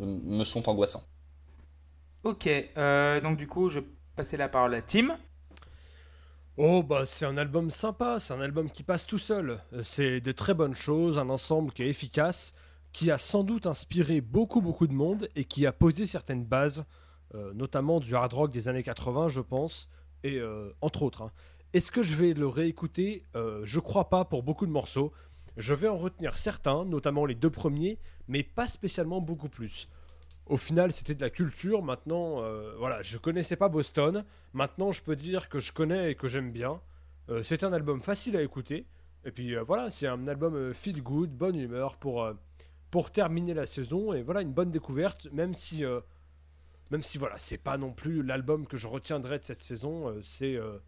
[0.00, 1.04] euh, me sont angoissants.
[2.24, 3.86] Ok, euh, donc du coup, je vais
[4.16, 5.16] passer la parole à Tim.
[6.58, 9.58] Oh bah c'est un album sympa, c'est un album qui passe tout seul.
[9.72, 12.52] Euh, C'est de très bonnes choses, un ensemble qui est efficace,
[12.92, 16.84] qui a sans doute inspiré beaucoup beaucoup de monde et qui a posé certaines bases,
[17.34, 19.88] euh, notamment du hard rock des années 80 je pense,
[20.24, 21.22] et euh, entre autres.
[21.22, 21.32] hein.
[21.72, 23.22] Est-ce que je vais le réécouter?
[23.34, 25.10] Euh, Je crois pas pour beaucoup de morceaux.
[25.56, 29.88] Je vais en retenir certains, notamment les deux premiers, mais pas spécialement beaucoup plus.
[30.46, 31.82] Au final, c'était de la culture.
[31.82, 34.24] Maintenant, euh, voilà, je connaissais pas Boston.
[34.52, 36.80] Maintenant, je peux dire que je connais et que j'aime bien.
[37.42, 38.84] C'est un album facile à écouter.
[39.24, 42.28] Et puis voilà, c'est un album feel good, bonne humeur pour,
[42.92, 44.12] pour terminer la saison.
[44.12, 46.00] Et voilà, une bonne découverte, même si, euh,
[46.92, 50.08] même si voilà, c'est pas non plus l'album que je retiendrai de cette saison.
[50.08, 50.78] euh, c'est euh,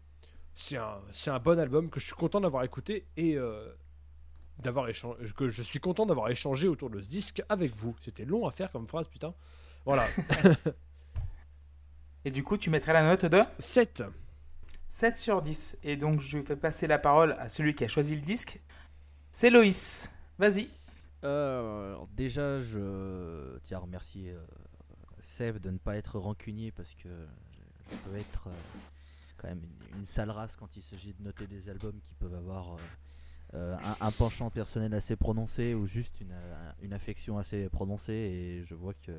[0.53, 3.73] c'est un, c'est un bon album que je suis content d'avoir écouté et euh,
[4.59, 7.93] d'avoir échangé, que je suis content d'avoir échangé autour de ce disque avec vous.
[7.99, 9.33] C'était long à faire comme phrase, putain.
[9.83, 10.05] Voilà,
[12.25, 13.39] Et du coup, tu mettrais la note de?
[13.59, 14.03] 7.
[14.87, 15.77] 7 sur 10.
[15.83, 18.59] Et donc, je vais passer la parole à celui qui a choisi le disque.
[19.29, 20.09] C'est Loïs.
[20.39, 20.69] Vas-y.
[21.25, 24.45] Euh, déjà, je tiens à remercier euh,
[25.21, 27.09] Seb de ne pas être rancunier parce que
[27.89, 28.79] je, peux être euh,
[29.37, 29.61] quand même
[29.97, 32.77] une, sale race quand il s'agit de noter des albums qui peuvent avoir
[33.53, 38.13] un, penchant personnel assez prononcé ou juste une, affection assez prononcée.
[38.13, 39.11] Et je vois que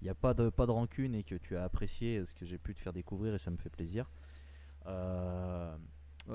[0.00, 2.74] il n'y a pas de, rancune et que tu as apprécié ce que j'ai pu
[2.74, 4.10] te faire découvrir et ça me fait plaisir.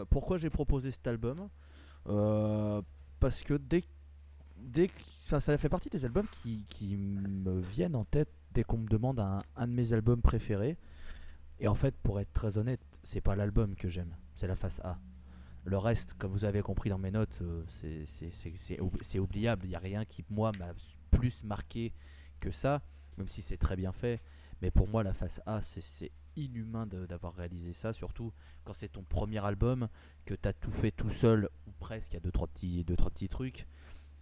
[0.10, 1.50] Pourquoi j'ai proposé cet album?
[3.20, 3.84] Parce que dès
[5.22, 6.66] ça fait partie des albums qui,
[6.98, 10.78] me viennent en tête dès qu'on me demande un, de mes albums préférés.
[11.60, 14.80] Et en fait, pour être très honnête, c'est pas l'album que j'aime, c'est la face
[14.84, 15.00] A.
[15.64, 19.02] Le reste, comme vous avez compris dans mes notes, euh, c'est- c'est- c'est c'est oub-
[19.02, 19.66] c'est oubliable.
[19.66, 20.74] Il n'y a rien qui, moi, m'a
[21.12, 21.92] plus marqué
[22.40, 22.84] que ça,
[23.18, 24.22] même si c'est très bien fait.
[24.62, 28.34] Mais pour moi, la face A, c'est- inhumain d'avoir réalisé ça, surtout
[28.66, 29.88] quand c'est ton premier album,
[30.26, 32.84] que tu as tout fait tout seul, ou presque, il y a deux trois petits,
[32.84, 33.66] deux, trois petits trucs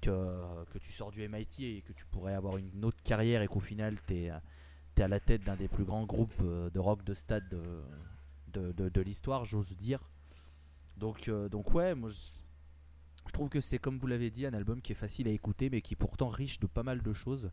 [0.04, 3.60] que, tu sors du MIT et que tu pourrais avoir une autre carrière et qu'au
[3.60, 7.14] final tu es, à la tête d'un des plus grands groupes euh, de rock de
[7.14, 10.00] stade de, de, de- l'histoire, j'ose dire.
[10.98, 12.18] Donc, euh, donc ouais, moi je,
[13.28, 15.70] je trouve que c'est comme vous l'avez dit un album qui est facile à écouter
[15.70, 17.50] mais qui est pourtant riche de pas mal de choses.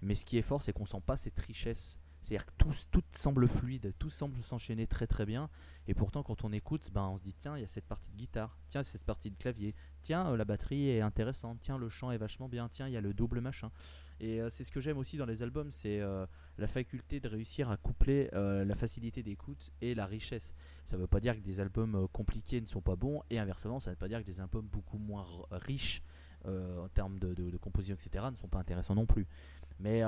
[0.00, 1.96] Mais ce qui est fort c'est qu'on sent pas cette richesse.
[2.22, 5.48] C'est-à-dire que tout, tout semble fluide, tout semble s'enchaîner très très bien.
[5.86, 8.10] Et pourtant, quand on écoute, ben, on se dit tiens, il y a cette partie
[8.10, 11.88] de guitare, tiens, cette partie de clavier, tiens, euh, la batterie est intéressante, tiens, le
[11.88, 13.70] chant est vachement bien, tiens, il y a le double machin.
[14.20, 16.26] Et euh, c'est ce que j'aime aussi dans les albums, c'est euh,
[16.58, 20.52] la faculté de réussir à coupler la facilité d'écoute et la richesse.
[20.86, 23.90] Ça veut pas dire que des albums compliqués ne sont pas bons, et inversement, ça
[23.90, 26.02] veut pas dire que des albums beaucoup moins riches
[26.44, 29.26] en termes de, composition, etc., ne sont pas intéressants non plus.
[29.78, 30.02] Mais,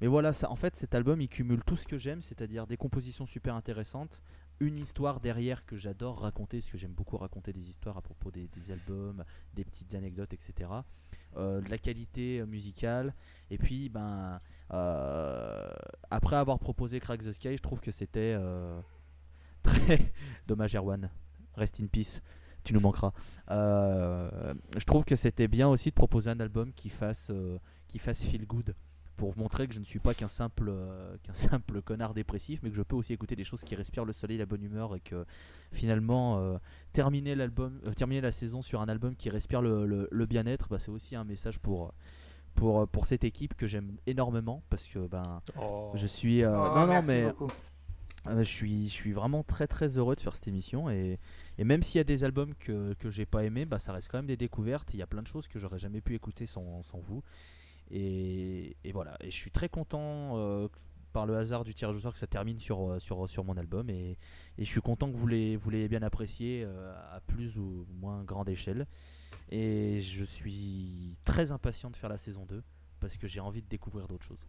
[0.00, 3.26] mais voilà, en fait, cet album, il cumule tout ce que j'aime, c'est-à-dire des compositions
[3.26, 4.22] super intéressantes,
[4.60, 8.30] une histoire derrière que j'adore raconter, parce que j'aime beaucoup raconter des histoires à propos
[8.30, 9.24] des, albums,
[9.54, 10.70] des petites anecdotes, etc.
[11.36, 13.14] Euh, de la qualité euh, musicale,
[13.50, 14.40] et puis, ben,
[14.72, 15.68] euh,
[16.10, 18.36] après avoir proposé Crack the Sky, je trouve que c'était
[19.62, 20.12] très
[20.46, 21.10] dommage, Erwan.
[21.54, 22.20] Rest in peace.
[22.62, 23.12] Tu nous manqueras.
[23.48, 27.32] Je trouve que c'était bien aussi de proposer un album qui fasse,
[27.88, 28.74] qui fasse feel good
[29.20, 32.70] pour montrer que je ne suis pas qu'un simple, euh, qu'un simple connard dépressif, mais
[32.70, 35.00] que je peux aussi écouter des choses qui respirent le soleil, la bonne humeur, et
[35.00, 35.26] que
[35.72, 36.56] finalement euh,
[36.94, 40.68] terminer l'album, euh, terminer la saison sur un album qui respire le, le- le bien-être,
[40.70, 41.92] bah, c'est aussi un message pour
[42.54, 45.92] pour pour cette équipe que j'aime énormément parce que ben Oh.
[45.94, 47.48] je suis euh, Oh, non non mais beaucoup.
[48.28, 51.18] euh, je suis, je suis vraiment très très heureux de faire cette émission et,
[51.58, 54.08] et même s'il y a des albums que, que j'ai pas aimé, bah, ça reste
[54.10, 54.92] quand même des découvertes.
[54.94, 57.22] Il y a plein de choses que j'aurais jamais pu écouter sans, sans vous.
[57.90, 60.68] Et, et voilà, et je suis très content euh,
[61.12, 63.56] par le hasard du tirage au sort que ça termine sur, euh, sur, sur mon
[63.56, 64.16] album et,
[64.58, 67.86] et je suis content que vous l'ayez vous l'ayez bien apprécié euh, à plus ou
[68.00, 68.86] moins grande échelle.
[69.50, 72.62] Et je suis très impatient de faire la saison 2
[73.00, 74.48] parce que j'ai envie de découvrir d'autres choses.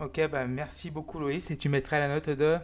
[0.00, 1.50] Ok, bah merci beaucoup Loïs.
[1.50, 2.56] Et tu mettrais la note de.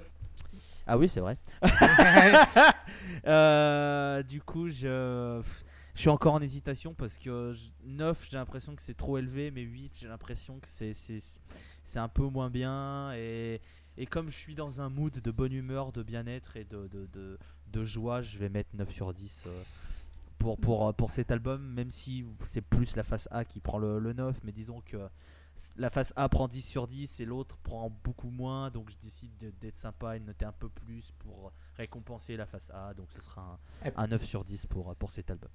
[0.86, 1.36] Ah oui, c'est vrai.
[3.26, 5.42] Euh, du coup, je,
[5.98, 9.50] je suis encore en hésitation parce que je- 9, j'ai l'impression que c'est trop élevé,
[9.50, 13.10] mais 8, j'ai l'impression que c'est, c'est, un peu moins bien.
[13.16, 13.60] Et,
[13.96, 17.06] et comme je suis dans un mood de bonne humeur, de bien-être et de, de,
[17.06, 17.36] de,
[17.72, 19.62] de joie, je vais mettre 9 sur 10 euh,
[20.38, 23.78] pour, pour, euh, pour cet album, même si c'est plus la face A qui prend
[23.78, 24.98] le, le 9, mais disons que
[25.78, 29.36] la face A prend 10 sur 10 et l'autre prend beaucoup moins, donc je décide
[29.38, 33.08] de- d'être sympa et de noter un peu plus pour récompenser la face A, donc
[33.10, 35.50] ce sera un, un 9 sur 10 pour, pour cet album.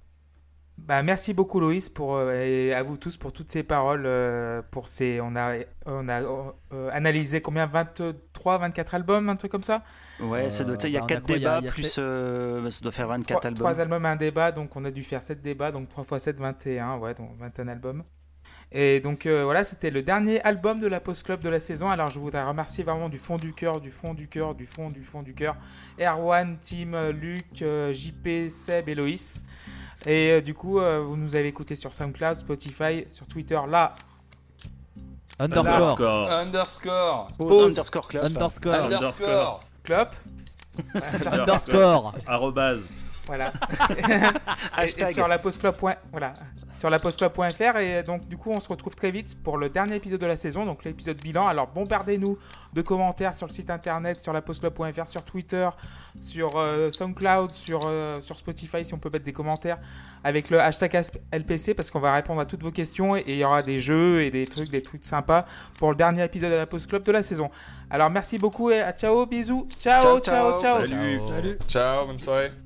[0.76, 4.60] Bah, merci beaucoup Loïs pour euh, et à vous tous pour toutes ces paroles euh,
[4.72, 5.54] pour ces on a
[5.86, 6.20] on a
[6.72, 9.82] euh, analysé combien 23 24 albums un truc comme ça?
[10.20, 11.60] Ouais, ça doit, Euh, il y a bah, on a 4 quoi, il y a-
[11.60, 13.56] débats, plus fait- euh, ça doit faire 24 trois, albums.
[13.66, 14.04] trois albums.
[14.04, 17.14] un débat donc on a dû faire 7 débats donc 3 x 7 21 ouais
[17.14, 18.02] donc 21 albums.
[18.72, 21.88] Et donc euh, voilà c'était le dernier album de la Post Club de la saison.
[21.88, 24.88] Alors je voudrais remercier vraiment du fond du cœur du fond du cœur du fond
[24.88, 25.56] du fond du cœur
[26.00, 29.44] Erwan Tim euh, Luc euh, JP Seb et Loïs
[30.06, 33.94] et euh, du coup euh, vous nous avez écouté sur SoundCloud Spotify sur Twitter là
[35.40, 36.30] Underscore, Underscore.
[36.30, 37.26] Underscore.
[37.36, 38.24] Pause underscore club.
[38.24, 39.60] underscore, Underscore.
[39.82, 40.08] Club
[40.94, 42.14] underscore.
[42.26, 42.94] Arrobase.
[43.26, 43.52] Voilà.
[44.82, 45.74] et, sur la postclub.
[46.10, 46.34] Voilà.
[46.76, 49.94] Sur la postclub.fr et donc du coup on se retrouve très vite pour le dernier
[49.94, 51.46] épisode de la saison, donc l'épisode bilan.
[51.46, 52.36] Alors bombardez-nous
[52.72, 55.68] de commentaires sur le site internet, sur la postclub.fr, sur Twitter,
[56.20, 59.78] sur euh, SoundCloud, sur, euh, sur Spotify si on peut mettre des commentaires
[60.24, 61.00] avec le hashtag
[61.32, 64.24] LPC parce qu'on va répondre à toutes vos questions et il y aura des jeux
[64.24, 65.46] et des trucs, des trucs sympas
[65.78, 67.50] pour le dernier épisode de la postclub de la saison.
[67.88, 70.60] Alors merci beaucoup et à ciao, bisous, ciao, ciao, Ciao, ciao.
[70.60, 70.80] ciao.
[70.80, 71.18] Salut.
[71.18, 71.58] Salut.
[71.68, 72.63] Ciao, bonne soirée.